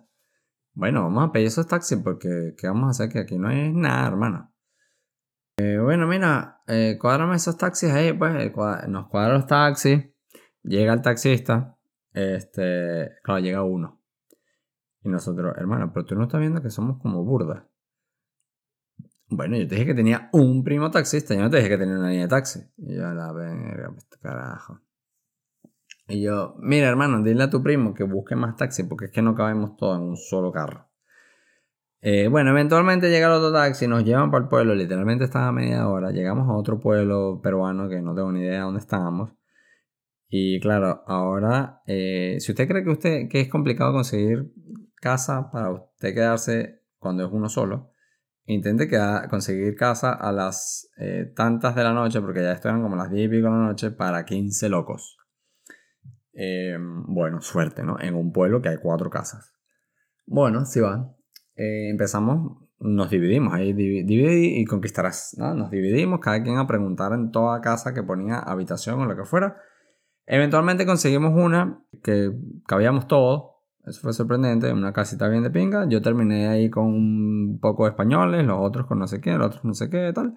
Bueno, 0.80 1.04
vamos 1.04 1.28
a 1.28 1.32
pedir 1.34 1.48
esos 1.48 1.68
taxis 1.68 1.98
porque 2.02 2.56
¿qué 2.58 2.68
vamos 2.68 2.88
a 2.88 2.92
hacer? 2.92 3.10
Que 3.10 3.20
aquí 3.20 3.38
no 3.38 3.50
hay 3.50 3.74
nada, 3.74 4.08
hermano. 4.08 4.54
Eh, 5.58 5.78
bueno, 5.78 6.08
mira, 6.08 6.62
eh, 6.68 6.98
cuádrame 6.98 7.36
esos 7.36 7.58
taxis 7.58 7.92
ahí, 7.92 8.14
pues 8.14 8.50
nos 8.88 9.08
cuadra 9.10 9.34
los 9.34 9.46
taxis, 9.46 10.06
llega 10.64 10.94
el 10.94 11.02
taxista, 11.02 11.78
este, 12.14 13.12
claro, 13.24 13.42
llega 13.42 13.62
uno. 13.62 14.02
Y 15.04 15.10
nosotros, 15.10 15.54
hermano, 15.58 15.92
pero 15.94 16.06
tú 16.06 16.16
no 16.16 16.24
estás 16.24 16.40
viendo 16.40 16.62
que 16.62 16.70
somos 16.70 16.98
como 17.02 17.26
burdas. 17.26 17.62
Bueno, 19.28 19.58
yo 19.58 19.68
te 19.68 19.76
dije 19.76 19.88
que 19.88 19.96
tenía 19.96 20.30
un 20.32 20.64
primo 20.64 20.90
taxista, 20.92 21.36
yo 21.36 21.42
no 21.42 21.50
te 21.50 21.58
dije 21.58 21.68
que 21.68 21.78
tenía 21.78 21.98
una 21.98 22.08
línea 22.08 22.24
de 22.24 22.30
taxi. 22.30 22.62
Y 22.78 22.96
yo, 22.96 23.02
la 23.14 23.34
verga, 23.34 23.92
pues, 23.92 24.08
carajo. 24.22 24.80
Y 26.10 26.22
yo, 26.22 26.56
mira 26.58 26.90
hermano, 26.90 27.22
dile 27.22 27.44
a 27.44 27.50
tu 27.52 27.62
primo 27.62 27.94
que 27.94 28.04
busque 28.04 28.36
más 28.36 28.56
taxi 28.56 28.84
porque 28.84 29.06
es 29.06 29.12
que 29.12 29.22
no 29.22 29.36
cabemos 29.36 29.78
todos 29.78 29.98
en 30.00 30.04
un 30.04 30.18
solo 30.18 30.52
carro. 30.52 30.90
Eh, 32.02 32.28
bueno, 32.30 32.50
eventualmente 32.50 33.12
llega 33.12 33.28
el 33.28 33.34
otro 33.34 33.54
taxi, 33.54 33.88
nos 33.88 34.04
llevan 34.04 34.32
para 34.32 34.44
el 34.44 34.50
pueblo, 34.50 34.74
literalmente 34.74 35.26
estaba 35.26 35.50
a 35.50 35.52
media 35.52 35.88
hora. 35.88 36.12
Llegamos 36.12 36.50
a 36.50 36.54
otro 36.54 36.80
pueblo 36.80 37.42
peruano 37.44 37.88
que 37.88 38.02
no 38.02 38.16
tengo 38.16 38.32
ni 38.32 38.40
idea 38.40 38.54
de 38.54 38.60
dónde 38.62 38.80
estábamos. 38.80 39.32
Y 40.30 40.60
claro, 40.60 41.04
ahora, 41.06 41.82
eh, 41.86 42.38
si 42.40 42.52
usted 42.52 42.68
cree 42.68 42.84
que, 42.84 42.90
usted, 42.90 43.30
que 43.30 43.42
es 43.42 43.50
complicado 43.50 43.94
conseguir 43.94 44.52
casa 44.96 45.52
para 45.52 45.72
usted 45.72 46.14
quedarse 46.14 46.82
cuando 46.98 47.26
es 47.26 47.32
uno 47.32 47.50
solo, 47.50 47.94
intente 48.46 48.90
conseguir 49.30 49.76
casa 49.76 50.14
a 50.14 50.32
las 50.32 50.90
eh, 50.98 51.32
tantas 51.36 51.76
de 51.76 51.84
la 51.84 51.94
noche, 51.94 52.20
porque 52.22 52.42
ya 52.42 52.54
eran 52.54 52.82
como 52.82 52.96
las 52.96 53.12
10 53.12 53.28
y 53.28 53.30
pico 53.30 53.48
de 53.48 53.52
la 53.52 53.66
noche, 53.68 53.92
para 53.92 54.26
15 54.26 54.70
locos. 54.70 55.19
Em, 56.34 57.04
bueno, 57.08 57.42
suerte, 57.42 57.84
¿no? 57.84 58.00
En 58.00 58.16
un 58.16 58.32
pueblo 58.32 58.62
que 58.62 58.70
hay 58.70 58.78
cuatro 58.78 59.10
casas. 59.10 59.54
Bueno, 60.26 60.66
si 60.66 60.80
van. 60.80 61.16
Eh, 61.56 61.90
empezamos, 61.90 62.70
nos 62.80 63.10
dividimos, 63.10 63.54
ahí 63.54 63.74
dividí 63.74 64.60
y 64.60 64.66
conquistarás, 64.66 65.36
¿no? 65.38 65.54
Nos 65.54 65.72
dividimos, 65.72 66.20
cada 66.20 66.42
quien 66.42 66.58
a 66.58 66.68
preguntar 66.68 67.12
en 67.14 67.32
toda 67.32 67.60
casa 67.62 67.94
que 67.94 68.04
ponía 68.04 68.40
habitación 68.40 69.00
o 69.02 69.06
lo 69.06 69.16
que 69.18 69.26
fuera. 69.26 69.58
Eventualmente 70.26 70.86
conseguimos 70.86 71.34
una 71.36 71.84
que 72.04 72.32
cabíamos 72.68 73.08
todos, 73.08 73.60
eso 73.86 74.02
fue 74.02 74.14
sorprendente, 74.14 74.72
una 74.72 74.94
casita 74.94 75.28
bien 75.28 75.44
de 75.44 75.50
pinga. 75.50 75.88
Yo 75.90 76.02
terminé 76.02 76.48
ahí 76.48 76.70
con 76.70 76.86
un 76.86 77.60
poco 77.60 77.86
de 77.86 77.90
españoles, 77.90 78.46
los 78.46 78.60
otros 78.62 78.86
con 78.86 79.00
no 79.00 79.08
sé 79.08 79.20
qué, 79.20 79.32
los 79.32 79.48
otros 79.48 79.66
no 79.66 79.74
sé 79.74 79.90
qué, 79.90 80.12
tal. 80.14 80.36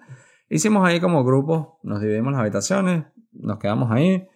Hicimos 0.49 0.85
ahí 0.87 0.99
como 0.99 1.23
grupos, 1.23 1.77
nos 1.83 2.01
dividimos 2.01 2.33
las 2.33 2.41
habitaciones, 2.41 3.05
nos 3.31 3.59
quedamos 3.59 3.91
ahí. 3.91 4.27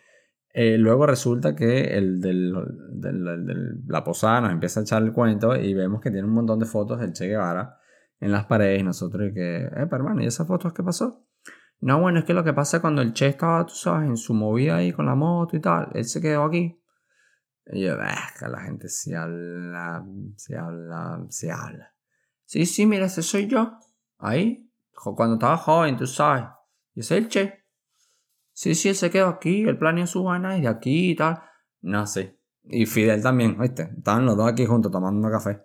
Eh, 0.60 0.76
luego 0.80 1.06
resulta 1.06 1.56
que 1.56 1.96
el 1.96 2.20
del, 2.20 2.52
del, 2.90 3.84
la 3.86 4.04
posada 4.04 4.42
nos 4.42 4.52
empieza 4.52 4.80
a 4.80 4.84
echar 4.84 5.04
el 5.04 5.14
cuento 5.14 5.56
y 5.56 5.76
vemos 5.76 6.02
que 6.02 6.10
tiene 6.10 6.28
un 6.28 6.34
montón 6.34 6.58
de 6.58 6.66
fotos 6.66 7.00
del 7.00 7.14
Che 7.14 7.28
Guevara 7.28 7.78
en 8.20 8.32
las 8.32 8.48
paredes 8.48 8.84
nosotros 8.84 9.30
y 9.30 9.36
que, 9.36 9.58
eh, 9.58 9.88
hermano, 9.92 10.24
¿y 10.24 10.26
esas 10.26 10.48
fotos 10.48 10.74
qué 10.74 10.82
pasó? 10.82 11.28
No, 11.80 12.02
bueno, 12.02 12.18
es 12.18 12.26
que 12.26 12.34
lo 12.34 12.44
que 12.44 12.54
pasa 12.54 12.82
cuando 12.82 13.04
el 13.04 13.14
Che 13.14 13.28
estaba, 13.28 13.68
tú 13.68 13.76
sabes, 13.76 14.10
en 14.10 14.18
su 14.18 14.34
movida 14.34 14.78
ahí 14.78 14.92
con 14.92 15.06
la 15.06 15.14
moto 15.14 15.56
y 15.56 15.60
tal, 15.62 15.90
él 15.94 16.06
se 16.06 16.22
quedó 16.22 16.46
aquí. 16.46 16.82
Y 17.68 17.84
yo, 17.84 17.96
que 17.96 18.48
la 18.48 18.62
gente 18.62 18.90
se 18.90 19.16
habla, 19.16 20.04
se 20.38 20.58
habla, 20.58 21.24
se 21.30 21.52
habla. 21.52 21.94
Sí, 22.46 22.66
sí, 22.66 22.88
mira, 22.88 23.06
ese 23.06 23.22
soy 23.22 23.46
yo. 23.46 23.78
Ahí, 24.18 24.72
cuando 24.92 25.36
estaba 25.36 25.58
joven, 25.58 25.98
tú 25.98 26.08
sabes. 26.08 26.46
Y 26.96 27.02
ese 27.02 27.16
es 27.16 27.24
el 27.26 27.30
Che. 27.30 27.67
Sí, 28.58 28.74
sí, 28.74 28.90
él 28.90 28.96
se 28.96 29.12
quedó 29.12 29.28
aquí, 29.28 29.66
él 29.68 29.78
planeó 29.78 30.08
su 30.08 30.24
vaina 30.24 30.58
y 30.58 30.62
de 30.62 30.68
aquí 30.68 31.12
y 31.12 31.16
tal. 31.16 31.44
No 31.82 32.08
sé. 32.08 32.40
Y 32.64 32.88
Fidel 32.88 33.22
también, 33.22 33.56
¿viste? 33.56 33.92
Estaban 33.96 34.26
los 34.26 34.36
dos 34.36 34.52
aquí 34.52 34.66
juntos 34.66 34.92
tomando 34.92 35.30
café. 35.30 35.62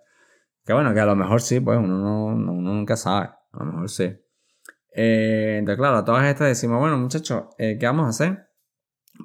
Que 0.63 0.73
bueno, 0.73 0.93
que 0.93 0.99
a 0.99 1.05
lo 1.07 1.15
mejor 1.15 1.41
sí, 1.41 1.59
pues 1.59 1.79
uno, 1.79 1.97
no, 1.97 2.25
uno 2.25 2.51
nunca 2.53 2.95
sabe. 2.95 3.31
A 3.51 3.63
lo 3.63 3.65
mejor 3.65 3.89
sí. 3.89 4.15
Eh, 4.93 5.55
entonces, 5.57 5.79
claro, 5.79 5.97
a 5.97 6.05
todas 6.05 6.23
estas 6.25 6.49
decimos, 6.49 6.79
bueno, 6.79 6.95
muchachos, 6.99 7.45
eh, 7.57 7.77
¿qué 7.79 7.87
vamos 7.87 8.05
a 8.05 8.09
hacer? 8.09 8.47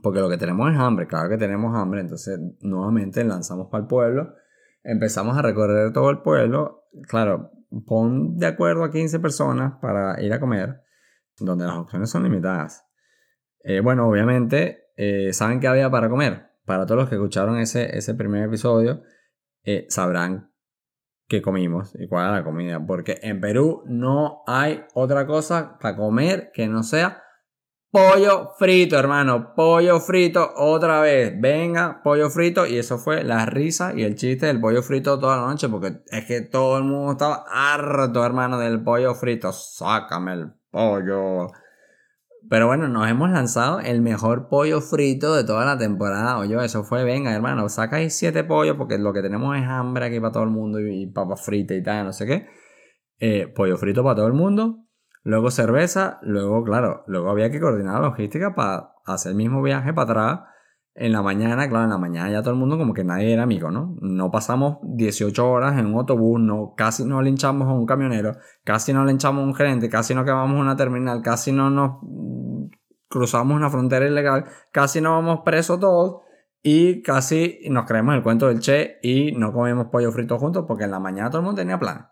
Porque 0.02 0.20
lo 0.20 0.30
que 0.30 0.38
tenemos 0.38 0.72
es 0.72 0.78
hambre, 0.78 1.06
claro 1.06 1.28
que 1.28 1.36
tenemos 1.36 1.76
hambre, 1.76 2.00
entonces 2.00 2.40
nuevamente 2.60 3.22
lanzamos 3.22 3.68
para 3.70 3.82
el 3.82 3.86
pueblo, 3.86 4.34
empezamos 4.82 5.36
a 5.36 5.42
recorrer 5.42 5.92
todo 5.92 6.08
el 6.08 6.22
pueblo, 6.22 6.84
claro, 7.06 7.50
pon 7.86 8.38
de 8.38 8.46
acuerdo 8.46 8.84
a 8.84 8.90
15 8.90 9.20
personas 9.20 9.74
para 9.82 10.22
ir 10.22 10.32
a 10.32 10.40
comer, 10.40 10.80
donde 11.38 11.66
las 11.66 11.76
opciones 11.76 12.08
son 12.08 12.22
limitadas. 12.22 12.87
Eh, 13.60 13.80
bueno, 13.80 14.08
obviamente, 14.08 14.90
eh, 14.96 15.32
¿saben 15.32 15.60
qué 15.60 15.68
había 15.68 15.90
para 15.90 16.08
comer? 16.08 16.50
Para 16.64 16.86
todos 16.86 17.00
los 17.00 17.08
que 17.08 17.16
escucharon 17.16 17.58
ese, 17.58 17.96
ese 17.96 18.14
primer 18.14 18.44
episodio, 18.44 19.02
eh, 19.64 19.86
sabrán 19.88 20.52
qué 21.26 21.42
comimos 21.42 21.94
y 21.98 22.08
cuál 22.08 22.26
era 22.26 22.38
la 22.38 22.44
comida, 22.44 22.84
porque 22.84 23.18
en 23.22 23.40
Perú 23.40 23.82
no 23.86 24.42
hay 24.46 24.84
otra 24.94 25.26
cosa 25.26 25.78
para 25.80 25.96
comer 25.96 26.50
que 26.52 26.68
no 26.68 26.82
sea 26.82 27.22
Pollo 27.90 28.50
frito, 28.58 28.98
hermano. 28.98 29.54
Pollo 29.54 29.98
frito 30.00 30.52
otra 30.56 31.00
vez. 31.00 31.32
Venga, 31.40 32.02
pollo 32.04 32.28
frito. 32.28 32.66
Y 32.66 32.76
eso 32.76 32.98
fue 32.98 33.24
la 33.24 33.46
risa 33.46 33.94
y 33.94 34.02
el 34.02 34.14
chiste 34.14 34.44
del 34.44 34.60
pollo 34.60 34.82
frito 34.82 35.18
toda 35.18 35.38
la 35.38 35.46
noche. 35.46 35.70
Porque 35.70 36.02
es 36.06 36.26
que 36.26 36.42
todo 36.42 36.76
el 36.76 36.84
mundo 36.84 37.12
estaba 37.12 37.46
harto, 37.50 38.24
hermano, 38.26 38.58
del 38.58 38.84
pollo 38.84 39.14
frito. 39.14 39.52
Sácame 39.52 40.34
el 40.34 40.52
pollo. 40.70 41.48
Pero 42.50 42.66
bueno, 42.66 42.88
nos 42.88 43.08
hemos 43.08 43.30
lanzado 43.30 43.80
el 43.80 44.00
mejor 44.00 44.48
pollo 44.48 44.80
frito 44.80 45.34
de 45.34 45.44
toda 45.44 45.66
la 45.66 45.76
temporada. 45.76 46.38
Oye, 46.38 46.56
eso 46.64 46.82
fue, 46.82 47.04
venga, 47.04 47.34
hermano, 47.34 47.68
saca 47.68 48.08
siete 48.08 48.42
pollos 48.42 48.76
porque 48.76 48.96
lo 48.96 49.12
que 49.12 49.20
tenemos 49.20 49.56
es 49.56 49.64
hambre 49.64 50.06
aquí 50.06 50.18
para 50.18 50.32
todo 50.32 50.44
el 50.44 50.50
mundo 50.50 50.80
y, 50.80 51.06
papas 51.06 51.44
fritas 51.44 51.76
y 51.76 51.82
tal, 51.82 52.06
no 52.06 52.12
sé 52.12 52.26
qué. 52.26 52.46
Eh, 53.18 53.52
pollo 53.54 53.76
frito 53.76 54.02
para 54.02 54.16
todo 54.16 54.26
el 54.26 54.32
mundo. 54.32 54.86
Luego 55.24 55.50
cerveza, 55.50 56.18
luego, 56.22 56.64
claro, 56.64 57.04
luego 57.06 57.28
había 57.28 57.50
que 57.50 57.60
coordinar 57.60 58.00
la 58.00 58.08
logística 58.08 58.54
para 58.54 58.92
hacer 59.04 59.32
el 59.32 59.36
mismo 59.36 59.60
viaje 59.62 59.92
para 59.92 60.10
atrás. 60.10 60.40
En 61.00 61.12
la 61.12 61.22
mañana, 61.22 61.68
claro, 61.68 61.84
en 61.84 61.90
la 61.90 61.98
mañana 61.98 62.28
ya 62.28 62.42
todo 62.42 62.54
el 62.54 62.58
mundo 62.58 62.76
como 62.76 62.92
que 62.92 63.04
nadie 63.04 63.32
era 63.32 63.44
amigo, 63.44 63.70
¿no? 63.70 63.96
No 64.00 64.32
pasamos 64.32 64.78
18 64.82 65.48
horas 65.48 65.78
en 65.78 65.86
un 65.86 65.94
autobús, 65.94 66.40
no, 66.40 66.74
casi 66.76 67.04
no 67.04 67.22
linchamos 67.22 67.68
a 67.68 67.72
un 67.72 67.86
camionero, 67.86 68.36
casi 68.64 68.92
no 68.92 69.04
linchamos 69.04 69.44
a 69.44 69.46
un 69.46 69.54
gerente, 69.54 69.88
casi 69.88 70.12
no 70.14 70.24
quemamos 70.24 70.60
una 70.60 70.76
terminal, 70.76 71.22
casi 71.22 71.52
no 71.52 71.70
nos 71.70 72.00
cruzamos 73.08 73.56
una 73.56 73.70
frontera 73.70 74.08
ilegal, 74.08 74.46
casi 74.72 75.00
no 75.00 75.12
vamos 75.12 75.42
presos 75.44 75.78
todos 75.78 76.22
y 76.62 77.00
casi 77.02 77.60
nos 77.70 77.86
creemos 77.86 78.16
el 78.16 78.24
cuento 78.24 78.48
del 78.48 78.58
Che 78.58 78.98
y 79.00 79.30
no 79.36 79.52
comemos 79.52 79.86
pollo 79.92 80.10
frito 80.10 80.36
juntos 80.36 80.64
porque 80.66 80.84
en 80.84 80.90
la 80.90 80.98
mañana 80.98 81.30
todo 81.30 81.42
el 81.42 81.46
mundo 81.46 81.60
tenía 81.60 81.78
plan 81.78 82.08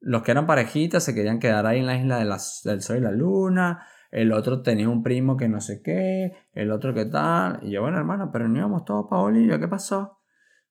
los 0.00 0.22
que 0.22 0.30
eran 0.30 0.46
parejitas 0.46 1.04
se 1.04 1.14
querían 1.14 1.38
quedar 1.38 1.66
ahí 1.66 1.80
en 1.80 1.86
la 1.86 1.96
isla 1.96 2.18
de 2.18 2.70
del 2.70 2.82
sol 2.82 2.98
y 2.98 3.00
la 3.00 3.10
luna. 3.10 3.86
El 4.10 4.32
otro 4.32 4.62
tenía 4.62 4.88
un 4.88 5.02
primo 5.02 5.36
que 5.36 5.48
no 5.48 5.60
sé 5.60 5.82
qué. 5.82 6.32
El 6.52 6.70
otro 6.70 6.94
que 6.94 7.04
tal. 7.06 7.60
Y 7.62 7.72
yo, 7.72 7.82
bueno, 7.82 7.98
hermano, 7.98 8.30
pero 8.32 8.48
no 8.48 8.58
íbamos 8.58 8.84
todos 8.84 9.06
para 9.08 9.22
Bolivia. 9.22 9.58
¿Qué 9.58 9.68
pasó? 9.68 10.16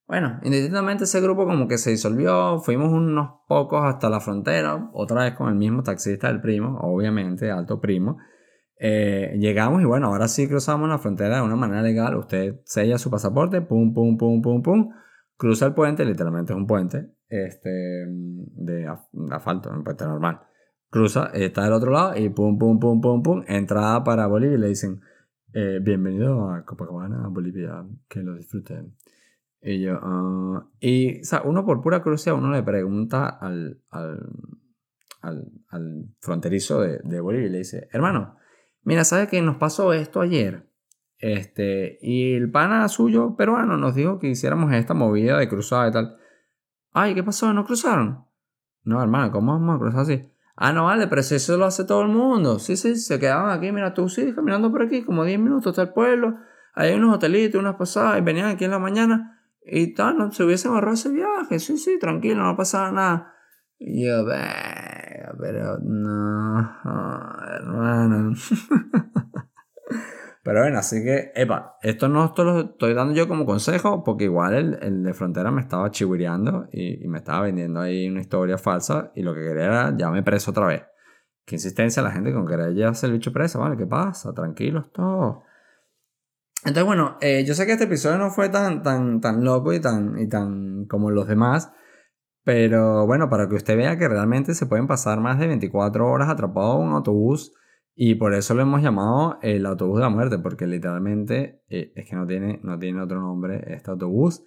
Bueno, 0.06 0.38
indistintamente 0.44 1.04
ese 1.04 1.20
grupo 1.20 1.46
como 1.46 1.66
que 1.66 1.78
se 1.78 1.90
disolvió, 1.90 2.60
fuimos 2.60 2.92
unos 2.92 3.40
pocos 3.48 3.84
hasta 3.84 4.08
la 4.08 4.20
frontera, 4.20 4.88
otra 4.92 5.24
vez 5.24 5.34
con 5.34 5.48
el 5.48 5.56
mismo 5.56 5.82
taxista 5.82 6.28
del 6.28 6.40
primo, 6.40 6.78
obviamente, 6.80 7.50
alto 7.50 7.80
primo. 7.80 8.18
Eh, 8.78 9.34
llegamos 9.38 9.82
y 9.82 9.84
bueno, 9.84 10.06
ahora 10.06 10.28
sí 10.28 10.46
cruzamos 10.48 10.88
la 10.88 10.98
frontera 10.98 11.36
de 11.36 11.42
una 11.42 11.56
manera 11.56 11.82
legal. 11.82 12.16
Usted 12.16 12.60
sella 12.64 12.98
su 12.98 13.10
pasaporte, 13.10 13.62
pum, 13.62 13.92
pum, 13.92 14.16
pum, 14.16 14.40
pum, 14.42 14.62
pum, 14.62 14.90
cruza 15.36 15.66
el 15.66 15.74
puente, 15.74 16.04
literalmente 16.04 16.52
es 16.52 16.56
un 16.56 16.66
puente 16.68 17.10
este, 17.28 17.70
de 18.06 18.86
asfalto, 19.32 19.70
un 19.70 19.82
puente 19.82 20.04
normal. 20.04 20.40
Cruza, 20.96 21.26
está 21.34 21.64
del 21.64 21.74
otro 21.74 21.90
lado 21.90 22.16
y 22.16 22.30
pum, 22.30 22.56
pum, 22.56 22.80
pum, 22.80 23.02
pum, 23.02 23.22
pum, 23.22 23.44
entrada 23.48 24.02
para 24.02 24.26
Bolivia 24.28 24.56
y 24.56 24.60
le 24.60 24.68
dicen, 24.68 25.02
eh, 25.52 25.78
bienvenido 25.82 26.50
a 26.50 26.64
Copacabana, 26.64 27.28
Bolivia, 27.28 27.84
que 28.08 28.22
lo 28.22 28.34
disfruten. 28.34 28.96
Y 29.60 29.82
yo, 29.82 29.98
uh, 29.98 30.70
y, 30.80 31.20
o 31.20 31.24
sea, 31.24 31.42
uno 31.44 31.66
por 31.66 31.82
pura 31.82 32.02
curiosidad, 32.02 32.36
uno 32.36 32.50
le 32.50 32.62
pregunta 32.62 33.28
al, 33.28 33.82
al, 33.90 34.26
al, 35.20 35.52
al 35.68 36.06
fronterizo 36.20 36.80
de, 36.80 37.00
de, 37.04 37.20
Bolivia 37.20 37.48
y 37.48 37.50
le 37.50 37.58
dice, 37.58 37.90
hermano, 37.92 38.38
mira, 38.82 39.04
¿sabes 39.04 39.28
que 39.28 39.42
nos 39.42 39.58
pasó 39.58 39.92
esto 39.92 40.22
ayer? 40.22 40.66
Este, 41.18 41.98
y 42.00 42.32
el 42.32 42.50
pana 42.50 42.88
suyo 42.88 43.36
peruano 43.36 43.76
nos 43.76 43.94
dijo 43.94 44.18
que 44.18 44.28
hiciéramos 44.28 44.72
esta 44.72 44.94
movida 44.94 45.36
de 45.36 45.46
cruzada 45.50 45.88
y 45.88 45.92
tal. 45.92 46.16
Ay, 46.92 47.14
¿qué 47.14 47.22
pasó? 47.22 47.52
¿No 47.52 47.66
cruzaron? 47.66 48.24
No, 48.82 49.02
hermano, 49.02 49.30
¿cómo 49.30 49.52
vamos 49.52 49.76
a 49.76 49.78
cruzar 49.78 50.00
así? 50.00 50.35
Ah, 50.56 50.72
no 50.72 50.86
vale, 50.86 51.06
pero 51.06 51.20
eso 51.20 51.56
lo 51.58 51.66
hace 51.66 51.84
todo 51.84 52.02
el 52.02 52.08
mundo. 52.08 52.58
Sí, 52.58 52.76
sí, 52.76 52.96
se 52.96 53.20
quedaban 53.20 53.50
aquí, 53.50 53.70
mira, 53.72 53.92
tú 53.92 54.08
sí, 54.08 54.32
caminando 54.34 54.70
por 54.70 54.82
aquí, 54.82 55.04
como 55.04 55.24
10 55.24 55.38
minutos 55.38 55.66
hasta 55.66 55.82
el 55.82 55.90
pueblo. 55.90 56.38
Hay 56.74 56.94
unos 56.94 57.14
hotelitos, 57.14 57.60
unas 57.60 57.76
pasadas, 57.76 58.18
y 58.18 58.22
venían 58.22 58.46
aquí 58.46 58.64
en 58.64 58.70
la 58.70 58.78
mañana 58.78 59.40
y 59.64 59.94
tal, 59.94 60.16
no, 60.16 60.30
se 60.32 60.44
hubiesen 60.44 60.72
ahorrado 60.72 60.94
ese 60.94 61.10
viaje, 61.10 61.58
sí, 61.58 61.76
sí, 61.76 61.98
tranquilo, 61.98 62.42
no 62.42 62.56
pasaba 62.56 62.90
nada. 62.90 63.34
Y 63.78 64.06
yo, 64.06 64.24
pero 65.38 65.78
no, 65.78 66.70
hermano. 67.48 68.34
pero 70.46 70.60
bueno, 70.60 70.78
así 70.78 71.02
que, 71.02 71.32
epa, 71.34 71.76
esto 71.82 72.06
no 72.08 72.24
esto 72.24 72.44
lo 72.44 72.60
estoy 72.60 72.94
dando 72.94 73.12
yo 73.12 73.26
como 73.26 73.44
consejo, 73.44 74.04
porque 74.04 74.26
igual 74.26 74.54
el, 74.54 74.78
el 74.80 75.02
de 75.02 75.12
frontera 75.12 75.50
me 75.50 75.60
estaba 75.60 75.90
chihuireando 75.90 76.68
y, 76.70 77.04
me 77.08 77.18
estaba 77.18 77.40
vendiendo 77.40 77.80
ahí 77.80 78.08
una 78.08 78.20
historia 78.20 78.56
falsa 78.56 79.10
y 79.16 79.22
lo 79.22 79.34
que 79.34 79.40
quería 79.40 79.64
era 79.64 79.96
llamarme 79.96 80.22
preso 80.22 80.52
otra 80.52 80.66
vez. 80.66 80.84
Qué 81.44 81.56
insistencia 81.56 82.00
la 82.00 82.12
gente 82.12 82.32
con 82.32 82.46
querer 82.46 82.74
llevarse 82.74 83.06
el 83.06 83.14
bicho 83.14 83.32
preso, 83.32 83.58
¿vale? 83.58 83.76
¿Qué 83.76 83.86
pasa? 83.86 84.32
Tranquilos 84.34 84.92
todos. 84.92 85.38
Entonces, 86.58 86.84
bueno, 86.84 87.18
eh, 87.20 87.44
yo 87.44 87.52
sé 87.54 87.66
que 87.66 87.72
este 87.72 87.86
episodio 87.86 88.16
no 88.16 88.30
fue 88.30 88.48
tan, 88.48 88.84
tan, 88.84 89.20
tan 89.20 89.42
loco 89.42 89.72
y 89.72 89.80
tan, 89.80 90.16
y 90.16 90.28
tan 90.28 90.84
como 90.86 91.10
los 91.10 91.26
demás, 91.26 91.72
pero 92.44 93.04
bueno, 93.04 93.28
para 93.28 93.48
que 93.48 93.56
usted 93.56 93.76
vea 93.76 93.98
que 93.98 94.06
realmente 94.06 94.54
se 94.54 94.66
pueden 94.66 94.86
pasar 94.86 95.18
más 95.18 95.40
de 95.40 95.48
24 95.48 96.08
horas 96.08 96.28
atrapado 96.28 96.76
en 96.76 96.86
un 96.86 96.92
autobús 96.92 97.52
y 97.98 98.16
por 98.16 98.34
eso 98.34 98.54
lo 98.54 98.60
hemos 98.60 98.82
llamado 98.82 99.38
el 99.40 99.64
autobús 99.64 99.96
de 99.96 100.02
la 100.02 100.10
muerte, 100.10 100.38
porque 100.38 100.66
literalmente 100.66 101.62
eh, 101.70 101.92
es 101.96 102.06
que 102.06 102.14
no 102.14 102.26
tiene, 102.26 102.60
no 102.62 102.78
tiene 102.78 103.00
otro 103.00 103.20
nombre 103.20 103.64
este 103.74 103.90
autobús. 103.90 104.44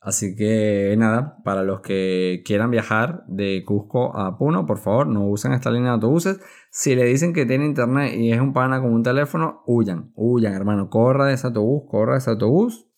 Así 0.00 0.36
que 0.36 0.94
nada, 0.96 1.38
para 1.44 1.64
los 1.64 1.80
que 1.80 2.42
quieran 2.44 2.70
viajar 2.70 3.24
de 3.26 3.64
Cusco 3.64 4.16
a 4.16 4.38
Puno, 4.38 4.66
por 4.66 4.78
favor, 4.78 5.08
no 5.08 5.26
usen 5.26 5.52
esta 5.52 5.72
línea 5.72 5.88
de 5.88 5.94
autobuses. 5.94 6.40
Si 6.70 6.94
le 6.94 7.04
dicen 7.04 7.32
que 7.32 7.44
tiene 7.44 7.66
internet 7.66 8.14
y 8.16 8.32
es 8.32 8.40
un 8.40 8.52
pana 8.52 8.80
con 8.80 8.92
un 8.92 9.02
teléfono, 9.02 9.64
huyan, 9.66 10.12
huyan, 10.14 10.54
hermano, 10.54 10.88
corra 10.88 11.26
de 11.26 11.34
ese 11.34 11.48
autobús, 11.48 11.82
corra 11.88 12.12
de 12.12 12.18
ese 12.18 12.30
autobús, 12.30 12.88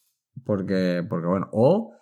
porque, 0.45 1.03
porque 1.09 1.27
bueno, 1.27 1.49
o 1.53 1.93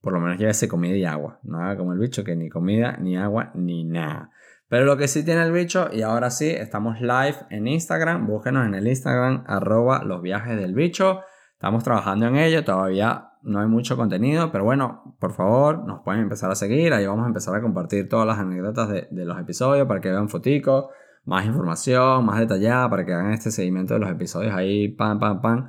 por 0.00 0.14
lo 0.14 0.20
menos 0.20 0.38
llévese 0.38 0.66
comida 0.66 0.96
y 0.96 1.04
agua. 1.04 1.40
Nada 1.42 1.76
como 1.76 1.92
el 1.92 1.98
bicho 1.98 2.24
que 2.24 2.36
ni 2.36 2.48
comida, 2.48 2.96
ni 2.98 3.18
agua, 3.18 3.52
ni 3.54 3.84
nada. 3.84 4.30
Pero 4.70 4.84
lo 4.84 4.96
que 4.96 5.08
sí 5.08 5.24
tiene 5.24 5.42
el 5.42 5.50
bicho, 5.50 5.88
y 5.92 6.02
ahora 6.02 6.30
sí, 6.30 6.48
estamos 6.48 7.00
live 7.00 7.34
en 7.50 7.66
Instagram. 7.66 8.28
Búsquenos 8.28 8.64
en 8.64 8.76
el 8.76 8.86
Instagram, 8.86 9.42
arroba 9.48 10.04
los 10.04 10.22
viajes 10.22 10.56
del 10.56 10.74
bicho. 10.74 11.22
Estamos 11.54 11.82
trabajando 11.82 12.28
en 12.28 12.36
ello, 12.36 12.62
todavía 12.62 13.32
no 13.42 13.58
hay 13.58 13.66
mucho 13.66 13.96
contenido, 13.96 14.52
pero 14.52 14.62
bueno, 14.62 15.16
por 15.18 15.32
favor, 15.32 15.84
nos 15.84 16.02
pueden 16.04 16.20
empezar 16.20 16.52
a 16.52 16.54
seguir. 16.54 16.92
Ahí 16.92 17.04
vamos 17.04 17.24
a 17.24 17.26
empezar 17.26 17.56
a 17.56 17.60
compartir 17.60 18.08
todas 18.08 18.28
las 18.28 18.38
anécdotas 18.38 18.88
de, 18.88 19.08
los 19.10 19.40
episodios 19.40 19.88
para 19.88 20.00
que 20.00 20.08
vean 20.08 20.28
foticos, 20.28 20.86
más 21.24 21.44
información, 21.44 22.24
más 22.24 22.38
detallada, 22.38 22.88
para 22.88 23.04
que 23.04 23.12
hagan 23.12 23.32
este 23.32 23.50
seguimiento 23.50 23.94
de 23.94 24.00
los 24.00 24.10
episodios 24.10 24.54
ahí, 24.54 24.86
pam, 24.86 25.18
pam, 25.18 25.40
pam. 25.40 25.68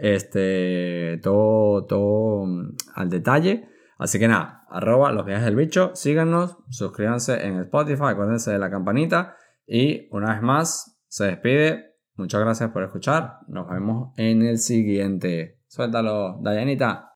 Este, 0.00 1.20
todo, 1.22 1.84
todo 1.84 2.46
mm, 2.46 2.76
al 2.94 3.10
detalle. 3.10 3.68
Así 3.98 4.20
que 4.20 4.28
nada, 4.28 4.64
arroba 4.70 5.10
los 5.10 5.26
viajes 5.26 5.44
del 5.44 5.56
bicho, 5.56 5.90
síganos, 5.94 6.56
suscríbanse 6.70 7.44
en 7.44 7.60
Spotify, 7.62 8.04
acuérdense 8.10 8.52
de 8.52 8.58
la 8.58 8.70
campanita. 8.70 9.36
Y 9.66 10.08
una 10.12 10.32
vez 10.32 10.42
más, 10.42 10.98
se 11.08 11.24
despide. 11.24 11.96
Muchas 12.14 12.40
gracias 12.40 12.70
por 12.70 12.84
escuchar. 12.84 13.40
Nos 13.48 13.68
vemos 13.68 14.12
en 14.16 14.42
el 14.42 14.58
siguiente. 14.58 15.60
Suéltalo, 15.66 16.38
Dayanita. 16.40 17.07